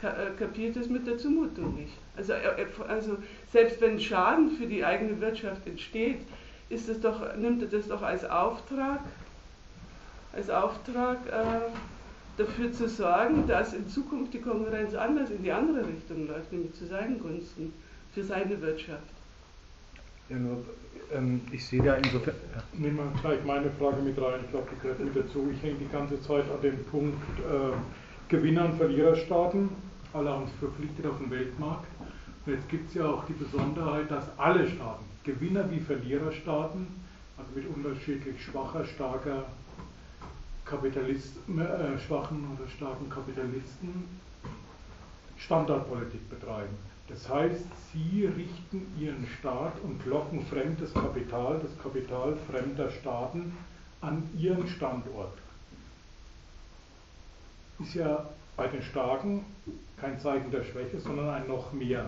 [0.02, 1.94] äh, kapiert es mit der Zumutung nicht.
[2.18, 2.34] Also,
[2.88, 3.18] also
[3.52, 6.22] selbst wenn Schaden für die eigene Wirtschaft entsteht,
[6.70, 9.02] ist es doch, nimmt er das doch als Auftrag,
[10.34, 11.70] als Auftrag äh,
[12.38, 16.74] dafür zu sorgen, dass in Zukunft die Konkurrenz anders in die andere Richtung läuft, nämlich
[16.74, 17.74] zu seinen Gunsten,
[18.14, 19.04] für seine Wirtschaft.
[20.30, 20.64] Ja, nur,
[21.14, 22.36] ähm, ich sehe da insofern.
[22.56, 22.64] Ja.
[22.74, 25.50] Nehmen wir gleich meine Frage mit rein, ich glaube, die gehört mit dazu.
[25.52, 27.74] Ich hänge die ganze Zeit an dem Punkt äh,
[28.30, 29.70] Gewinner- und Verliererstaaten,
[30.14, 31.88] alle uns verpflichtet auf dem Weltmarkt.
[32.46, 36.88] Und jetzt gibt es ja auch die Besonderheit, dass alle Staaten, Gewinner- wie Verliererstaaten,
[37.38, 39.46] also mit unterschiedlich schwacher, starker
[40.66, 44.06] Kapitalist, äh, schwachen oder starken Kapitalisten
[45.38, 46.91] Standardpolitik betreiben.
[47.12, 53.58] Das heißt, sie richten ihren Staat und locken fremdes Kapital, das Kapital fremder Staaten,
[54.00, 55.34] an ihren Standort.
[57.80, 59.46] Ist ja bei den Starken
[60.00, 62.06] kein Zeichen der Schwäche, sondern ein noch mehr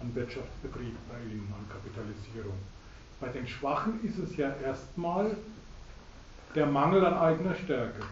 [0.00, 2.56] an Wirtschaftsbetrieb bei ihnen, an Kapitalisierung.
[3.20, 5.36] Bei den Schwachen ist es ja erstmal
[6.54, 8.02] der Mangel an eigener Stärke.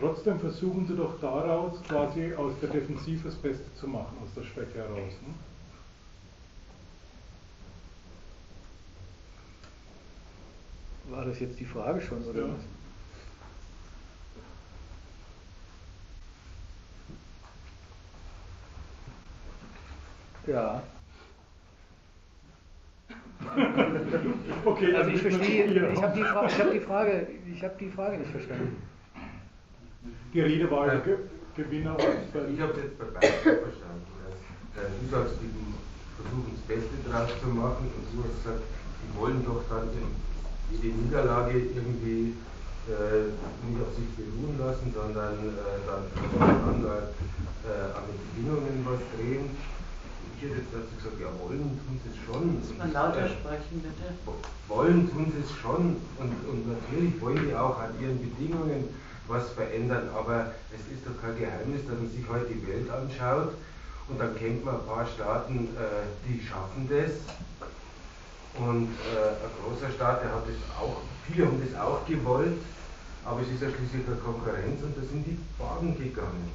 [0.00, 4.44] Trotzdem versuchen sie doch daraus quasi aus der Defensive das Beste zu machen, aus der
[4.44, 5.12] Schwäche heraus.
[5.20, 5.34] Ne?
[11.14, 12.46] War das jetzt die Frage schon, oder ja.
[12.46, 12.60] was?
[20.46, 20.82] Ja.
[24.64, 28.18] okay, also ich verstehe, ich habe die, Fra hab die, Frage, ich habe die Frage
[28.18, 28.89] nicht verstanden.
[30.32, 31.00] Die Rede war ja.
[31.00, 31.16] Ge
[31.56, 34.06] Gewinner Ich habe es jetzt bei beiden verstanden.
[34.74, 35.50] Dass, du sagst, die
[36.16, 38.62] versuchen das Beste draus zu machen und du hast gesagt,
[39.02, 39.90] die wollen doch dann
[40.70, 42.32] jede Niederlage irgendwie
[42.86, 43.34] äh,
[43.66, 46.06] nicht auf sich beruhen lassen, sondern äh, dann
[46.40, 49.50] an, äh, an den Bedingungen was drehen.
[50.36, 52.56] Ich hätte jetzt dazu gesagt, ja, wollen tun sie es schon.
[52.56, 54.06] Muss man lauter sprechen, bitte?
[54.68, 58.88] Wollen tun sie es schon und, und natürlich wollen die auch an ihren Bedingungen
[59.28, 63.52] was verändern, aber es ist doch kein Geheimnis, dass man sich heute die Welt anschaut
[64.08, 67.12] und dann kennt man ein paar Staaten, äh, die schaffen das
[68.58, 72.58] und äh, ein großer Staat, der hat das auch, viele haben das auch gewollt,
[73.24, 76.50] aber es ist ja schließlich eine Konkurrenz und da sind die Wagen gegangen.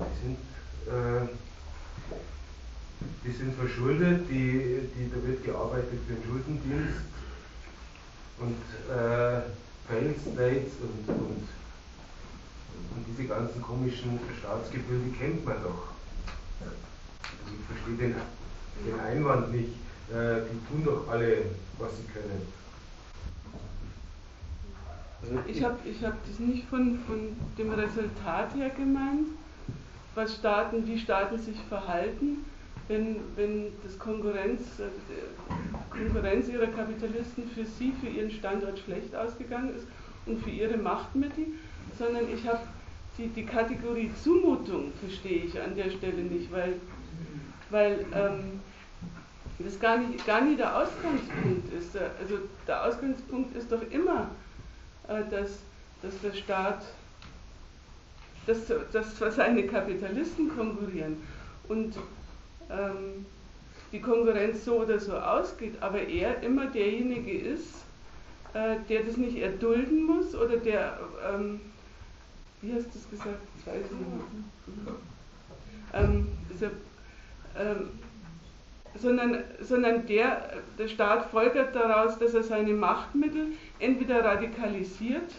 [0.00, 0.38] Die sind,
[0.86, 1.28] äh,
[3.24, 7.00] die sind verschuldet, die, die, da wird gearbeitet für den Schuldendienst
[8.38, 8.56] und
[8.94, 9.40] äh,
[9.88, 11.48] Failed States und, und,
[12.94, 15.88] und, diese ganzen komischen Staatsgefühle, die kennt man doch.
[16.60, 16.74] Also
[17.58, 18.14] ich verstehe den,
[18.86, 19.70] den Einwand nicht,
[20.10, 21.46] äh, die tun doch alle,
[21.78, 22.52] was sie können.
[25.22, 29.28] Also ich habe ich hab das nicht von, von dem Resultat her gemeint,
[30.14, 32.44] was Staaten, wie Staaten sich verhalten,
[32.88, 34.88] wenn, wenn das Konkurrenz, äh,
[35.90, 39.86] Konkurrenz ihrer Kapitalisten für sie, für ihren Standort schlecht ausgegangen ist
[40.26, 41.46] und für ihre Machtmittel,
[41.98, 42.60] sondern ich habe
[43.18, 46.74] die, die Kategorie Zumutung verstehe ich an der Stelle nicht, weil,
[47.70, 48.60] weil ähm,
[49.58, 51.96] das gar nicht, gar nicht der Ausgangspunkt ist.
[51.96, 54.30] Also der Ausgangspunkt ist doch immer,
[55.08, 55.58] äh, dass,
[56.00, 56.84] dass der Staat,
[58.46, 58.60] dass,
[58.92, 61.16] dass seine Kapitalisten konkurrieren.
[61.68, 61.96] Und
[62.70, 63.26] ähm,
[63.92, 67.84] die Konkurrenz so oder so ausgeht, aber er immer derjenige ist,
[68.54, 70.98] äh, der das nicht erdulden muss oder der,
[71.32, 71.60] ähm,
[72.60, 73.38] wie hast du es gesagt?
[73.56, 74.24] Das weiß ich nicht.
[76.52, 76.70] Dieser,
[77.58, 77.88] ähm,
[78.94, 85.34] sondern, sondern der, der Staat folgert daraus, dass er seine Machtmittel entweder radikalisiert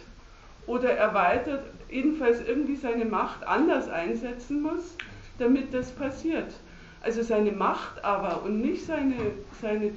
[0.66, 4.96] oder erweitert, jedenfalls irgendwie seine Macht anders einsetzen muss,
[5.38, 6.52] damit das passiert.
[7.02, 9.16] Also seine Macht aber und nicht seine,
[9.60, 9.92] seine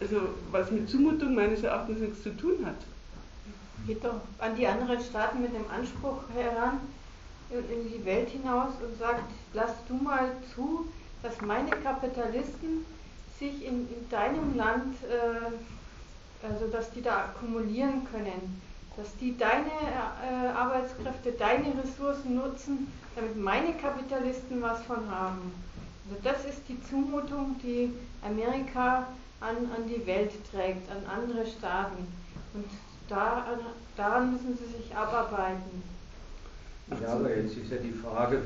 [0.00, 0.20] also
[0.50, 2.74] was mit Zumutung meines Erachtens nichts zu tun hat.
[3.86, 6.80] Geht doch an die anderen Staaten mit dem Anspruch heran,
[7.50, 10.86] in die Welt hinaus und sagt, lass du mal zu,
[11.22, 12.84] dass meine Kapitalisten
[13.38, 18.60] sich in, in deinem Land, äh, also dass die da akkumulieren können,
[18.96, 25.52] dass die deine äh, Arbeitskräfte, deine Ressourcen nutzen, damit meine Kapitalisten was von haben.
[26.08, 27.92] Also das ist die Zumutung, die
[28.26, 29.06] Amerika
[29.40, 32.06] an, an die Welt trägt, an andere Staaten.
[32.54, 32.64] Und
[33.08, 33.44] da,
[33.96, 35.82] daran müssen sie sich abarbeiten.
[37.00, 38.42] Ja, aber jetzt ist ja die Frage,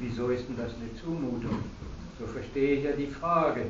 [0.00, 1.58] wieso ist denn das eine Zumutung?
[2.18, 3.66] So verstehe ich ja die Frage.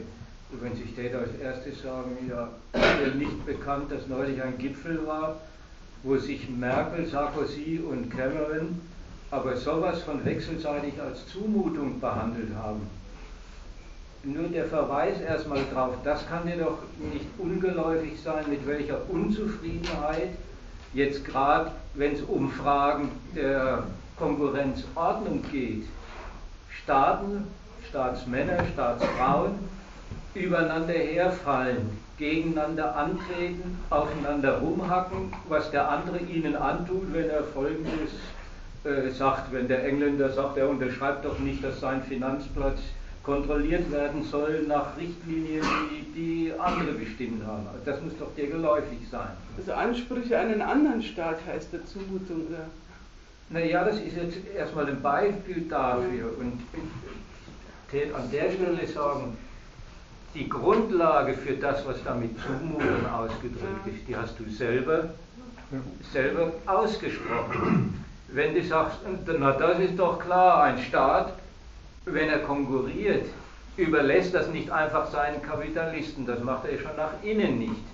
[0.53, 4.57] Und wenn sich Täter als erstes sagen, ja, ist ja nicht bekannt, dass neulich ein
[4.59, 5.41] Gipfel war,
[6.05, 8.81] wo sich Merkel, Sarkozy und Cameron
[9.33, 12.89] aber sowas von wechselseitig als Zumutung behandelt haben
[14.25, 16.79] nur der Verweis erstmal drauf, das kann dir doch
[17.13, 20.31] nicht ungeläufig sein, mit welcher Unzufriedenheit
[20.93, 23.85] jetzt gerade, wenn es um Fragen der
[24.17, 25.85] Konkurrenzordnung geht,
[26.83, 27.47] Staaten,
[27.89, 29.53] Staatsmänner, Staatsfrauen
[30.35, 38.13] übereinander herfallen, gegeneinander antreten, aufeinander rumhacken, was der andere ihnen antut, wenn er folgendes
[38.85, 42.79] äh, sagt, wenn der Engländer sagt, er unterschreibt doch nicht, dass sein Finanzplatz
[43.27, 47.67] kontrolliert werden soll nach Richtlinien, die, die andere bestimmt haben.
[47.67, 49.31] Also das muss doch dir geläufig sein.
[49.59, 52.67] Also Ansprüche an einen anderen Staat heißt der Zumutung, oder?
[53.51, 56.39] Naja, das ist jetzt erstmal ein Beispiel dafür.
[56.39, 56.61] Und
[57.93, 59.37] ich an der Stelle sagen,
[60.35, 65.11] die Grundlage für das, was da mit Zumutung ausgedrückt ist, die hast du selber,
[66.13, 68.05] selber ausgesprochen.
[68.29, 71.33] Wenn du sagst, na das ist doch klar, ein Staat
[72.07, 73.27] wenn er konkurriert,
[73.77, 77.85] überlässt das nicht einfach seinen Kapitalisten, das macht er schon nach innen nicht,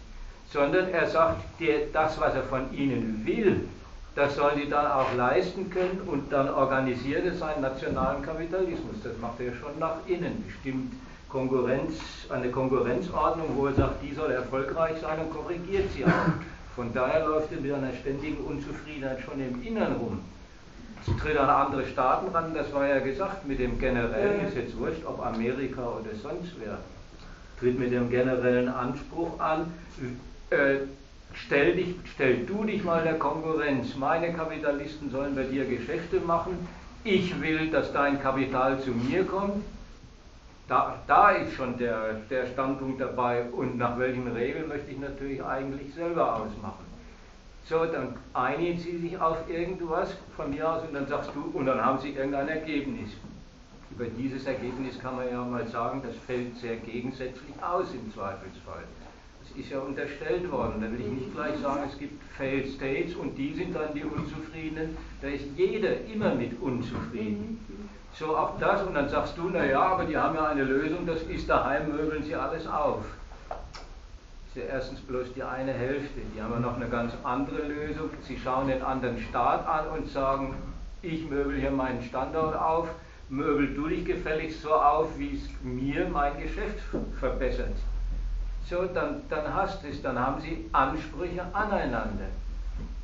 [0.53, 3.69] sondern er sagt, dir, das, was er von ihnen will,
[4.15, 8.97] das sollen die dann auch leisten können und dann organisiert er seinen nationalen Kapitalismus.
[9.03, 10.93] Das macht er schon nach innen, bestimmt
[11.31, 11.95] Konkurrenz,
[12.29, 16.11] eine Konkurrenzordnung, wo er sagt, die soll erfolgreich sein und korrigiert sie auch.
[16.77, 20.21] Von daher läuft er mit einer ständigen Unzufriedenheit schon im Innern rum
[21.21, 25.05] tritt an andere Staaten ran, das war ja gesagt, mit dem generellen, ist jetzt wurscht,
[25.05, 26.79] ob Amerika oder sonst wer,
[27.59, 29.73] tritt mit dem generellen Anspruch an,
[30.51, 30.77] äh,
[31.35, 36.69] stell, dich, stell du dich mal der Konkurrenz, meine Kapitalisten sollen bei dir Geschäfte machen,
[37.05, 39.65] ich will, dass dein Kapital zu mir kommt,
[40.69, 43.45] da, da ist schon der, der Standpunkt dabei.
[43.51, 46.92] Und nach welchen Regeln möchte ich natürlich eigentlich selber ausmachen.
[47.65, 51.67] So, dann einigen sie sich auf irgendwas von mir aus und dann sagst du, und
[51.67, 53.11] dann haben sie irgendein Ergebnis.
[53.91, 58.83] Über dieses Ergebnis kann man ja mal sagen, das fällt sehr gegensätzlich aus im Zweifelsfall.
[59.43, 60.81] Das ist ja unterstellt worden.
[60.81, 64.05] Da will ich nicht gleich sagen, es gibt Failed States und die sind dann die
[64.05, 64.97] Unzufriedenen.
[65.21, 67.61] Da ist jeder immer mit unzufrieden.
[68.15, 71.23] So auch das und dann sagst du, naja, aber die haben ja eine Lösung, das
[71.23, 73.05] ist daheim, möbeln sie alles auf
[74.55, 76.21] ist ja erstens bloß die eine Hälfte.
[76.35, 78.11] Die haben ja noch eine ganz andere Lösung.
[78.21, 80.55] Sie schauen den anderen Staat an und sagen,
[81.01, 82.89] ich möbel hier meinen Standort auf,
[83.31, 86.81] möbel du dich gefälligst so auf, wie es mir mein Geschäft
[87.19, 87.73] verbessert.
[88.69, 92.27] So, dann, dann hast es, dann haben sie Ansprüche aneinander.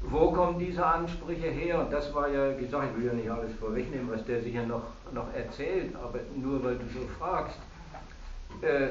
[0.03, 1.81] Wo kommen diese Ansprüche her?
[1.81, 4.85] Und das war ja gesagt, ich will ja nicht alles vorwegnehmen, was der sicher noch,
[5.13, 7.59] noch erzählt, aber nur weil du so fragst.
[8.61, 8.91] Äh,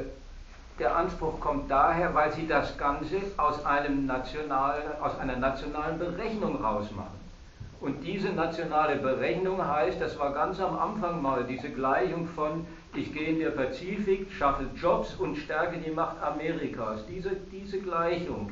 [0.79, 6.63] der Anspruch kommt daher, weil sie das Ganze aus, einem nationalen, aus einer nationalen Berechnung
[6.63, 7.17] rausmachen.
[7.79, 13.13] Und diese nationale Berechnung heißt, das war ganz am Anfang mal diese Gleichung von, ich
[13.13, 17.05] gehe in den Pazifik, schaffe Jobs und stärke die Macht Amerikas.
[17.07, 18.51] Diese, diese Gleichung,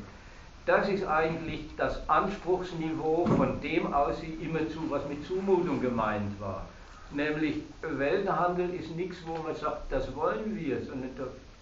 [0.64, 6.66] das ist eigentlich das Anspruchsniveau, von dem aus sie immerzu was mit Zumutung gemeint war.
[7.12, 11.10] Nämlich Welthandel ist nichts, wo man sagt, das wollen wir, sondern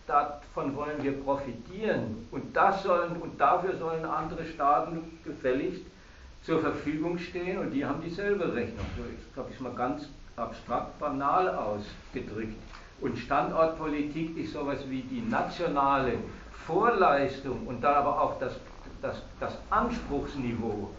[0.06, 5.82] davon wollen wir profitieren und, das sollen, und dafür sollen andere Staaten gefälligst
[6.43, 8.85] zur Verfügung stehen und die haben dieselbe Rechnung.
[8.97, 9.02] So
[9.32, 12.56] glaube ich, mal ganz abstrakt banal ausgedrückt.
[13.01, 16.14] Und Standortpolitik ist sowas wie die nationale
[16.66, 18.55] Vorleistung und dann aber auch das,
[19.02, 20.90] das, das Anspruchsniveau.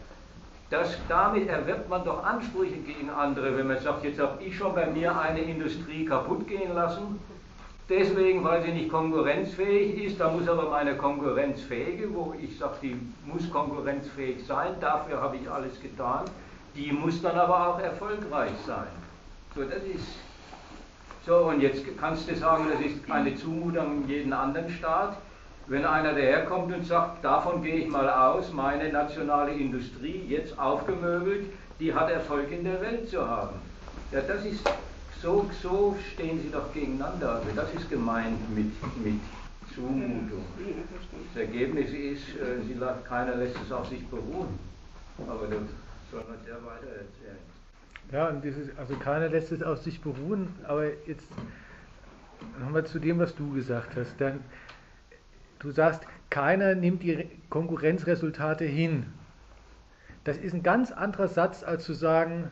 [0.69, 4.73] Das, damit erwirbt man doch Ansprüche gegen andere, wenn man sagt, jetzt habe ich schon
[4.73, 7.19] bei mir eine Industrie kaputt gehen lassen
[7.87, 12.99] Deswegen, weil sie nicht konkurrenzfähig ist, da muss aber meine konkurrenzfähige, wo ich sage, die
[13.23, 16.25] muss konkurrenzfähig sein, dafür habe ich alles getan,
[16.75, 18.87] die muss dann aber auch erfolgreich sein.
[19.53, 20.17] So, das ist
[21.25, 25.17] so, und jetzt kannst du sagen, das ist eine Zumutung in jeden anderen Staat.
[25.67, 31.47] Wenn einer daherkommt und sagt, davon gehe ich mal aus, meine nationale Industrie, jetzt aufgemöbelt,
[31.79, 33.59] die hat Erfolg in der Welt zu haben.
[34.11, 34.61] Ja, das ist
[35.21, 37.33] so, so stehen sie doch gegeneinander.
[37.33, 38.71] Also das ist gemeint mit,
[39.03, 39.19] mit
[39.73, 40.45] Zumutung.
[41.33, 44.59] Das Ergebnis ist, äh, sie, keiner lässt es auf sich beruhen.
[45.27, 45.61] Aber das
[46.11, 47.37] soll man sehr weiter erzählen.
[48.11, 51.27] Ja, und dieses, also keiner lässt es auf sich beruhen, aber jetzt
[52.59, 54.15] nochmal zu dem, was du gesagt hast.
[54.19, 54.41] Dann,
[55.59, 59.07] du sagst, keiner nimmt die Konkurrenzresultate hin.
[60.23, 62.51] Das ist ein ganz anderer Satz, als zu sagen,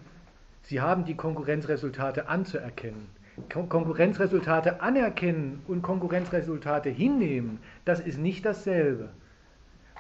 [0.63, 3.07] Sie haben die Konkurrenzresultate anzuerkennen.
[3.51, 9.09] Kon Konkurrenzresultate anerkennen und Konkurrenzresultate hinnehmen, das ist nicht dasselbe.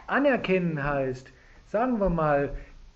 [0.07, 1.31] Anerkennen heißt,
[1.67, 2.51] sagen wir mal,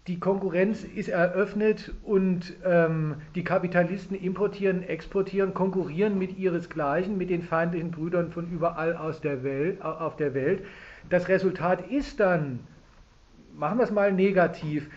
[0.08, 7.42] die Konkurrenz ist eröffnet und ähm, die Kapitalisten importieren, exportieren, konkurrieren mit ihresgleichen, mit den
[7.42, 10.64] feindlichen Brüdern von überall aus der Welt, auf der Welt.
[11.10, 12.60] Das Resultat ist dann,
[13.58, 14.90] machen wir es mal negativ,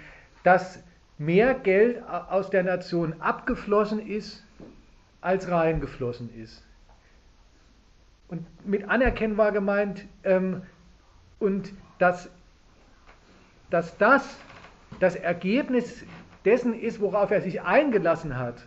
[0.45, 0.81] dass
[1.21, 4.43] mehr Geld aus der Nation abgeflossen ist,
[5.21, 6.65] als reingeflossen ist.
[8.29, 10.63] Und mit anerkennen war gemeint, ähm,
[11.39, 12.31] und dass,
[13.69, 14.39] dass das
[14.99, 16.05] das Ergebnis
[16.47, 18.67] dessen ist, worauf er sich eingelassen hat.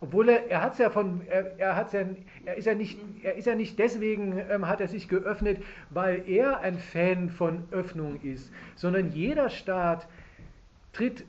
[0.00, 2.04] obwohl er, er hat ja von, er, er hat's ja,
[2.44, 6.28] er ist ja nicht, er ist ja nicht deswegen, ähm, hat er sich geöffnet, weil
[6.28, 10.06] er ein Fan von Öffnung ist, sondern jeder Staat
[10.92, 11.24] tritt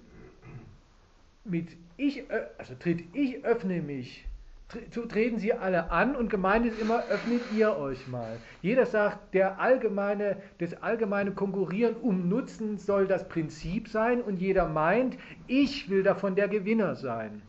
[1.45, 2.23] mit ich,
[2.57, 4.25] also tritt ich öffne mich
[4.67, 8.37] treten sie alle an und gemeint ist immer, öffnet ihr euch mal.
[8.61, 14.67] Jeder sagt, der allgemeine, das allgemeine Konkurrieren um Nutzen soll das Prinzip sein und jeder
[14.67, 15.17] meint,
[15.47, 17.41] ich will davon der Gewinner sein.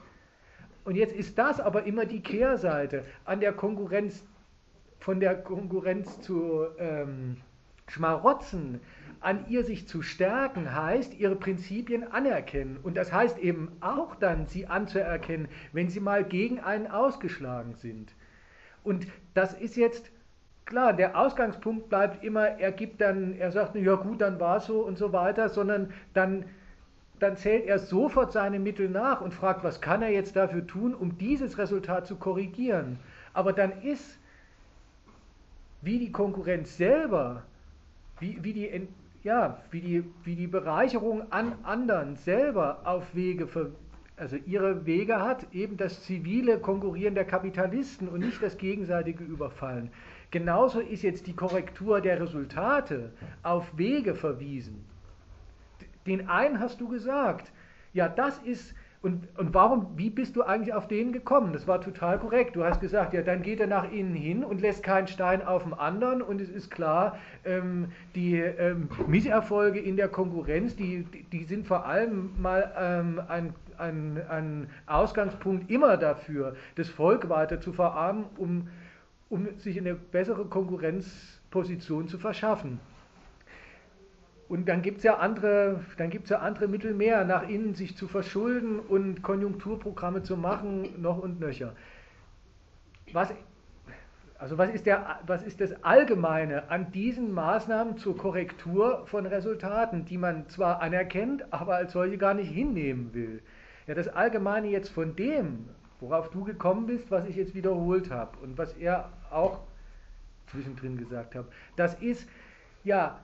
[0.84, 4.24] Und jetzt ist das aber immer die Kehrseite an der Konkurrenz,
[5.00, 7.38] von der Konkurrenz zu ähm,
[7.88, 8.80] schmarotzen
[9.20, 12.78] an ihr sich zu stärken, heißt ihre Prinzipien anerkennen.
[12.82, 18.14] Und das heißt eben auch dann, sie anzuerkennen, wenn sie mal gegen einen ausgeschlagen sind.
[18.84, 20.10] Und das ist jetzt
[20.64, 24.66] klar, der Ausgangspunkt bleibt immer, er gibt dann, er sagt, ja gut, dann war es
[24.66, 26.44] so und so weiter, sondern dann,
[27.18, 30.94] dann zählt er sofort seine Mittel nach und fragt, was kann er jetzt dafür tun,
[30.94, 32.98] um dieses Resultat zu korrigieren.
[33.32, 34.18] Aber dann ist,
[35.82, 37.44] wie die Konkurrenz selber,
[38.18, 38.68] wie, wie die
[39.26, 43.48] ja, wie die, wie die Bereicherung an anderen selber auf Wege,
[44.16, 49.90] also ihre Wege hat, eben das zivile Konkurrieren der Kapitalisten und nicht das gegenseitige Überfallen.
[50.30, 53.10] Genauso ist jetzt die Korrektur der Resultate
[53.42, 54.84] auf Wege verwiesen.
[56.06, 57.50] Den einen hast du gesagt,
[57.94, 58.76] ja, das ist
[59.06, 61.52] und, und warum, wie bist du eigentlich auf den gekommen?
[61.52, 62.56] Das war total korrekt.
[62.56, 65.62] Du hast gesagt, ja, dann geht er nach innen hin und lässt keinen Stein auf
[65.62, 71.44] dem anderen und es ist klar, ähm, die ähm, Misserfolge in der Konkurrenz, die, die
[71.44, 77.72] sind vor allem mal ähm, ein, ein, ein Ausgangspunkt immer dafür, das Volk weiter zu
[77.72, 78.66] verarmen, um,
[79.28, 82.80] um sich eine bessere Konkurrenzposition zu verschaffen.
[84.48, 88.78] Und dann gibt es ja, andere, ja andere Mittel mehr, nach innen sich zu verschulden
[88.78, 91.74] und Konjunkturprogramme zu machen, noch und nöcher.
[93.12, 93.32] Was,
[94.38, 100.04] also was ist, der, was ist das Allgemeine an diesen Maßnahmen zur Korrektur von Resultaten,
[100.04, 103.42] die man zwar anerkennt, aber als solche gar nicht hinnehmen will?
[103.88, 105.68] Ja, das Allgemeine jetzt von dem,
[105.98, 109.60] worauf du gekommen bist, was ich jetzt wiederholt habe und was er auch
[110.46, 112.28] zwischendrin gesagt hat, das ist,
[112.84, 113.18] ja,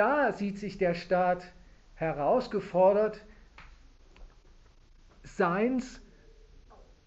[0.00, 1.52] da sieht sich der Staat
[1.94, 3.20] herausgefordert,
[5.22, 6.00] seins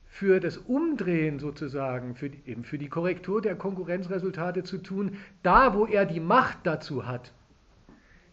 [0.05, 5.73] für das Umdrehen sozusagen, für die, eben für die Korrektur der Konkurrenzresultate zu tun, da
[5.73, 7.33] wo er die Macht dazu hat.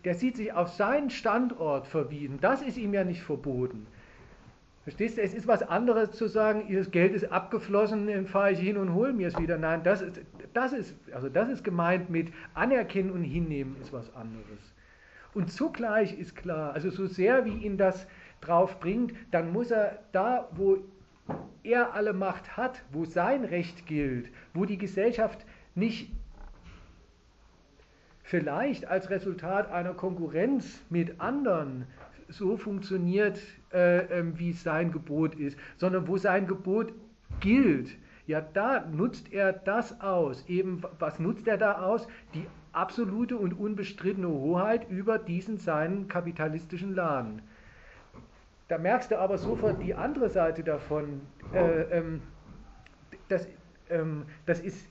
[0.04, 2.38] Der sieht sich auf seinen Standort verwiesen.
[2.42, 3.86] Das ist ihm ja nicht verboten.
[4.82, 8.58] Verstehst du, es ist was anderes zu sagen, das Geld ist abgeflossen, dann fahre ich
[8.58, 9.56] hin und hole mir es wieder.
[9.56, 10.20] Nein, das ist,
[10.52, 14.74] das, ist, also das ist gemeint mit Anerkennen und Hinnehmen ist was anderes.
[15.34, 18.06] Und zugleich ist klar, also so sehr wie ihn das
[18.40, 20.78] drauf bringt, dann muss er da, wo
[21.62, 25.44] er alle Macht hat, wo sein Recht gilt, wo die Gesellschaft
[25.74, 26.10] nicht
[28.22, 31.86] vielleicht als Resultat einer Konkurrenz mit anderen
[32.28, 33.40] so funktioniert,
[33.72, 36.92] äh, äh, wie sein Gebot ist, sondern wo sein Gebot
[37.40, 37.96] gilt.
[38.30, 40.44] Ja, da nutzt er das aus.
[40.46, 42.06] Eben, was nutzt er da aus?
[42.32, 47.42] Die absolute und unbestrittene Hoheit über diesen seinen kapitalistischen Laden.
[48.68, 51.22] Da merkst du aber sofort die andere Seite davon.
[51.52, 52.22] Äh, ähm,
[53.26, 53.48] das,
[53.88, 54.88] ähm, das ist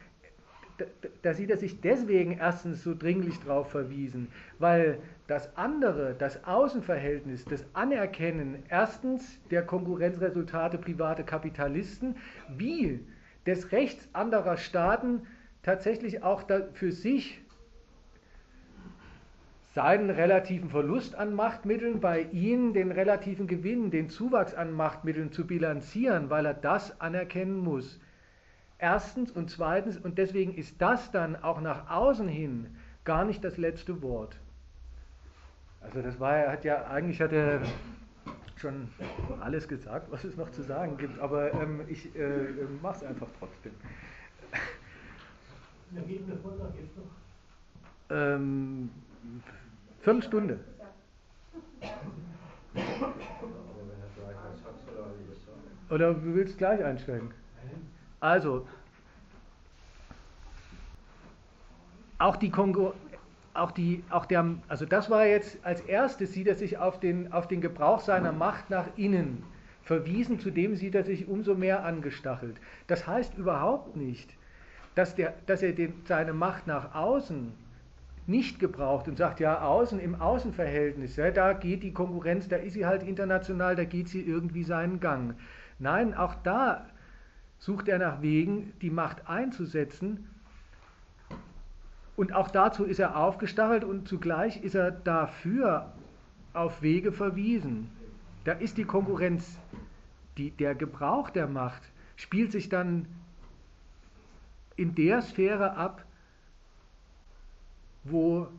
[1.21, 4.29] da sieht er sich deswegen erstens so dringlich darauf verwiesen,
[4.59, 12.15] weil das andere, das Außenverhältnis, das Anerkennen erstens der Konkurrenzresultate private Kapitalisten
[12.57, 13.01] wie
[13.49, 15.25] des Rechts anderer Staaten
[15.63, 16.43] tatsächlich auch
[16.73, 17.41] für sich
[19.73, 25.47] seinen relativen Verlust an Machtmitteln bei ihnen den relativen Gewinn, den Zuwachs an Machtmitteln zu
[25.47, 27.99] bilanzieren, weil er das anerkennen muss.
[28.77, 33.57] Erstens und zweitens, und deswegen ist das dann auch nach außen hin gar nicht das
[33.57, 34.37] letzte Wort.
[35.81, 37.61] Also das war, er hat ja, eigentlich hat er
[38.59, 38.89] schon
[39.41, 42.47] alles gesagt, was es noch zu sagen gibt, aber ähm, ich äh,
[42.81, 43.73] mache es einfach trotzdem.
[45.91, 48.15] Wie geht der Vortrag jetzt noch?
[48.15, 48.89] Ähm,
[50.01, 50.59] Viertelstunde.
[55.89, 57.33] Oder du willst gleich einsteigen?
[58.19, 58.67] Also,
[62.19, 62.93] auch die Kongo,
[63.53, 67.31] auch die, auch der, also das war jetzt als erstes, sieht er sich auf den,
[67.31, 69.43] auf den Gebrauch seiner Macht nach innen
[69.83, 72.57] verwiesen, zudem sieht er sich umso mehr angestachelt.
[72.87, 74.29] Das heißt überhaupt nicht,
[74.95, 77.51] dass, der, dass er den, seine Macht nach außen
[78.27, 82.73] nicht gebraucht und sagt, ja, außen im Außenverhältnis, ja, da geht die Konkurrenz, da ist
[82.73, 85.33] sie halt international, da geht sie irgendwie seinen Gang.
[85.79, 86.85] Nein, auch da
[87.57, 90.27] sucht er nach Wegen, die Macht einzusetzen.
[92.19, 95.93] Und auch dazu ist er aufgestachelt und zugleich ist er dafür
[96.51, 97.89] auf Wege verwiesen.
[98.43, 99.57] Da ist die Konkurrenz,
[100.37, 101.81] die, der Gebrauch der Macht
[102.17, 103.05] spielt sich dann
[104.75, 106.03] in der Sphäre ab,
[108.03, 108.49] wo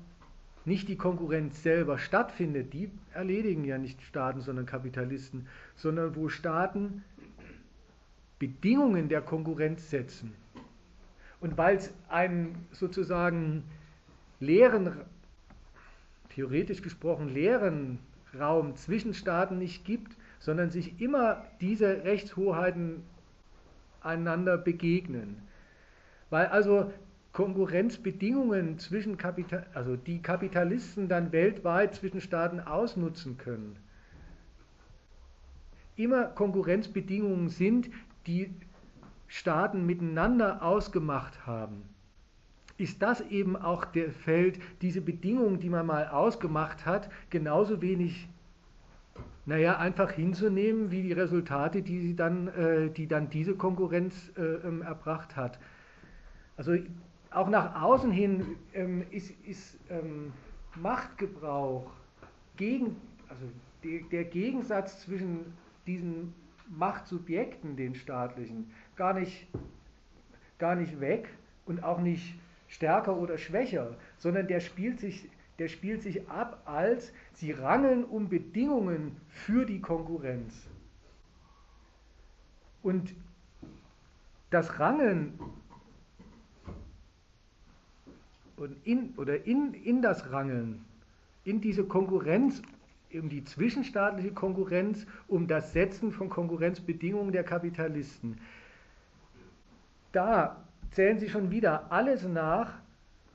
[0.65, 7.05] nicht die Konkurrenz selber stattfindet, die erledigen ja nicht Staaten, sondern Kapitalisten, sondern wo Staaten
[8.39, 10.33] Bedingungen der Konkurrenz setzen.
[11.41, 13.65] Und weil es einen sozusagen
[14.41, 14.93] leeren,
[16.31, 17.99] theoretisch gesprochen leeren
[18.39, 23.03] Raum zwischen Staaten nicht gibt, sondern sich immer diese Rechtshoheiten
[24.01, 25.43] einander begegnen.
[26.31, 26.93] Weil also
[27.33, 33.77] Konkurrenzbedingungen zwischen Kapital, also die Kapitalisten dann weltweit zwischen Staaten ausnutzen können,
[35.97, 37.91] immer Konkurrenzbedingungen sind,
[38.27, 38.53] die
[39.31, 41.85] Staaten miteinander ausgemacht haben,
[42.79, 48.29] ist das eben auch der Feld, diese Bedingungen, die man mal ausgemacht hat, genauso wenig,
[49.47, 54.43] naja, einfach hinzunehmen, wie die Resultate, die, sie dann, äh, die dann diese Konkurrenz äh,
[54.43, 55.61] ähm, erbracht hat.
[56.57, 56.77] Also
[57.31, 60.33] auch nach außen hin ähm, ist, ist ähm,
[60.75, 61.89] Machtgebrauch
[62.57, 62.97] gegen,
[63.29, 63.45] also
[63.85, 65.53] de, der Gegensatz zwischen
[65.87, 66.35] diesen
[66.71, 68.71] Machtsubjekten, den staatlichen,
[69.01, 69.47] gar nicht,
[70.59, 71.31] gar nicht weg
[71.65, 72.35] und auch nicht
[72.69, 75.27] stärker oder schwächer, sondern der spielt sich,
[75.59, 80.53] der spielt sich ab als sie rangeln um Bedingungen für die Konkurrenz.
[82.83, 83.15] Und
[84.51, 85.41] das Rangeln
[88.59, 90.85] und in, oder in, in das Rangeln,
[91.45, 92.61] in diese Konkurrenz,
[93.15, 98.39] um die zwischenstaatliche Konkurrenz, um das Setzen von Konkurrenzbedingungen der Kapitalisten.
[100.13, 102.75] Da zählen sie schon wieder alles nach,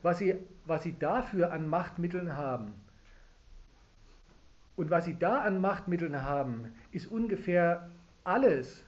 [0.01, 0.35] was sie,
[0.65, 2.73] was sie dafür an Machtmitteln haben.
[4.75, 7.89] Und was sie da an Machtmitteln haben, ist ungefähr
[8.23, 8.83] alles,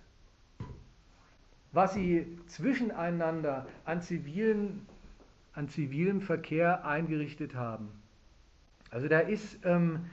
[1.72, 4.86] was sie zwischeneinander an zivilen
[5.58, 7.90] an zivilem Verkehr eingerichtet haben.
[8.92, 10.06] Also da ist, ähm,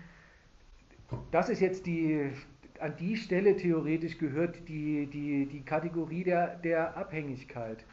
[1.30, 2.30] das ist jetzt die,
[2.80, 7.84] an die Stelle theoretisch gehört die, die, die Kategorie der, der Abhängigkeit.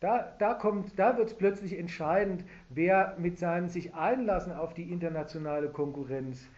[0.00, 0.58] Da, da,
[0.96, 6.48] da wird es plötzlich entscheidend, wer mit seinem sich einlassen auf die internationale Konkurrenz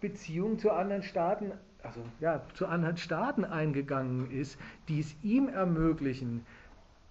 [0.00, 4.58] Beziehungen zu anderen Staaten, also ja, zu anderen Staaten eingegangen ist,
[4.88, 6.44] die es ihm ermöglichen,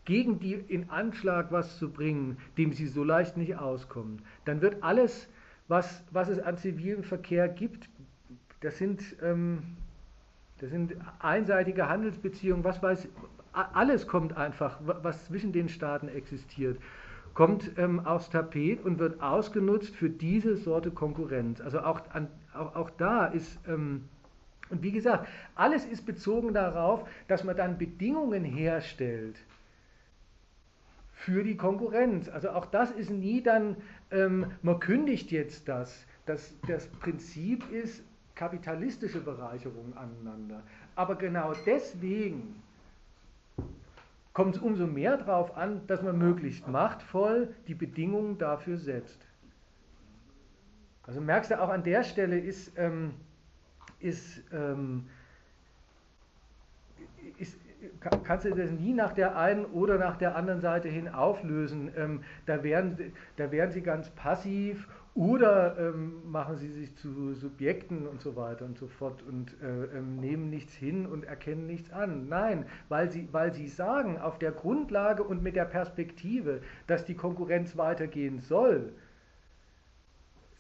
[0.06, 4.84] gegen die in Anschlag was zu bringen, dem sie so leicht nicht auskommen, dann wird
[4.84, 5.30] alles,
[5.68, 7.88] was, was es an zivilem Verkehr gibt,
[8.62, 9.62] das sind, ähm,
[10.60, 13.08] das sind einseitige Handelsbeziehungen, was weiß,
[13.52, 16.80] alles kommt einfach, was zwischen den Staaten existiert,
[17.34, 21.62] kommt ähm, aufs Tapet und wird ausgenutzt für diese Sorte Konkurrenz.
[21.62, 24.10] Also auch, an, auch, auch da ist, ähm,
[24.70, 29.38] und wie gesagt, alles ist bezogen darauf, dass man dann Bedingungen herstellt,
[31.20, 32.30] für die Konkurrenz.
[32.30, 33.76] Also auch das ist nie dann,
[34.10, 36.06] ähm, man kündigt jetzt das.
[36.26, 36.56] das.
[36.66, 38.04] Das Prinzip ist
[38.40, 40.64] kapitalistische Bereicherung aneinander.
[40.96, 42.64] Aber genau deswegen
[44.32, 49.28] kommt es umso mehr darauf an, dass man möglichst machtvoll die Bedingungen dafür setzt.
[51.04, 53.14] Also merkst du auch an der Stelle ist, ähm,
[54.00, 55.10] ist, ähm,
[57.38, 57.58] ist,
[58.24, 61.92] kannst du das nie nach der einen oder nach der anderen Seite hin auflösen.
[61.98, 68.08] Ähm, da, werden, da werden sie ganz passiv oder ähm, machen sie sich zu Subjekten
[68.08, 71.92] und so weiter und so fort und äh, ähm, nehmen nichts hin und erkennen nichts
[71.92, 72.30] an.
[72.30, 77.16] Nein, weil sie, weil sie sagen, auf der Grundlage und mit der Perspektive, dass die
[77.16, 78.94] Konkurrenz weitergehen soll,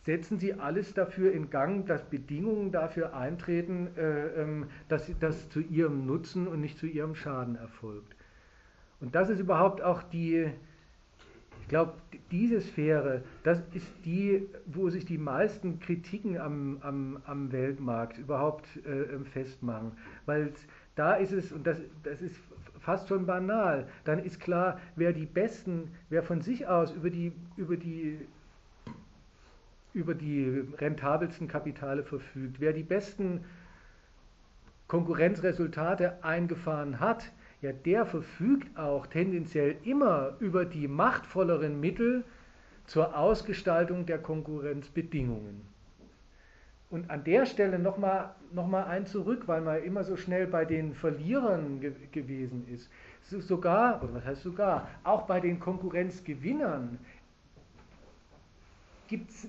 [0.06, 5.60] setzen Sie alles dafür in Gang, dass Bedingungen dafür eintreten, äh, ähm, dass das zu
[5.60, 8.16] Ihrem Nutzen und nicht zu Ihrem Schaden erfolgt.
[9.02, 10.50] Und das ist überhaupt auch die,
[11.70, 11.94] glaube,
[12.32, 18.66] diese Sphäre, das ist die, wo sich die meisten Kritiken am, am, am Weltmarkt überhaupt
[18.86, 19.94] äh, festmachen.
[20.26, 20.52] Weil
[20.96, 22.36] da ist es, und das, das ist
[22.80, 27.32] fast schon banal, dann ist klar, wer die Besten, wer von sich aus über die,
[27.58, 28.20] über die
[29.94, 32.60] über die rentabelsten Kapitale verfügt.
[32.60, 33.44] Wer die besten
[34.88, 42.23] Konkurrenzresultate eingefahren hat, ja, der verfügt auch tendenziell immer über die machtvolleren Mittel
[42.86, 45.61] zur Ausgestaltung der Konkurrenzbedingungen.
[46.90, 50.65] und an der Stelle nochmal noch mal ein zurück, weil man immer so schnell bei
[50.65, 52.90] den Verlierern ge gewesen ist.
[53.22, 56.98] Sogar, oder was heißt sogar, auch bei den Konkurrenzgewinnern
[59.07, 59.48] gibt es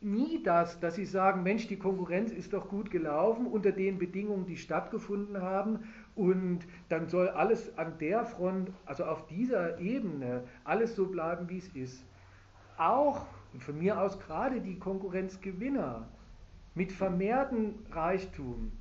[0.00, 4.46] nie das, dass sie sagen, Mensch, die Konkurrenz ist doch gut gelaufen unter den Bedingungen,
[4.46, 5.80] die stattgefunden haben
[6.14, 11.58] und dann soll alles an der Front, also auf dieser Ebene, alles so bleiben, wie
[11.58, 12.04] es ist.
[12.76, 16.06] Auch, und von mir aus gerade die Konkurrenzgewinner
[16.74, 18.72] mit vermehrtem Reichtum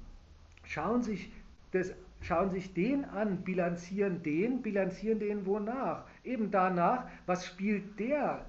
[0.64, 1.32] schauen sich,
[1.72, 6.04] das, schauen sich den an, bilanzieren den, bilanzieren den wonach?
[6.24, 8.46] Eben danach, was spielt der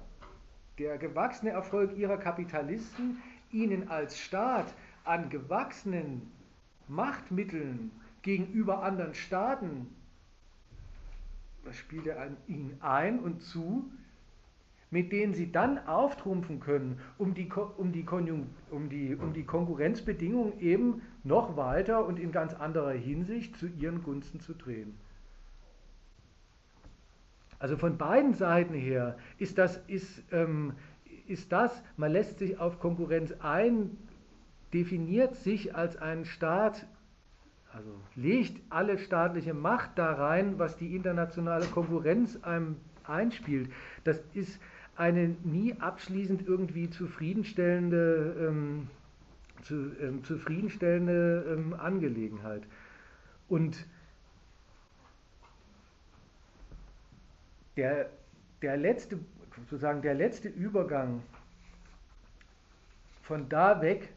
[0.81, 3.21] der gewachsene Erfolg ihrer Kapitalisten
[3.51, 6.31] ihnen als Staat an gewachsenen
[6.87, 7.91] Machtmitteln
[8.21, 9.87] gegenüber anderen Staaten,
[11.63, 13.89] was spielt er an ihnen ein und zu,
[14.89, 18.05] mit denen sie dann auftrumpfen können, um die, um die,
[18.69, 24.03] um die, um die Konkurrenzbedingungen eben noch weiter und in ganz anderer Hinsicht zu ihren
[24.03, 24.93] Gunsten zu drehen.
[27.57, 30.73] Also von beiden Seiten her ist das, ist, ähm,
[31.27, 33.97] ist das, man lässt sich auf Konkurrenz ein,
[34.73, 36.85] definiert sich als ein Staat,
[37.73, 43.71] also legt alle staatliche Macht da rein, was die internationale Konkurrenz einem einspielt.
[44.03, 44.59] Das ist
[44.95, 48.87] eine nie abschließend irgendwie zufriedenstellende, ähm,
[49.63, 52.63] zu, ähm, zufriedenstellende ähm, Angelegenheit.
[53.47, 53.85] Und
[57.77, 58.09] der,
[58.61, 59.17] der letzte,
[59.55, 61.23] sozusagen der letzte Übergang
[63.23, 64.09] von da weg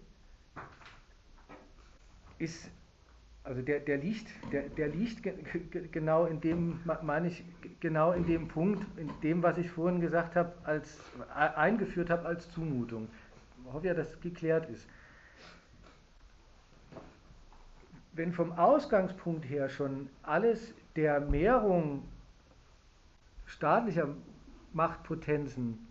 [2.39, 2.71] ist,
[3.45, 5.23] also der, der liegt, der, der liegt
[5.93, 7.45] genau in dem, meine ich,
[7.79, 10.99] genau in dem Punkt, in dem, was ich vorhin gesagt habe, als
[11.35, 13.09] eingeführt habe als Zumutung.
[13.67, 14.87] Ich hoffe ja, dass es geklärt ist.
[18.13, 22.03] Wenn vom Ausgangspunkt her schon alles der Mehrung
[23.45, 24.09] staatlicher
[24.73, 25.87] Machtpotenzen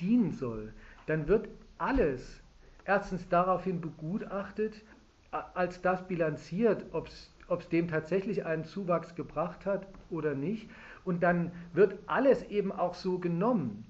[0.00, 0.72] dienen soll,
[1.06, 2.40] dann wird alles
[2.84, 4.82] erstens daraufhin begutachtet,
[5.30, 10.68] als das bilanziert, ob es dem tatsächlich einen Zuwachs gebracht hat oder nicht.
[11.04, 13.84] Und dann wird alles eben auch so genommen.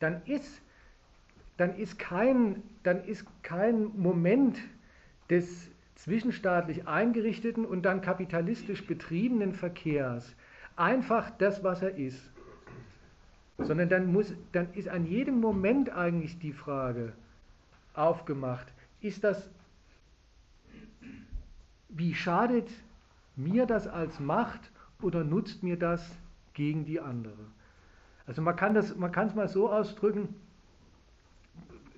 [0.00, 0.62] Dann ist,
[1.56, 4.58] dann ist, kein, dann ist kein Moment
[5.30, 10.34] des zwischenstaatlich eingerichteten und dann kapitalistisch betriebenen Verkehrs
[10.76, 12.30] einfach das, was er ist.
[13.58, 17.12] Sondern dann, muss, dann ist an jedem Moment eigentlich die Frage
[17.94, 18.66] aufgemacht,
[19.00, 19.50] ist das,
[21.92, 22.68] wie schadet
[23.36, 24.70] mir das als Macht
[25.00, 26.04] oder nutzt mir das
[26.54, 27.38] gegen die andere?
[28.26, 28.94] Also man kann es
[29.34, 30.34] mal so ausdrücken,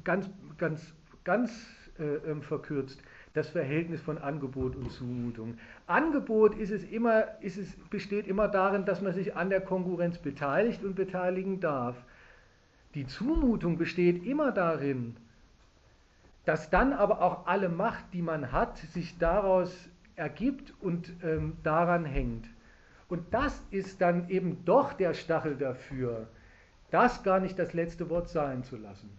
[0.05, 0.95] ganz, ganz,
[1.25, 1.51] ganz
[1.99, 3.03] äh, ähm, verkürzt
[3.35, 5.59] das Verhältnis von Angebot und Zumutung.
[5.89, 10.19] Angebot ist es immer, ist es, besteht immer darin, dass man sich an der Konkurrenz
[10.19, 11.97] beteiligt und beteiligen darf.
[12.95, 15.16] Die Zumutung besteht immer darin,
[16.45, 22.05] dass dann aber auch alle Macht, die man hat, sich daraus ergibt und ähm, daran
[22.05, 22.47] hängt.
[23.09, 26.29] Und das ist dann eben doch der Stachel dafür,
[26.91, 29.11] das gar nicht das letzte Wort sein zu lassen.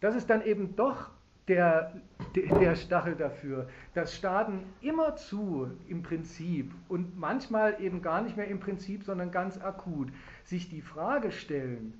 [0.00, 1.10] Das ist dann eben doch
[1.48, 1.92] der,
[2.34, 8.58] der Stachel dafür, dass Staaten immerzu im Prinzip und manchmal eben gar nicht mehr im
[8.58, 10.08] Prinzip, sondern ganz akut
[10.44, 11.94] sich die Frage stellen,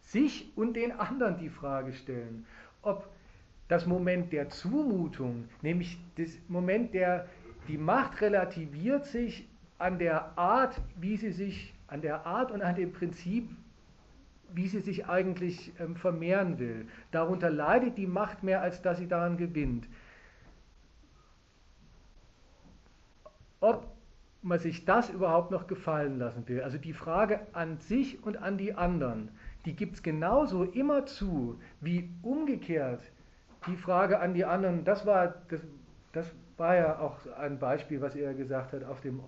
[0.00, 2.46] sich und den anderen die Frage stellen,
[2.82, 3.06] ob
[3.68, 7.28] das Moment der Zumutung, nämlich das Moment der,
[7.68, 9.48] die Macht relativiert sich
[9.78, 13.48] an der Art, wie sie sich, an der Art und an dem Prinzip,
[14.52, 16.86] wie sie sich eigentlich ähm, vermehren will.
[17.10, 19.86] Darunter leidet die Macht mehr, als dass sie daran gewinnt.
[23.60, 23.88] Ob
[24.42, 26.62] man sich das überhaupt noch gefallen lassen will.
[26.62, 29.30] Also die Frage an sich und an die anderen,
[29.64, 33.02] die gibt es genauso immer zu, wie umgekehrt
[33.66, 34.84] die Frage an die anderen.
[34.84, 35.60] Das war, das,
[36.12, 39.20] das war ja auch ein Beispiel, was er gesagt hat auf dem,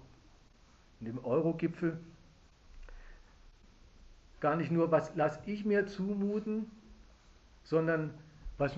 [1.01, 1.99] dem Euro-Gipfel
[4.41, 6.71] gar nicht nur, was lasse ich mir zumuten,
[7.65, 8.15] sondern
[8.57, 8.75] was,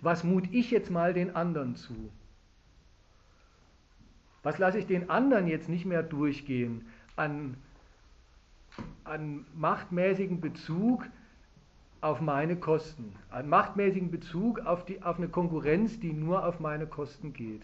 [0.00, 2.10] was mut ich jetzt mal den anderen zu?
[4.42, 7.56] Was lasse ich den anderen jetzt nicht mehr durchgehen an,
[9.04, 11.04] an machtmäßigen Bezug
[12.00, 16.86] auf meine Kosten, an machtmäßigen Bezug auf, die, auf eine Konkurrenz, die nur auf meine
[16.86, 17.62] Kosten geht.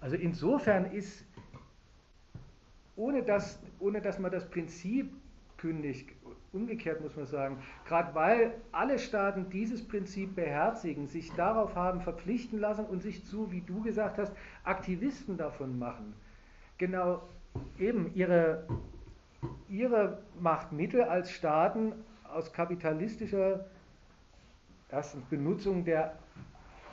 [0.00, 1.24] Also insofern ist,
[2.96, 5.12] ohne dass, ohne dass man das Prinzip
[5.58, 6.10] kündigt
[6.52, 12.58] umgekehrt muss man sagen, gerade weil alle Staaten dieses Prinzip beherzigen, sich darauf haben verpflichten
[12.58, 14.32] lassen und sich zu, wie du gesagt hast,
[14.64, 16.14] Aktivisten davon machen,
[16.78, 17.22] genau
[17.78, 18.66] eben ihre,
[19.68, 21.92] ihre Machtmittel als Staaten
[22.32, 23.66] aus kapitalistischer
[24.90, 26.16] erstens Benutzung der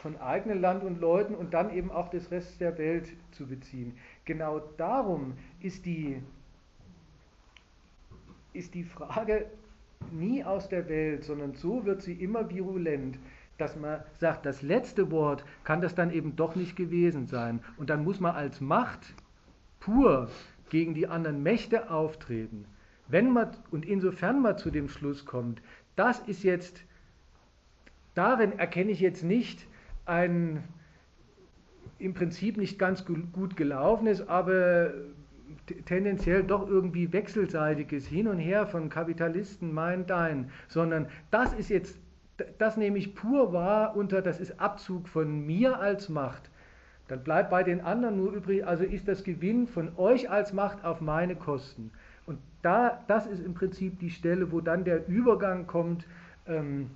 [0.02, 3.98] von eigenem Land und Leuten und dann eben auch des Restes der Welt zu beziehen.
[4.26, 6.22] Genau darum ist die
[8.54, 9.46] ist die Frage
[10.12, 13.20] nie aus der Welt, sondern so wird sie immer virulent,
[13.58, 17.60] dass man sagt, das letzte Wort kann das dann eben doch nicht gewesen sein.
[17.78, 19.14] Und dann muss man als Macht
[19.80, 20.30] pur
[20.70, 22.66] gegen die anderen Mächte auftreten.
[23.08, 25.62] Wenn man und insofern man zu dem Schluss kommt,
[25.96, 26.84] das ist jetzt,
[28.16, 29.66] darin erkenne ich jetzt nicht
[30.06, 30.64] ein
[32.00, 34.94] im Prinzip nicht ganz gut gelaufenes, aber
[35.86, 41.98] tendenziell doch irgendwie wechselseitiges Hin und Her von Kapitalisten, mein, dein, sondern das ist jetzt,
[42.60, 46.50] das nehme ich pur wahr unter, das ist Abzug von mir als Macht.
[47.08, 50.84] Dann bleibt bei den anderen nur übrig, also ist das Gewinn von euch als Macht
[50.84, 51.92] auf meine Kosten.
[52.68, 56.06] Da, das ist im Prinzip die Stelle, wo dann der Übergang kommt.
[56.46, 56.90] Ähm,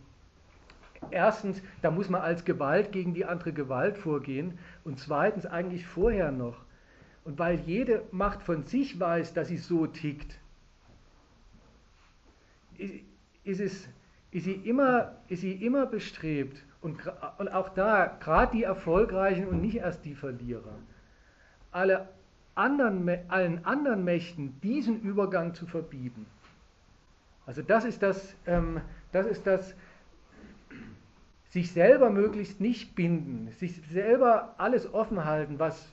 [1.12, 4.60] erstens, da muss man als Gewalt gegen die andere Gewalt vorgehen.
[4.84, 6.58] Und zweitens eigentlich vorher noch
[7.24, 10.38] und weil jede Macht von sich weiß, dass sie so tickt,
[12.78, 12.94] ist,
[13.46, 13.88] es,
[14.32, 17.00] ist, sie, immer, ist sie immer bestrebt, und,
[17.38, 20.80] und auch da, gerade die Erfolgreichen und nicht erst die Verlierer,
[21.72, 22.10] alle
[22.56, 26.26] anderen, allen anderen Mächten diesen Übergang zu verbieten.
[27.46, 29.76] Also das ist das, ähm, das ist das,
[31.50, 35.92] sich selber möglichst nicht binden, sich selber alles offen halten, was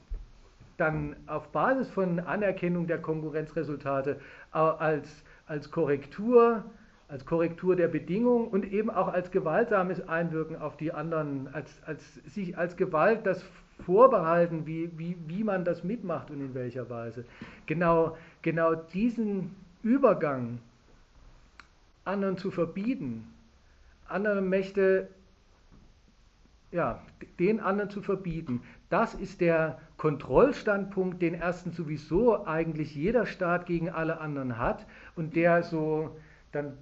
[0.77, 4.21] dann auf Basis von Anerkennung der Konkurrenzresultate
[4.53, 6.65] als, als Korrektur,
[7.09, 12.15] als Korrektur der Bedingungen und eben auch als gewaltsames Einwirken auf die anderen, als, als
[12.27, 13.45] sich als Gewalt das
[13.85, 17.25] vorbehalten, wie, wie, wie man das mitmacht und in welcher Weise.
[17.67, 20.59] Genau, genau diesen Übergang
[22.05, 23.33] anderen zu verbieten,
[24.09, 25.09] andere Mächte,
[26.71, 27.03] ja,
[27.39, 33.91] den anderen zu verbieten, das ist der Kontrollstandpunkt, den erstens sowieso eigentlich jeder Staat gegen
[33.91, 34.87] alle anderen hat
[35.17, 36.17] und der so
[36.53, 36.77] dann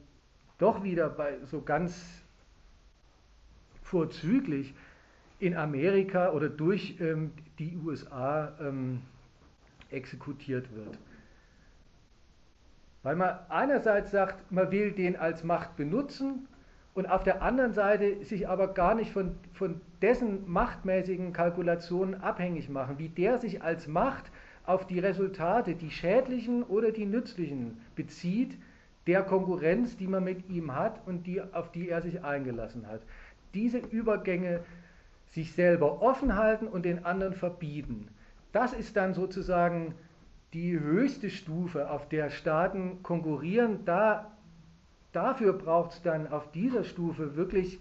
[0.59, 2.23] doch wieder bei so ganz
[3.83, 4.75] vorzüglich
[5.39, 9.03] in Amerika oder durch ähm, die USA ähm,
[9.91, 10.99] exekutiert wird.
[13.03, 16.49] Weil man einerseits sagt, man will den als Macht benutzen
[16.95, 22.69] und auf der anderen Seite sich aber gar nicht von, von dessen machtmäßigen Kalkulationen abhängig
[22.69, 24.25] machen, wie der sich als Macht
[24.65, 28.59] auf die Resultate, die schädlichen oder die nützlichen, bezieht,
[29.07, 33.03] der Konkurrenz, die man mit ihm hat und die, auf die er sich eingelassen hat.
[33.55, 34.65] Diese Übergänge
[35.31, 38.09] sich selber offen halten und den anderen verbieten,
[38.53, 39.95] das ist dann sozusagen
[40.53, 43.85] die höchste Stufe, auf der Staaten konkurrieren.
[43.85, 44.31] Da
[45.13, 47.81] dafür braucht es dann auf dieser Stufe wirklich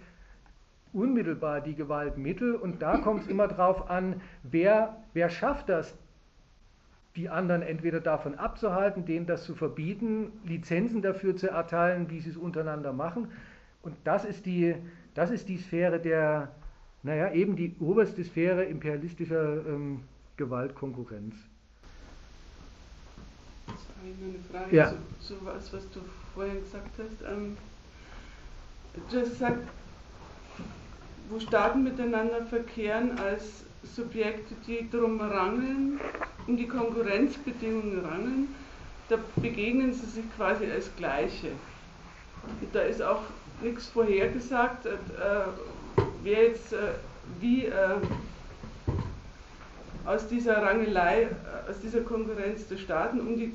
[0.94, 5.98] unmittelbar die Gewaltmittel und da kommt es immer darauf an, wer, wer schafft das,
[7.18, 12.30] die anderen entweder davon abzuhalten, denen das zu verbieten, Lizenzen dafür zu erteilen, wie sie
[12.30, 13.30] es untereinander machen.
[13.84, 14.76] Und das ist die,
[15.14, 16.50] das ist die Sphäre der,
[17.06, 20.02] naja, eben die oberste Sphäre imperialistischer ähm,
[20.38, 21.36] Gewaltkonkurrenz.
[23.68, 24.90] Das ich eine Frage ja.
[24.90, 26.00] zu, zu was, was du
[26.34, 27.32] vorhin gesagt hast.
[27.32, 27.58] Ähm,
[29.12, 29.68] du hast gesagt,
[31.30, 36.00] wo Staaten miteinander verkehren als Subjekte, die drum rangeln,
[36.48, 38.48] um die Konkurrenzbedingungen rangeln,
[39.10, 41.52] da begegnen sie sich quasi als Gleiche.
[42.62, 43.22] Und da ist auch
[43.62, 44.98] nichts vorhergesagt, äh,
[46.26, 46.78] wer jetzt äh,
[47.40, 47.72] wie äh,
[50.06, 53.54] aus dieser Rangelei, äh, aus dieser Konkurrenz der Staaten um die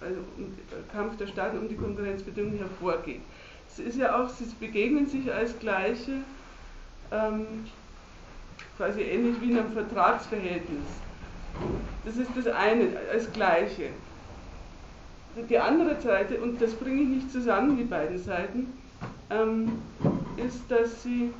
[0.00, 0.54] also um,
[0.92, 3.20] Kampf der Staaten um die Konkurrenzbedingungen hervorgeht.
[3.68, 6.12] Es ist ja auch, sie begegnen sich als Gleiche,
[7.10, 7.46] ähm,
[8.76, 10.86] quasi ähnlich wie in einem Vertragsverhältnis.
[12.04, 13.90] Das ist das eine, als Gleiche.
[15.48, 18.72] Die andere Seite, und das bringe ich nicht zusammen, die beiden Seiten,
[19.30, 19.82] ähm,
[20.36, 21.32] ist, dass sie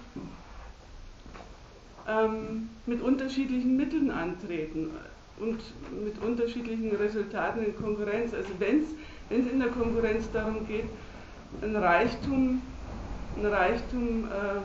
[2.08, 4.90] ähm, mit unterschiedlichen Mitteln antreten
[5.38, 5.60] und
[6.04, 8.34] mit unterschiedlichen Resultaten in Konkurrenz.
[8.34, 10.86] Also wenn es in der Konkurrenz darum geht,
[11.62, 12.62] ein Reichtum,
[13.36, 14.60] ein Reichtum, äh,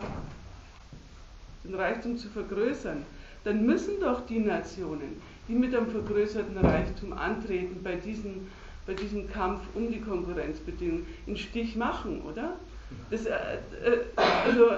[1.67, 3.03] den Reichtum zu vergrößern,
[3.43, 8.47] dann müssen doch die Nationen, die mit einem vergrößerten Reichtum antreten, bei diesen
[8.85, 12.57] bei diesem Kampf um die Konkurrenzbedingungen einen Stich machen, oder?
[13.09, 13.31] Das, äh,
[13.83, 14.71] äh, also,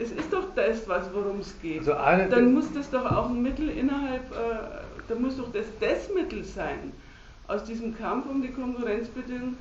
[0.00, 1.88] es ist doch das, worum es geht.
[1.88, 6.12] Also Dann muss das doch auch ein Mittel innerhalb, äh, da muss doch das das
[6.14, 6.92] Mittel sein,
[7.48, 9.56] aus diesem Kampf um die Konkurrenzbedingungen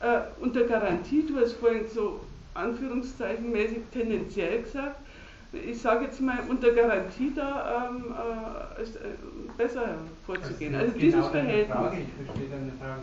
[0.00, 2.20] äh, unter Garantie, du hast vorhin so
[2.54, 4.96] anführungszeichenmäßig tendenziell gesagt,
[5.52, 8.14] ich sage jetzt mal, unter Garantie da ähm,
[8.78, 9.00] äh, ist, äh,
[9.56, 10.74] besser vorzugehen.
[10.74, 11.76] Also, genau dieses Verhältnis.
[11.76, 13.02] Frage, ich verstehe deine Frage.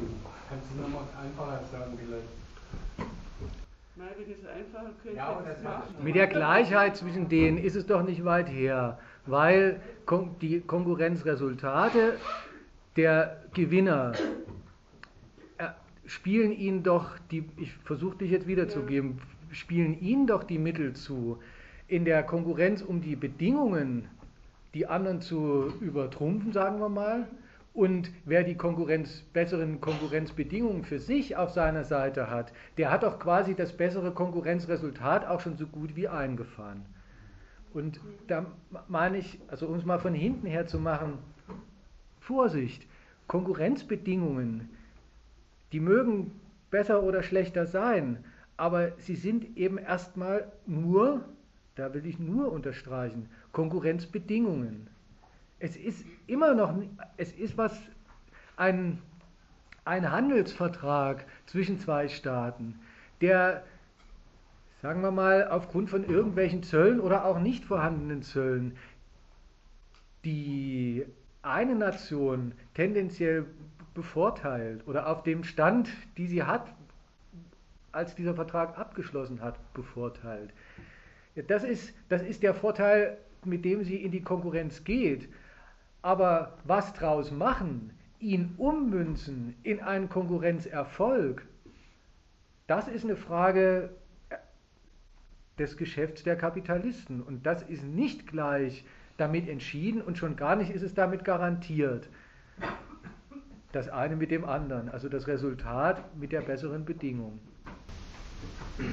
[0.50, 2.47] Kannst du nochmal einfacher sagen vielleicht?
[3.98, 6.04] Nein, wenn es einfacher könnte, ja, das machen.
[6.04, 9.82] Mit der Gleichheit zwischen denen ist es doch nicht weit her, weil
[10.42, 12.18] die Konkurrenzresultate
[12.96, 14.12] der Gewinner
[15.58, 15.70] äh,
[16.06, 19.20] spielen ihnen doch die, ich versuche dich jetzt wiederzugeben,
[19.52, 21.40] spielen ihnen doch die Mittel zu,
[21.88, 24.08] in der Konkurrenz um die Bedingungen
[24.76, 27.28] die anderen zu übertrumpfen, sagen wir mal.
[27.78, 33.20] Und wer die Konkurrenz, besseren Konkurrenzbedingungen für sich auf seiner Seite hat, der hat auch
[33.20, 36.88] quasi das bessere Konkurrenzresultat auch schon so gut wie eingefahren.
[37.76, 38.48] Und da
[38.88, 41.20] meine ich, also um es mal von hinten her zu machen,
[42.20, 42.88] Vorsicht,
[43.28, 44.70] Konkurrenzbedingungen,
[45.72, 46.32] die mögen
[46.72, 48.26] besser oder schlechter sein,
[48.58, 51.26] aber sie sind eben erstmal nur
[51.78, 54.90] da will ich nur unterstreichen, Konkurrenzbedingungen.
[55.60, 56.74] Es ist immer noch,
[57.18, 57.80] es ist was,
[58.58, 59.00] ein,
[59.86, 62.80] ein Handelsvertrag zwischen zwei Staaten,
[63.22, 63.64] der,
[64.82, 68.76] sagen wir mal, aufgrund von irgendwelchen Zöllen oder auch nicht vorhandenen Zöllen,
[70.26, 71.06] die
[71.42, 73.46] eine Nation tendenziell
[73.94, 76.68] bevorteilt oder auf dem Stand, die sie hat,
[77.92, 80.52] als dieser Vertrag abgeschlossen hat, bevorteilt.
[81.48, 85.30] Das ist, das ist der Vorteil, mit dem sie in die Konkurrenz geht.
[86.08, 91.46] Aber was draus machen, ihn ummünzen in einen Konkurrenzerfolg,
[92.66, 93.90] das ist eine Frage
[95.60, 97.22] des Geschäfts der Kapitalisten.
[97.22, 98.86] Und das ist nicht gleich
[99.18, 102.08] damit entschieden und schon gar nicht ist es damit garantiert.
[103.74, 107.38] Das eine mit dem anderen, also das Resultat mit der besseren Bedingung.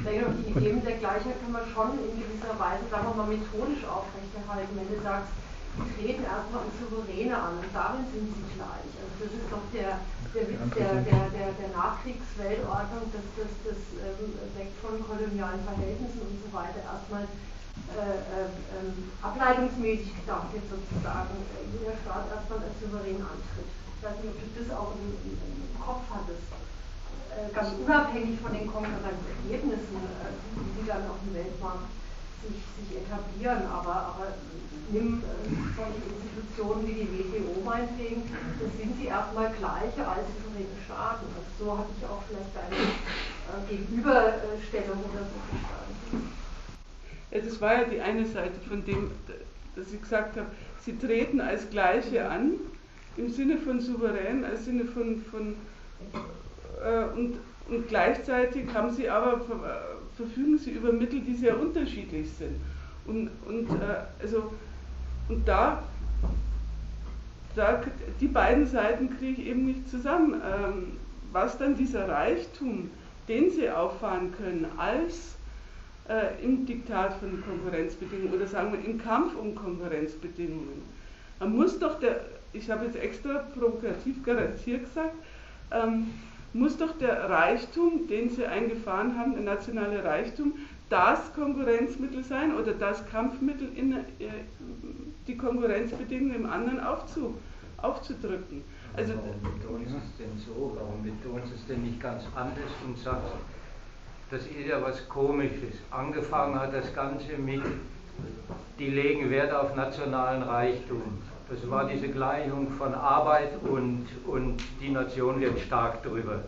[0.04, 3.84] Denke, die Ideen der Gleichheit kann man schon in gewisser Weise, sagen wir mal, methodisch
[3.84, 4.76] aufrechterhalten.
[4.76, 5.30] Wenn du sagst,
[5.96, 8.90] treten erstmal an Souveräne an und darin sind sie gleich.
[8.94, 9.98] Also das ist doch der,
[10.34, 16.20] der Witz der, der, der, der Nachkriegsweltordnung, das, das, das ähm, weg von kolonialen Verhältnissen
[16.22, 17.26] und so weiter erstmal
[17.94, 23.66] äh, äh, ähm, ableitungsmäßig gedacht wird sozusagen, äh, jeder Staat erstmal als souverän antritt.
[23.66, 26.48] Ich weiß nicht, ob du das auch im, im, Kopf hattest.
[27.34, 30.32] Äh, ganz unabhängig von den Konkurrenzergebnissen, äh,
[30.80, 31.92] die dann auf dem Weltmarkt
[32.42, 33.66] sich, sich etablieren.
[33.70, 34.26] Aber, aber
[34.90, 38.22] nimm äh, solche Institutionen wie die WTO meinetwegen,
[38.60, 41.26] das sind sie erstmal gleiche als souveräne Staaten.
[41.34, 46.32] Also so hatte ich auch vielleicht eine äh, Gegenüberstellung oder so verstanden.
[47.30, 49.10] Ja, das war ja die eine Seite von dem,
[49.74, 50.46] dass ich gesagt habe,
[50.84, 52.52] sie treten als Gleiche an,
[53.16, 55.56] im Sinne von souverän, als Sinne von, von
[56.82, 57.38] äh, und,
[57.68, 62.56] und gleichzeitig haben sie aber, äh, verfügen sie über Mittel, die sehr unterschiedlich sind.
[63.06, 64.52] Und, und, äh, also,
[65.28, 65.82] und da,
[67.54, 67.82] da,
[68.20, 70.34] die beiden Seiten kriege ich eben nicht zusammen.
[70.34, 70.92] Ähm,
[71.34, 72.90] was dann dieser Reichtum,
[73.28, 75.34] den sie auffahren können, als
[76.08, 80.82] äh, im Diktat von Konkurrenzbedingungen oder sagen wir im Kampf um Konkurrenzbedingungen.
[81.40, 82.20] Man muss doch der,
[82.52, 85.14] ich habe jetzt extra provokativ garantiert gesagt,
[85.72, 86.12] ähm,
[86.54, 90.54] muss doch der Reichtum, den sie eingefahren haben, der nationale Reichtum,
[90.88, 93.98] das Konkurrenzmittel sein oder das Kampfmittel in äh,
[95.26, 97.34] die Konkurrenzbedingungen im anderen aufzu,
[97.78, 98.62] aufzudrücken.
[98.96, 100.76] Also, warum betonen Sie es denn so?
[100.78, 103.22] Warum betonen Sie es denn nicht ganz anders und sagen,
[104.30, 105.76] das ist ja was Komisches.
[105.90, 107.62] Angefangen hat das Ganze mit,
[108.78, 111.02] die legen Wert auf nationalen Reichtum.
[111.54, 116.40] Das war diese Gleichung von Arbeit und, und die Nation wird stark drüber.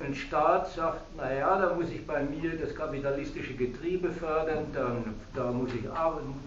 [0.00, 5.50] Ein Staat sagt, naja, da muss ich bei mir das kapitalistische Getriebe fördern, dann, da
[5.50, 5.82] muss ich,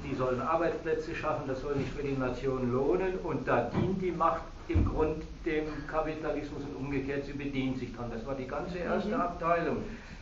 [0.04, 4.12] die sollen Arbeitsplätze schaffen, das soll sich für die Nation lohnen und da dient die
[4.12, 8.10] Macht im Grund dem Kapitalismus und umgekehrt, sie bedient sich dran.
[8.12, 9.22] Das war die ganze erste mhm.
[9.22, 9.78] Abteilung.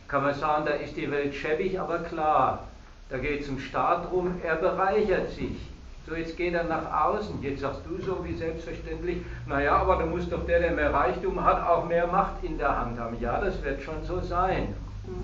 [0.08, 2.66] Kann man sagen, da ist die Welt schäbig, aber klar,
[3.08, 5.56] da geht es um Staat rum, er bereichert sich.
[6.06, 7.42] So, jetzt geht er nach außen.
[7.42, 11.42] Jetzt sagst du so wie selbstverständlich, naja, aber da muss doch der, der mehr Reichtum
[11.44, 13.16] hat, auch mehr Macht in der Hand haben.
[13.20, 14.74] Ja, das wird schon so sein.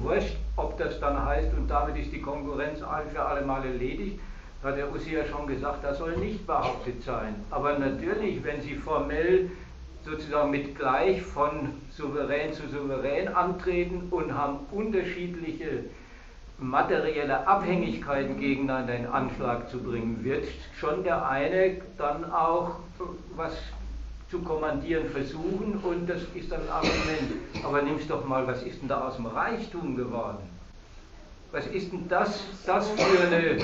[0.02, 4.18] Wurscht, ob das dann heißt, und damit ist die Konkurrenz ein für alle Mal erledigt,
[4.62, 7.36] hat der Ussi ja schon gesagt, das soll nicht behauptet sein.
[7.50, 9.50] Aber natürlich, wenn Sie formell
[10.04, 15.84] sozusagen mit gleich von souverän zu souverän antreten und haben unterschiedliche
[16.58, 20.46] materielle Abhängigkeiten gegeneinander in Anschlag zu bringen, wird
[20.78, 22.76] schon der eine dann auch
[23.36, 23.52] was
[24.30, 27.64] zu kommandieren versuchen und das ist dann ein Argument.
[27.64, 30.38] Aber nimmst doch mal, was ist denn da aus dem Reichtum geworden?
[31.52, 33.58] Was ist denn das, das für, eine,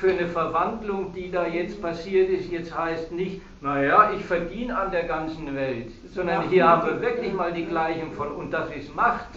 [0.00, 2.50] für eine Verwandlung, die da jetzt passiert ist?
[2.50, 7.32] Jetzt heißt nicht, naja, ich verdiene an der ganzen Welt, sondern hier haben wir wirklich
[7.32, 9.28] mal die Gleichung von, und das ist Macht.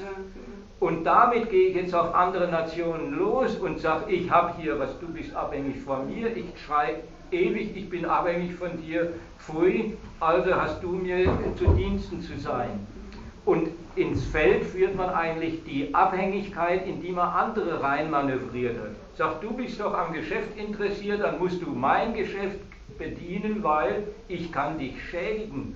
[0.81, 4.99] Und damit gehe ich jetzt auf andere Nationen los und sage, ich habe hier was,
[4.99, 10.55] du bist abhängig von mir, ich schreibe ewig, ich bin abhängig von dir, pfui, also
[10.55, 12.87] hast du mir zu Diensten zu sein.
[13.45, 18.95] Und ins Feld führt man eigentlich die Abhängigkeit, in die man andere reinmanövriert hat.
[19.15, 22.57] Sagt, du bist doch am Geschäft interessiert, dann musst du mein Geschäft
[22.97, 25.75] bedienen, weil ich kann dich schädigen.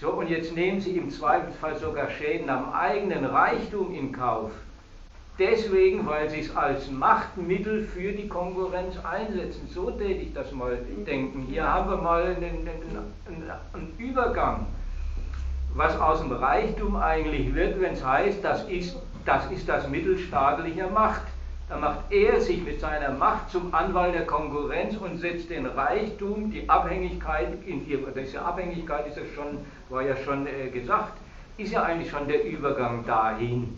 [0.00, 4.50] So, und jetzt nehmen sie im Zweifelsfall sogar Schäden am eigenen Reichtum in Kauf.
[5.38, 9.68] Deswegen, weil sie es als Machtmittel für die Konkurrenz einsetzen.
[9.68, 11.46] So täte ich das mal denken.
[11.48, 14.66] Hier haben wir mal einen, einen, einen Übergang
[15.74, 20.18] was aus dem Reichtum eigentlich wird, wenn es heißt, das ist, das ist das Mittel
[20.18, 21.22] staatlicher Macht.
[21.68, 26.50] Da macht er sich mit seiner Macht zum Anwalt der Konkurrenz und setzt den Reichtum,
[26.50, 29.58] die Abhängigkeit, in die, diese Abhängigkeit ist ja schon,
[29.90, 31.18] war ja schon äh, gesagt,
[31.58, 33.76] ist ja eigentlich schon der Übergang dahin.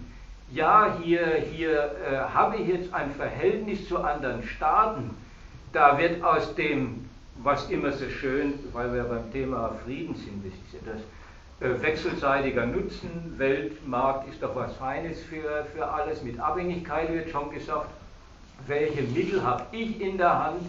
[0.52, 5.10] Ja, hier, hier äh, habe ich jetzt ein Verhältnis zu anderen Staaten.
[5.72, 7.08] Da wird aus dem,
[7.42, 11.02] was immer so schön, weil wir beim Thema Frieden sind, das ist ja das,
[11.62, 17.50] äh, wechselseitiger Nutzen, Weltmarkt ist doch was Feines für, für alles, mit Abhängigkeit wird schon
[17.50, 17.88] gesagt,
[18.66, 20.62] welche Mittel habe ich in der Hand,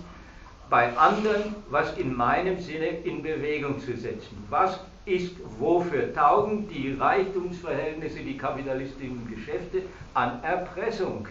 [0.70, 4.44] bei anderen was in meinem Sinne in Bewegung zu setzen.
[4.49, 11.27] Was ist wofür taugen die Reichtumsverhältnisse, die kapitalistischen Geschäfte an Erpressung?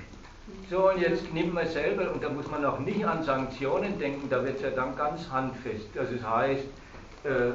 [0.68, 4.28] So, und jetzt nimmt man selber, und da muss man auch nicht an Sanktionen denken,
[4.28, 5.86] da wird es ja dann ganz handfest.
[5.94, 6.64] Das heißt,
[7.24, 7.52] äh, äh,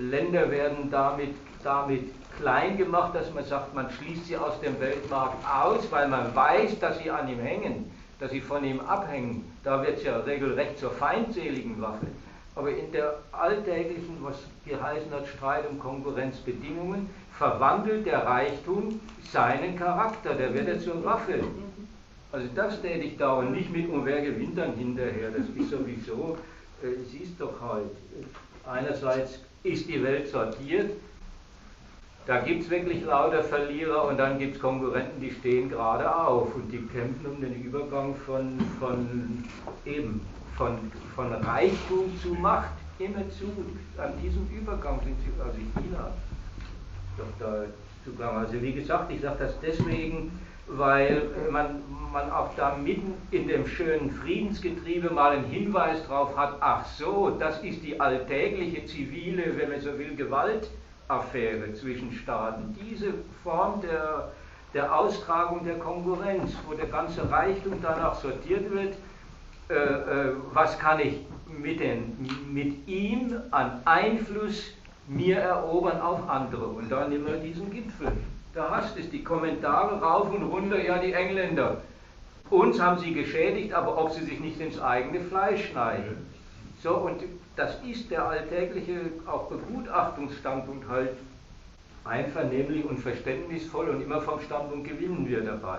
[0.00, 5.44] Länder werden damit, damit klein gemacht, dass man sagt, man schließt sie aus dem Weltmarkt
[5.46, 9.44] aus, weil man weiß, dass sie an ihm hängen, dass sie von ihm abhängen.
[9.62, 12.06] Da wird es ja regelrecht zur feindseligen Waffe.
[12.54, 19.00] Aber in der alltäglichen, was geheißen hat, Streit um Konkurrenzbedingungen, verwandelt der Reichtum
[19.30, 21.40] seinen Charakter, der wird ja zur Waffe.
[22.30, 25.70] Also das täte ich da und nicht mit, und wer gewinnt dann hinterher, das ist
[25.70, 26.36] sowieso,
[26.82, 27.90] äh, siehst doch halt,
[28.64, 30.90] Einerseits ist die Welt sortiert,
[32.26, 36.54] da gibt es wirklich lauter Verlierer und dann gibt es Konkurrenten, die stehen gerade auf
[36.54, 39.44] und die kämpfen um den Übergang von, von
[39.84, 40.20] eben
[40.56, 40.78] von,
[41.14, 42.72] von Reichtum zu Macht.
[42.98, 43.50] Immerzu,
[43.98, 46.12] an diesem Übergang sind sie, also China,
[47.16, 47.64] doch da
[48.04, 48.36] zugang.
[48.36, 50.38] Also wie gesagt, ich sage das deswegen,
[50.68, 56.56] weil man, man auch da mitten in dem schönen Friedensgetriebe mal einen Hinweis drauf hat,
[56.60, 62.76] ach so, das ist die alltägliche zivile, wenn man so will, Gewaltaffäre zwischen Staaten.
[62.80, 64.32] Diese Form der,
[64.74, 68.94] der Austragung der Konkurrenz, wo der ganze Reichtum danach sortiert wird,
[70.52, 72.16] was kann ich mit, den,
[72.52, 74.72] mit ihm an Einfluss
[75.08, 76.66] mir erobern auf andere.
[76.66, 78.12] Und dann nehmen wir diesen Gipfel.
[78.54, 81.82] Da hast es die Kommentare rauf und runter, ja, die Engländer.
[82.50, 86.26] Uns haben sie geschädigt, aber ob sie sich nicht ins eigene Fleisch schneiden.
[86.82, 87.22] So, und
[87.56, 91.10] das ist der alltägliche auch Begutachtungsstandpunkt halt
[92.04, 95.78] einvernehmlich und verständnisvoll und immer vom Standpunkt gewinnen wir dabei.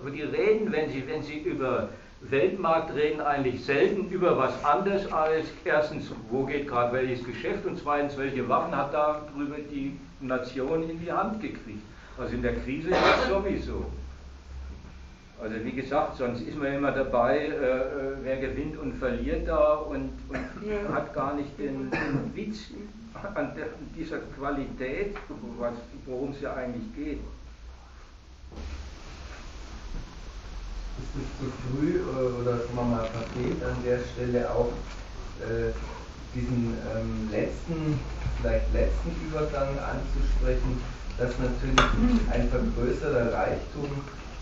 [0.00, 1.88] Aber die reden, wenn sie, wenn sie über
[2.20, 7.78] Weltmarkt reden, eigentlich selten über was anderes als erstens, wo geht gerade welches Geschäft und
[7.78, 11.82] zweitens, welche Waffen hat da drüber die Nation in die Hand gekriegt.
[12.18, 13.86] Also in der Krise ist das sowieso.
[15.40, 19.74] Also wie gesagt, sonst ist man immer dabei, äh, äh, wer gewinnt und verliert da
[19.74, 22.70] und, und hat gar nicht den, den Witz
[23.34, 25.14] an der, dieser Qualität,
[26.06, 27.20] worum es ja eigentlich geht.
[30.98, 34.72] Ist es zu früh äh, oder wir mal verfehlt an der Stelle auch
[35.40, 35.70] äh,
[36.34, 37.98] diesen ähm, letzten,
[38.40, 40.80] vielleicht letzten Übergang anzusprechen,
[41.18, 41.88] dass natürlich
[42.30, 43.90] ein vergrößerter Reichtum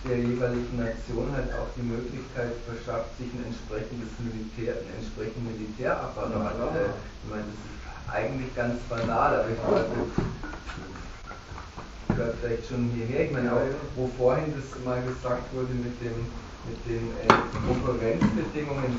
[0.08, 6.56] der jeweiligen Nation halt auch die Möglichkeit verschafft, sich ein entsprechendes Militär, einen entsprechenden Militärapparat.
[6.76, 7.76] Äh, ich meine, das ist
[8.08, 10.08] eigentlich ganz banal, aber ich glaube,
[12.16, 13.26] gehört vielleicht schon hierher.
[13.26, 13.60] Ich meine auch,
[13.96, 16.24] wo vorhin das mal gesagt wurde mit dem
[16.68, 17.28] mit den äh,
[17.66, 18.96] Konkurrenzbedingungen,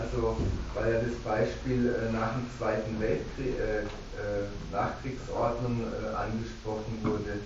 [0.00, 0.36] also
[0.74, 7.40] weil ja das Beispiel äh, nach dem Zweiten Weltkrieg, äh, äh, Nachkriegsordnung äh, angesprochen wurde,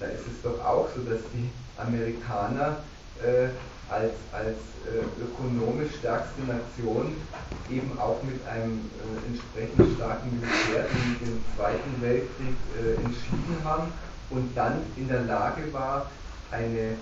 [0.00, 2.78] da ist es doch auch so, dass die Amerikaner
[3.22, 3.48] äh,
[3.88, 4.56] als, als
[5.20, 7.14] ökonomisch stärkste Nation
[7.70, 8.90] eben auch mit einem
[9.28, 12.56] entsprechend starken Militär den, den Zweiten Weltkrieg
[13.04, 13.92] entschieden haben
[14.30, 16.10] und dann in der Lage war,
[16.50, 16.96] eine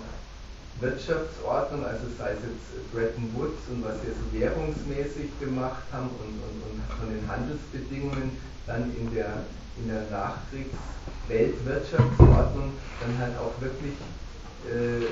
[0.79, 6.41] Wirtschaftsordnung, also sei es jetzt Bretton Woods und was sie so währungsmäßig gemacht haben und,
[6.43, 8.37] und, und von den Handelsbedingungen
[8.67, 9.45] dann in der,
[9.77, 13.93] in der Nachkriegsweltwirtschaftsordnung dann halt auch wirklich
[14.67, 15.05] äh,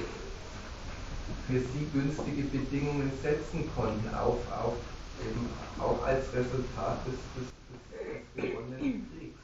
[1.47, 4.73] für sie günstige Bedingungen setzen konnten, auf, auf,
[5.21, 5.47] eben
[5.79, 7.45] auch als Resultat des, des,
[8.35, 9.39] des gewonnenen Kriegs.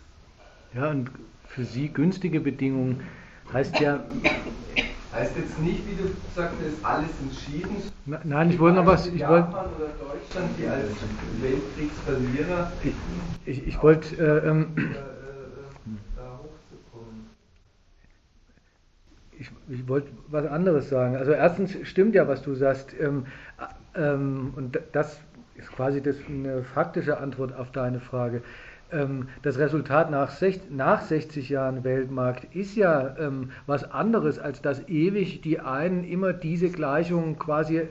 [0.74, 1.10] Ja, und
[1.48, 3.04] für sie günstige Bedingungen
[3.54, 4.00] heißt ja.
[5.12, 7.78] Heißt jetzt nicht, wie du sagst, ist alles entschieden.
[8.06, 9.08] Nein, ich wollte noch was.
[9.08, 10.92] Ich wollte, Japan oder Deutschland, die als
[11.42, 12.72] Weltkriegsverlierer.
[12.84, 12.94] Ich,
[13.46, 14.16] ich, ich wollte.
[14.16, 14.68] Äh, ähm,
[19.40, 21.16] ich, ich wollte was anderes sagen.
[21.16, 22.94] Also erstens stimmt ja, was du sagst.
[23.00, 23.26] Ähm,
[23.96, 25.20] ähm, und das
[25.56, 28.44] ist quasi das, eine faktische Antwort auf deine Frage.
[28.92, 34.62] Ähm, das Resultat nach, sech, nach 60 Jahren Weltmarkt ist ja ähm, was anderes, als
[34.62, 37.84] dass ewig die einen immer diese Gleichung quasi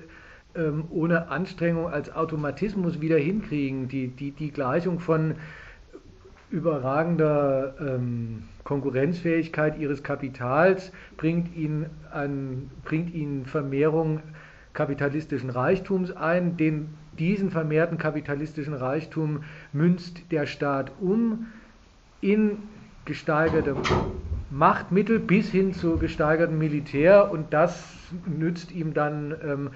[0.55, 3.89] ähm, ohne Anstrengung als Automatismus wieder hinkriegen.
[3.89, 5.35] Die, die, die Gleichung von
[6.51, 14.21] überragender ähm, Konkurrenzfähigkeit ihres Kapitals bringt ihnen, an, bringt ihnen Vermehrung
[14.73, 16.57] kapitalistischen Reichtums ein.
[16.57, 16.89] Den,
[17.19, 21.47] diesen vermehrten kapitalistischen Reichtum münzt der Staat um
[22.21, 22.59] in
[23.05, 23.75] gesteigerte
[24.51, 27.97] Machtmittel bis hin zu gesteigertem Militär und das
[28.27, 29.71] nützt ihm dann ähm,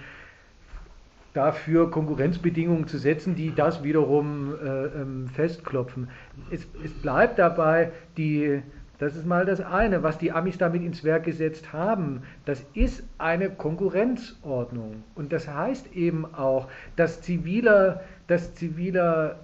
[1.34, 6.08] dafür Konkurrenzbedingungen zu setzen, die das wiederum äh, ähm, festklopfen.
[6.50, 8.62] Es, es, bleibt dabei, die,
[9.02, 13.02] das ist mal das eine, was die Amis damit ins Werk gesetzt haben, das ist
[13.18, 15.02] eine Konkurrenzordnung.
[15.16, 19.40] Und das heißt eben auch, dass ziviler, dass ziviler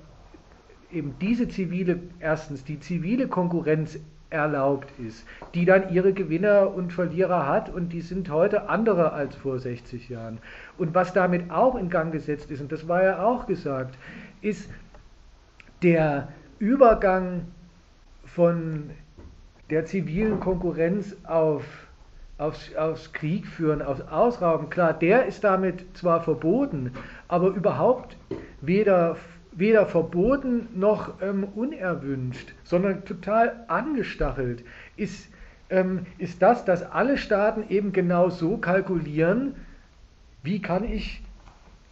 [0.93, 3.99] eben diese zivile, erstens die zivile Konkurrenz
[4.31, 9.35] erlaubt ist, die dann ihre Gewinner und Verlierer hat und die sind heute andere als
[9.35, 10.39] vor 60 Jahren.
[10.77, 13.99] Und was damit auch in Gang gesetzt ist, und das war ja auch gesagt,
[14.41, 14.71] ist
[15.83, 16.29] der
[16.61, 17.47] Übergang
[18.25, 18.91] von
[19.71, 21.65] der zivilen Konkurrenz auf,
[22.39, 24.71] aufs, aufs Krieg führen, aufs Ausrauben.
[24.71, 26.93] Klar, der ist damit zwar verboten,
[27.29, 28.17] aber überhaupt
[28.61, 29.17] weder
[29.59, 34.63] weder verboten noch ähm, unerwünscht, sondern total angestachelt,
[34.97, 35.29] ist,
[35.69, 39.57] ähm, ist das, dass alle Staaten eben genau so kalkulieren,
[40.45, 41.23] wie kann ich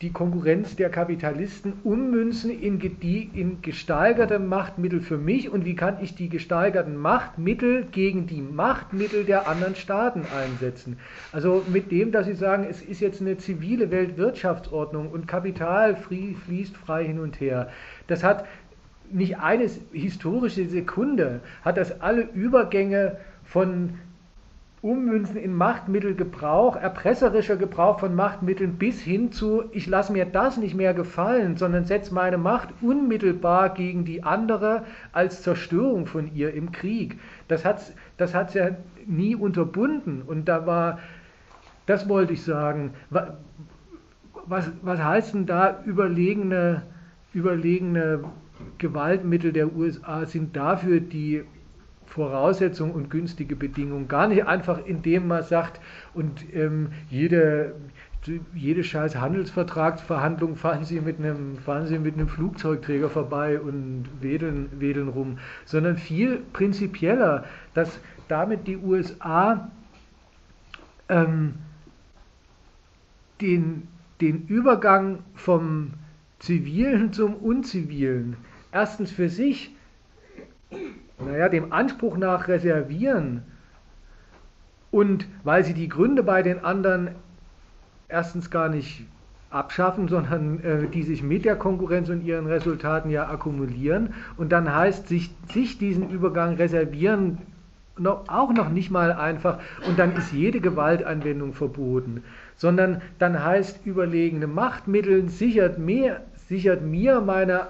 [0.02, 6.14] die Konkurrenz der Kapitalisten ummünzen in, in gesteigerte Machtmittel für mich und wie kann ich
[6.14, 10.98] die gesteigerten Machtmittel gegen die Machtmittel der anderen Staaten einsetzen.
[11.32, 16.76] Also mit dem, dass Sie sagen, es ist jetzt eine zivile Weltwirtschaftsordnung und Kapital fließt
[16.76, 17.70] frei hin und her.
[18.06, 18.44] Das hat
[19.10, 23.94] nicht eine historische Sekunde, hat das alle Übergänge von
[24.86, 30.76] Ummünzen in Machtmittelgebrauch, erpresserischer Gebrauch von Machtmitteln bis hin zu, ich lasse mir das nicht
[30.76, 36.70] mehr gefallen, sondern setze meine Macht unmittelbar gegen die andere als Zerstörung von ihr im
[36.70, 37.18] Krieg.
[37.48, 38.70] Das hat es das hat's ja
[39.06, 40.22] nie unterbunden.
[40.22, 40.98] Und da war,
[41.86, 46.82] das wollte ich sagen, was, was heißt denn da überlegene,
[47.34, 48.24] überlegene
[48.78, 51.44] Gewaltmittel der USA sind dafür die
[52.16, 54.08] Voraussetzungen und günstige Bedingungen.
[54.08, 55.82] Gar nicht einfach, indem man sagt,
[56.14, 57.74] und ähm, jede,
[58.54, 64.70] jede scheiß Handelsvertragsverhandlung fahren Sie, mit einem, fahren Sie mit einem Flugzeugträger vorbei und wedeln,
[64.80, 67.44] wedeln rum, sondern viel prinzipieller,
[67.74, 69.70] dass damit die USA
[71.10, 71.56] ähm,
[73.42, 73.88] den,
[74.22, 75.92] den Übergang vom
[76.38, 78.38] Zivilen zum Unzivilen
[78.72, 79.76] erstens für sich
[81.24, 83.42] naja, dem Anspruch nach reservieren
[84.90, 87.10] und weil sie die Gründe bei den anderen
[88.08, 89.06] erstens gar nicht
[89.50, 94.14] abschaffen, sondern äh, die sich mit der Konkurrenz und ihren Resultaten ja akkumulieren.
[94.36, 97.38] Und dann heißt sich, sich diesen Übergang reservieren
[97.98, 102.22] noch, auch noch nicht mal einfach und dann ist jede Gewaltanwendung verboten,
[102.56, 107.68] sondern dann heißt überlegene Machtmittel sichert mir, sichert mir meine,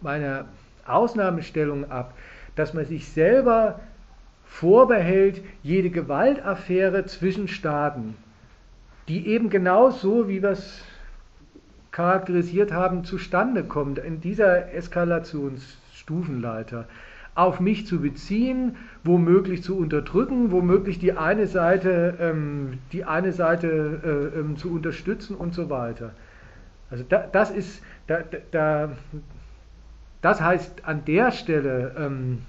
[0.00, 0.46] meine
[0.92, 2.14] Ausnahmestellung ab
[2.56, 3.80] dass man sich selber
[4.44, 8.16] vorbehält, jede Gewaltaffäre zwischen Staaten,
[9.08, 10.84] die eben genau so, wie wir es
[11.90, 16.86] charakterisiert haben, zustande kommt in dieser Eskalationsstufenleiter
[17.34, 24.32] auf mich zu beziehen, womöglich zu unterdrücken, womöglich die eine Seite, ähm, die eine Seite
[24.36, 26.10] äh, ähm, zu unterstützen und so weiter.
[26.90, 28.18] Also da, das ist, da,
[28.50, 28.90] da,
[30.22, 32.42] das heißt an der Stelle ähm,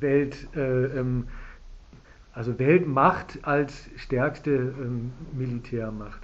[0.00, 1.28] Welt, äh, ähm,
[2.32, 6.20] also Weltmacht als stärkste ähm, Militärmacht.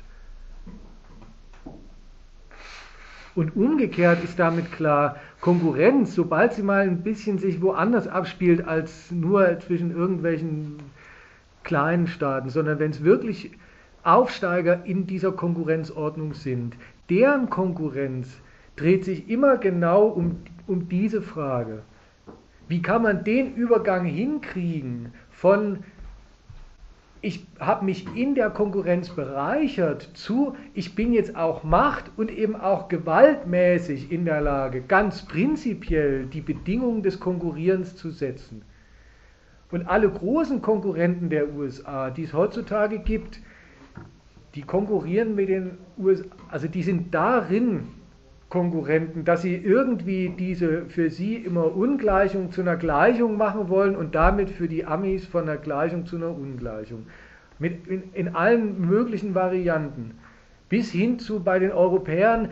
[3.35, 9.11] Und umgekehrt ist damit klar, Konkurrenz, sobald sie mal ein bisschen sich woanders abspielt als
[9.11, 10.77] nur zwischen irgendwelchen
[11.65, 13.51] kleinen Staaten, sondern wenn es wirklich
[14.05, 16.77] Aufsteiger in dieser Konkurrenzordnung sind,
[17.11, 18.29] deren Konkurrenz
[18.77, 21.83] dreht sich immer genau um, um diese Frage.
[22.69, 25.79] Wie kann man den Übergang hinkriegen von
[27.25, 32.55] ich habe mich in der Konkurrenz bereichert zu, ich bin jetzt auch Macht und eben
[32.55, 38.61] auch gewaltmäßig in der Lage, ganz prinzipiell die Bedingungen des Konkurrierens zu setzen.
[39.71, 43.41] Und alle großen Konkurrenten der USA, die es heutzutage gibt,
[44.55, 47.87] die konkurrieren mit den USA, also die sind darin
[48.55, 54.15] Konkurrenten, dass sie irgendwie diese für sie immer Ungleichung zu einer Gleichung machen wollen und
[54.15, 57.07] damit für die Amis von einer Gleichung zu einer Ungleichung.
[57.59, 60.13] Mit in, in allen möglichen Varianten.
[60.69, 62.51] Bis hin zu bei den Europäern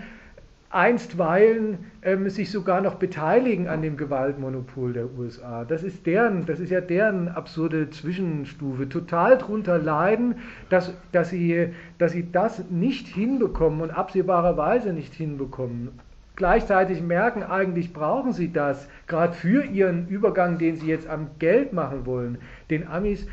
[0.71, 5.65] einstweilen ähm, sich sogar noch beteiligen an dem Gewaltmonopol der USA.
[5.65, 8.89] Das ist deren, das ist ja deren absurde Zwischenstufe.
[8.89, 10.35] Total drunter leiden,
[10.69, 11.69] dass, dass, sie,
[11.99, 15.91] dass sie das nicht hinbekommen und absehbarerweise nicht hinbekommen.
[16.35, 21.73] Gleichzeitig merken, eigentlich brauchen sie das, gerade für ihren Übergang, den sie jetzt am Geld
[21.73, 22.39] machen wollen.
[22.71, 23.27] Den Amis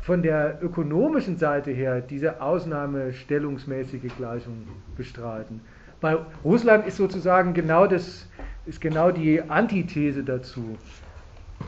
[0.00, 4.66] von der ökonomischen Seite her diese ausnahmestellungsmäßige Gleichung
[4.96, 5.60] bestreiten.
[6.06, 8.28] Bei Russland ist sozusagen genau das,
[8.64, 10.78] ist genau die Antithese dazu.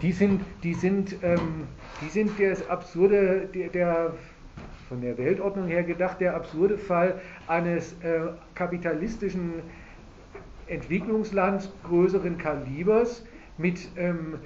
[0.00, 1.66] Die sind, die sind, ähm,
[2.00, 4.14] die sind das absurde, der, der,
[4.88, 9.54] von der Weltordnung her gedacht, der absurde Fall eines äh, kapitalistischen
[10.68, 13.24] Entwicklungslands größeren Kalibers
[13.56, 14.38] mit, ähm,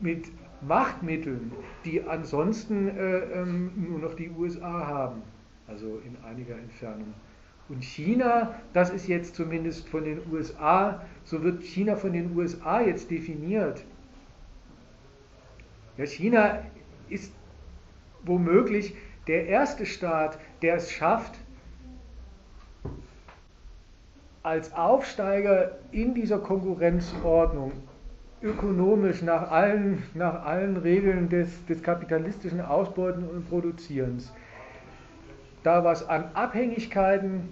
[0.00, 0.26] mit
[0.60, 1.52] Machtmitteln,
[1.84, 5.22] die ansonsten äh, ähm, nur noch die USA haben,
[5.68, 7.14] also in einiger Entfernung.
[7.70, 12.80] Und China, das ist jetzt zumindest von den USA, so wird China von den USA
[12.80, 13.84] jetzt definiert.
[15.96, 16.58] Ja, China
[17.08, 17.32] ist
[18.24, 18.94] womöglich
[19.28, 21.38] der erste Staat, der es schafft,
[24.42, 27.72] als Aufsteiger in dieser Konkurrenzordnung
[28.42, 34.32] ökonomisch nach allen, nach allen Regeln des, des kapitalistischen Ausbeuten und Produzierens,
[35.62, 37.48] da was an Abhängigkeiten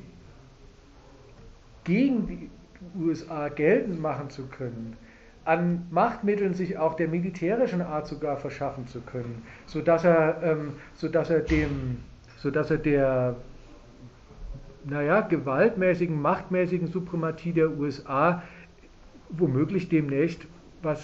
[1.84, 2.50] gegen die
[2.98, 4.96] USA geltend machen zu können,
[5.44, 11.30] an Machtmitteln sich auch der militärischen Art sogar verschaffen zu können, sodass er, ähm, sodass
[11.30, 11.98] er dem,
[12.36, 13.36] sodass er der
[14.84, 18.42] naja, gewaltmäßigen, machtmäßigen Suprematie der USA
[19.30, 20.46] womöglich demnächst
[20.82, 21.02] was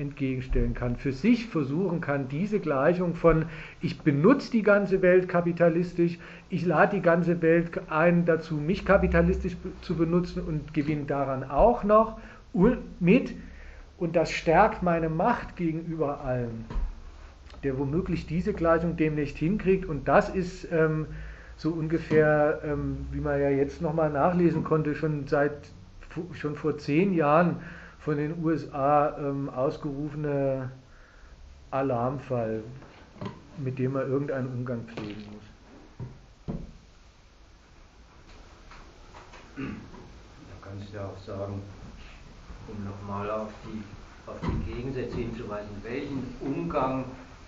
[0.00, 3.44] entgegenstellen kann, für sich versuchen kann, diese Gleichung von
[3.80, 9.56] ich benutze die ganze Welt kapitalistisch, ich lade die ganze Welt ein dazu, mich kapitalistisch
[9.82, 12.18] zu benutzen und gewinne daran auch noch
[12.98, 13.34] mit.
[13.98, 16.64] Und das stärkt meine Macht gegenüber allen,
[17.62, 19.84] der womöglich diese Gleichung demnächst hinkriegt.
[19.84, 21.06] Und das ist ähm,
[21.56, 25.52] so ungefähr, ähm, wie man ja jetzt nochmal nachlesen konnte, schon seit
[26.32, 27.56] schon vor zehn Jahren
[28.00, 30.70] von den USA ähm, ausgerufene
[31.70, 32.62] Alarmfall,
[33.58, 35.40] mit dem man irgendeinen Umgang pflegen muss.
[39.56, 41.62] Da kannst du ja auch sagen,
[42.68, 43.82] um nochmal auf die,
[44.26, 47.04] auf die Gegensätze hinzuweisen, welchen Umgang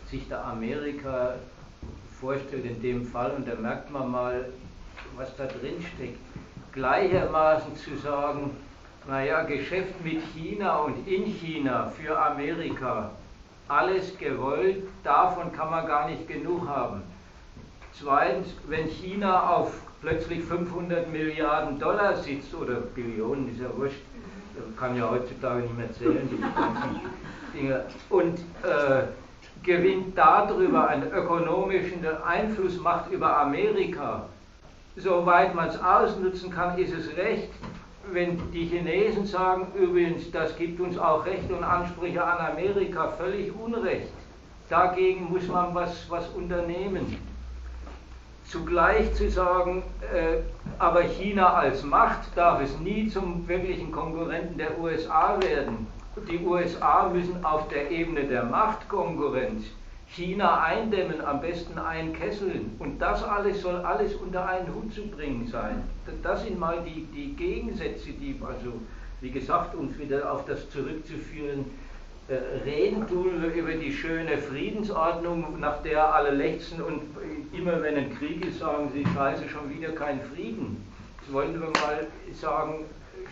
[0.06, 1.36] sich der Amerika
[2.20, 4.44] vorstellt in dem Fall, und da merkt man mal,
[5.16, 6.18] was da drin steckt,
[6.72, 8.50] gleichermaßen zu sagen,
[9.06, 13.10] naja, Geschäft mit China und in China für Amerika,
[13.68, 17.02] alles gewollt, davon kann man gar nicht genug haben.
[17.92, 24.00] Zweitens, wenn China auf plötzlich 500 Milliarden Dollar sitzt, oder Billionen, ist ja wurscht,
[24.76, 27.00] kann ja heutzutage nicht mehr zählen, diese ganzen
[27.54, 29.04] Dinge, und äh,
[29.62, 34.26] gewinnt darüber einen ökonomischen Einfluss, macht über Amerika,
[34.96, 37.50] soweit man es ausnutzen kann, ist es recht,
[38.10, 43.52] wenn die Chinesen sagen, übrigens, das gibt uns auch Rechte und Ansprüche an Amerika, völlig
[43.54, 44.12] Unrecht.
[44.68, 47.16] Dagegen muss man was, was unternehmen.
[48.44, 49.82] zugleich zu sagen,
[50.12, 50.38] äh,
[50.78, 55.86] aber China als Macht darf es nie zum wirklichen Konkurrenten der USA werden.
[56.30, 59.64] Die USA müssen auf der Ebene der Machtkonkurrenz
[60.14, 62.76] China eindämmen, am besten einkesseln.
[62.78, 65.82] Und das alles soll alles unter einen Hut zu bringen sein.
[66.22, 68.74] Das sind mal die, die Gegensätze, die, also
[69.20, 71.64] wie gesagt, uns wieder auf das zurückzuführen,
[72.28, 72.34] äh,
[72.64, 77.02] reden tun über die schöne Friedensordnung, nach der alle lechzen und
[77.52, 80.84] immer wenn ein Krieg ist, sagen sie, scheiße, schon wieder kein Frieden.
[81.20, 82.84] Jetzt wollen wir mal sagen,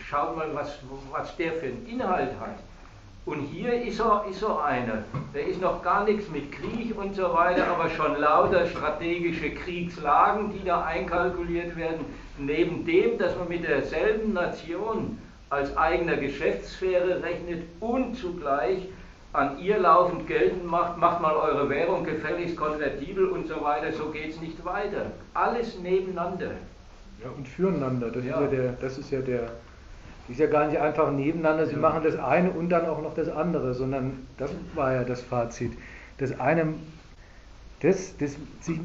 [0.09, 0.79] schaut mal, was,
[1.11, 2.57] was der für einen Inhalt hat.
[3.25, 5.03] Und hier ist er, ist er einer.
[5.33, 10.51] Der ist noch gar nichts mit Krieg und so weiter, aber schon lauter strategische Kriegslagen,
[10.51, 12.05] die da einkalkuliert werden.
[12.39, 15.19] Neben dem, dass man mit derselben Nation
[15.51, 18.87] als eigener Geschäftssphäre rechnet und zugleich
[19.33, 24.09] an ihr laufend geltend macht, macht mal eure Währung gefälligst konvertibel und so weiter, so
[24.09, 25.11] geht es nicht weiter.
[25.33, 26.51] Alles nebeneinander.
[27.23, 28.39] Ja, und füreinander, das, ja.
[28.39, 29.51] Ist, ja der, das ist ja der,
[30.29, 31.79] ist ja gar nicht einfach nebeneinander, sie ja.
[31.79, 35.73] machen das eine und dann auch noch das andere, sondern das war ja das Fazit.
[36.17, 36.73] Das eine,
[37.81, 38.79] das, das, sich,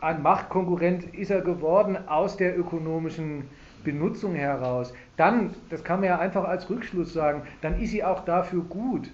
[0.00, 3.44] ein Machtkonkurrent ist er geworden aus der ökonomischen
[3.84, 4.92] Benutzung heraus.
[5.16, 9.10] Dann, das kann man ja einfach als Rückschluss sagen, dann ist sie auch dafür gut.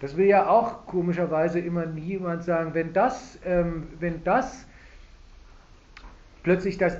[0.00, 4.66] Das will ja auch komischerweise immer niemand sagen, wenn das, ähm, wenn das
[6.42, 6.98] plötzlich das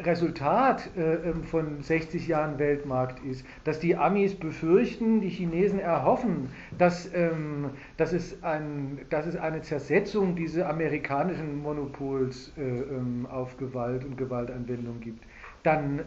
[0.00, 6.48] Resultat äh, ähm, von 60 Jahren Weltmarkt ist, dass die Amis befürchten, die Chinesen erhoffen,
[6.78, 13.56] dass, ähm, dass, es, ein, dass es eine Zersetzung dieses amerikanischen Monopols äh, ähm, auf
[13.56, 15.24] Gewalt und Gewaltanwendung gibt,
[15.62, 16.00] dann,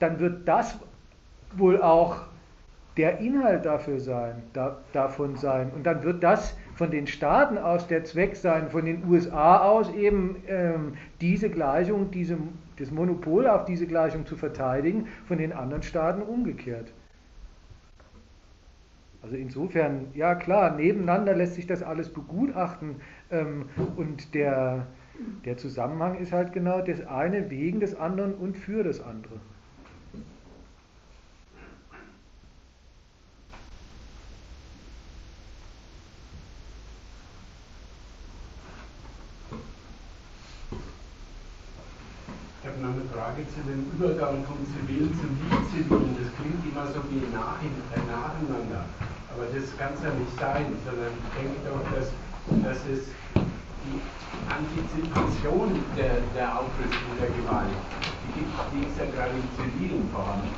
[0.00, 0.80] dann wird das
[1.56, 2.26] wohl auch
[2.96, 5.70] der Inhalt dafür sein, da, davon sein.
[5.74, 9.92] Und dann wird das von den Staaten aus der Zweck sein, von den USA aus
[9.94, 12.38] eben ähm, diese Gleichung, diese,
[12.78, 16.92] das Monopol auf diese Gleichung zu verteidigen, von den anderen Staaten umgekehrt.
[19.22, 22.96] Also insofern, ja klar, nebeneinander lässt sich das alles begutachten
[23.30, 24.86] ähm, und der,
[25.44, 29.34] der Zusammenhang ist halt genau das eine wegen des anderen und für das andere.
[42.86, 46.12] noch eine Frage zu dem Übergang vom Zivil zum Nicht-Zivil.
[46.20, 48.84] Das klingt immer so wie nach, äh, nacheinander.
[49.32, 52.12] Aber das kann es ja nicht sein, sondern ich denke doch, dass,
[52.60, 53.08] dass es
[53.40, 53.96] die
[54.52, 57.72] Antizipation der, der Aufrüstung der Gewalt,
[58.28, 60.52] die, gibt, die ist ja gerade im Zivilen vorhanden.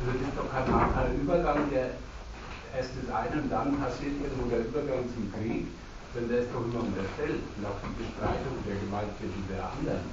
[0.00, 1.92] Also das ist doch kein nacher Übergang, der
[2.72, 5.68] erst das eine und dann passiert irgendwo der Übergang zum Krieg,
[6.16, 7.44] sondern der ist doch immer unterstellt.
[7.60, 10.08] Und auch die Bestreitung der Gewalt für die anderen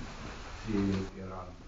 [0.68, 1.67] die Iran?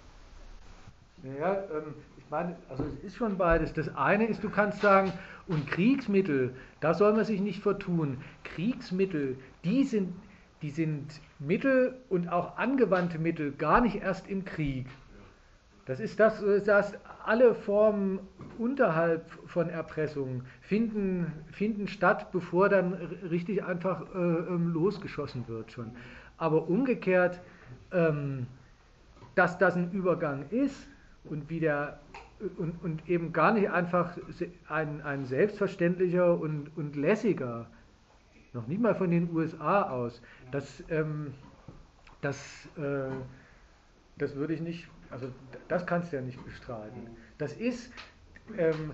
[1.23, 3.73] Naja, ähm, ich meine, also es ist schon beides.
[3.73, 5.11] Das eine ist, du kannst sagen,
[5.47, 8.19] und Kriegsmittel, da soll man sich nicht vertun.
[8.43, 10.13] Kriegsmittel, die sind,
[10.61, 14.87] die sind Mittel und auch angewandte Mittel gar nicht erst im Krieg.
[15.85, 16.93] Das ist das, das
[17.25, 18.19] alle Formen
[18.59, 22.93] unterhalb von Erpressung finden, finden statt, bevor dann
[23.31, 25.91] richtig einfach äh, ähm, losgeschossen wird schon.
[26.37, 27.41] Aber umgekehrt,
[27.91, 28.45] ähm,
[29.33, 30.87] dass das ein Übergang ist
[31.29, 31.99] und, wieder,
[32.57, 34.17] und, und eben gar nicht einfach
[34.67, 37.67] ein, ein selbstverständlicher und, und lässiger,
[38.53, 41.33] noch nicht mal von den USA aus, das, ähm,
[42.21, 43.11] das, äh,
[44.17, 45.27] das würde ich nicht, also
[45.67, 47.07] das kannst du ja nicht bestreiten.
[47.37, 47.91] Das ist,
[48.57, 48.91] ähm,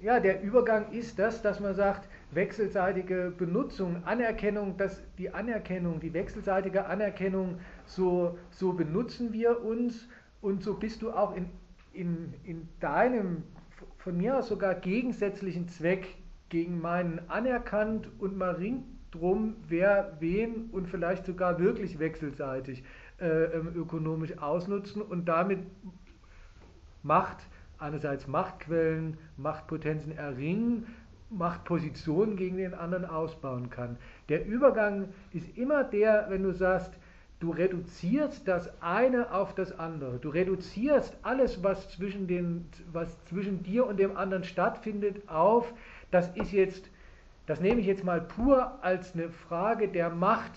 [0.00, 6.12] ja, der Übergang ist das, dass man sagt, wechselseitige Benutzung, Anerkennung, dass die Anerkennung, die
[6.12, 10.08] wechselseitige Anerkennung, so, so benutzen wir uns
[10.40, 11.48] und so bist du auch in,
[11.94, 13.44] in, in deinem,
[13.98, 16.06] von mir aus sogar gegensätzlichen Zweck
[16.48, 22.82] gegen meinen anerkannt und mal ringt drum, wer wen und vielleicht sogar wirklich wechselseitig
[23.20, 25.60] äh, ähm, ökonomisch ausnutzen und damit
[27.02, 27.46] Macht,
[27.78, 30.86] einerseits Machtquellen, Machtpotenzen erringen,
[31.30, 33.96] Machtpositionen gegen den anderen ausbauen kann.
[34.28, 36.92] Der Übergang ist immer der, wenn du sagst,
[37.40, 40.18] du reduzierst das eine auf das andere.
[40.18, 45.72] Du reduzierst alles, was zwischen, den, was zwischen dir und dem anderen stattfindet, auf,
[46.10, 46.90] das ist jetzt,
[47.46, 50.52] das nehme ich jetzt mal pur als eine Frage der Macht,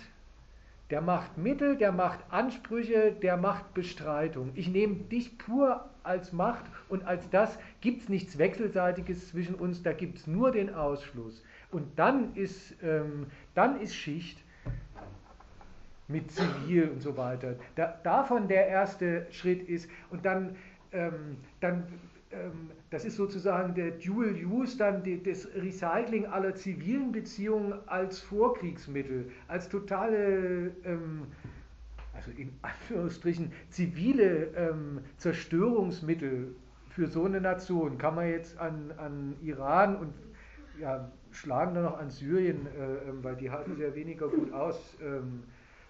[0.89, 4.51] der Machtmittel, der Machtansprüche, der Machtbestreitung.
[4.55, 9.83] Ich nehme dich pur als Macht und als das gibt es nichts Wechselseitiges zwischen uns,
[9.83, 11.43] da gibt es nur den Ausschluss.
[11.71, 14.39] Und dann ist, ähm, dann ist Schicht.
[16.07, 17.55] Mit Zivil und so weiter.
[17.75, 20.55] Da, davon der erste Schritt ist und dann,
[20.91, 21.83] ähm, dann
[22.31, 28.19] ähm, das ist sozusagen der Dual Use, dann die, das Recycling aller zivilen Beziehungen als
[28.19, 31.23] Vorkriegsmittel, als totale, ähm,
[32.13, 36.55] also in Anführungsstrichen, zivile ähm, Zerstörungsmittel
[36.89, 37.97] für so eine Nation.
[37.97, 40.13] Kann man jetzt an, an Iran und
[40.79, 44.97] ja, schlagen dann noch an Syrien, äh, ähm, weil die halten ja weniger gut aus,
[45.01, 45.43] ähm,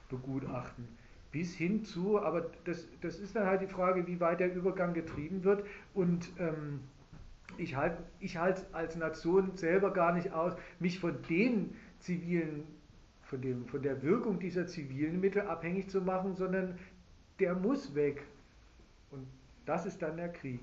[0.10, 0.88] begutachten
[1.32, 4.94] bis hin zu, aber das, das ist dann halt die Frage, wie weit der Übergang
[4.94, 5.66] getrieben wird.
[5.94, 6.80] Und ähm,
[7.58, 12.64] ich halte ich halt als Nation selber gar nicht aus, mich von den zivilen,
[13.24, 16.77] von, dem, von der Wirkung dieser zivilen Mittel abhängig zu machen, sondern
[17.40, 18.24] der muss weg.
[19.11, 19.27] Und
[19.66, 20.61] das ist dann der Krieg.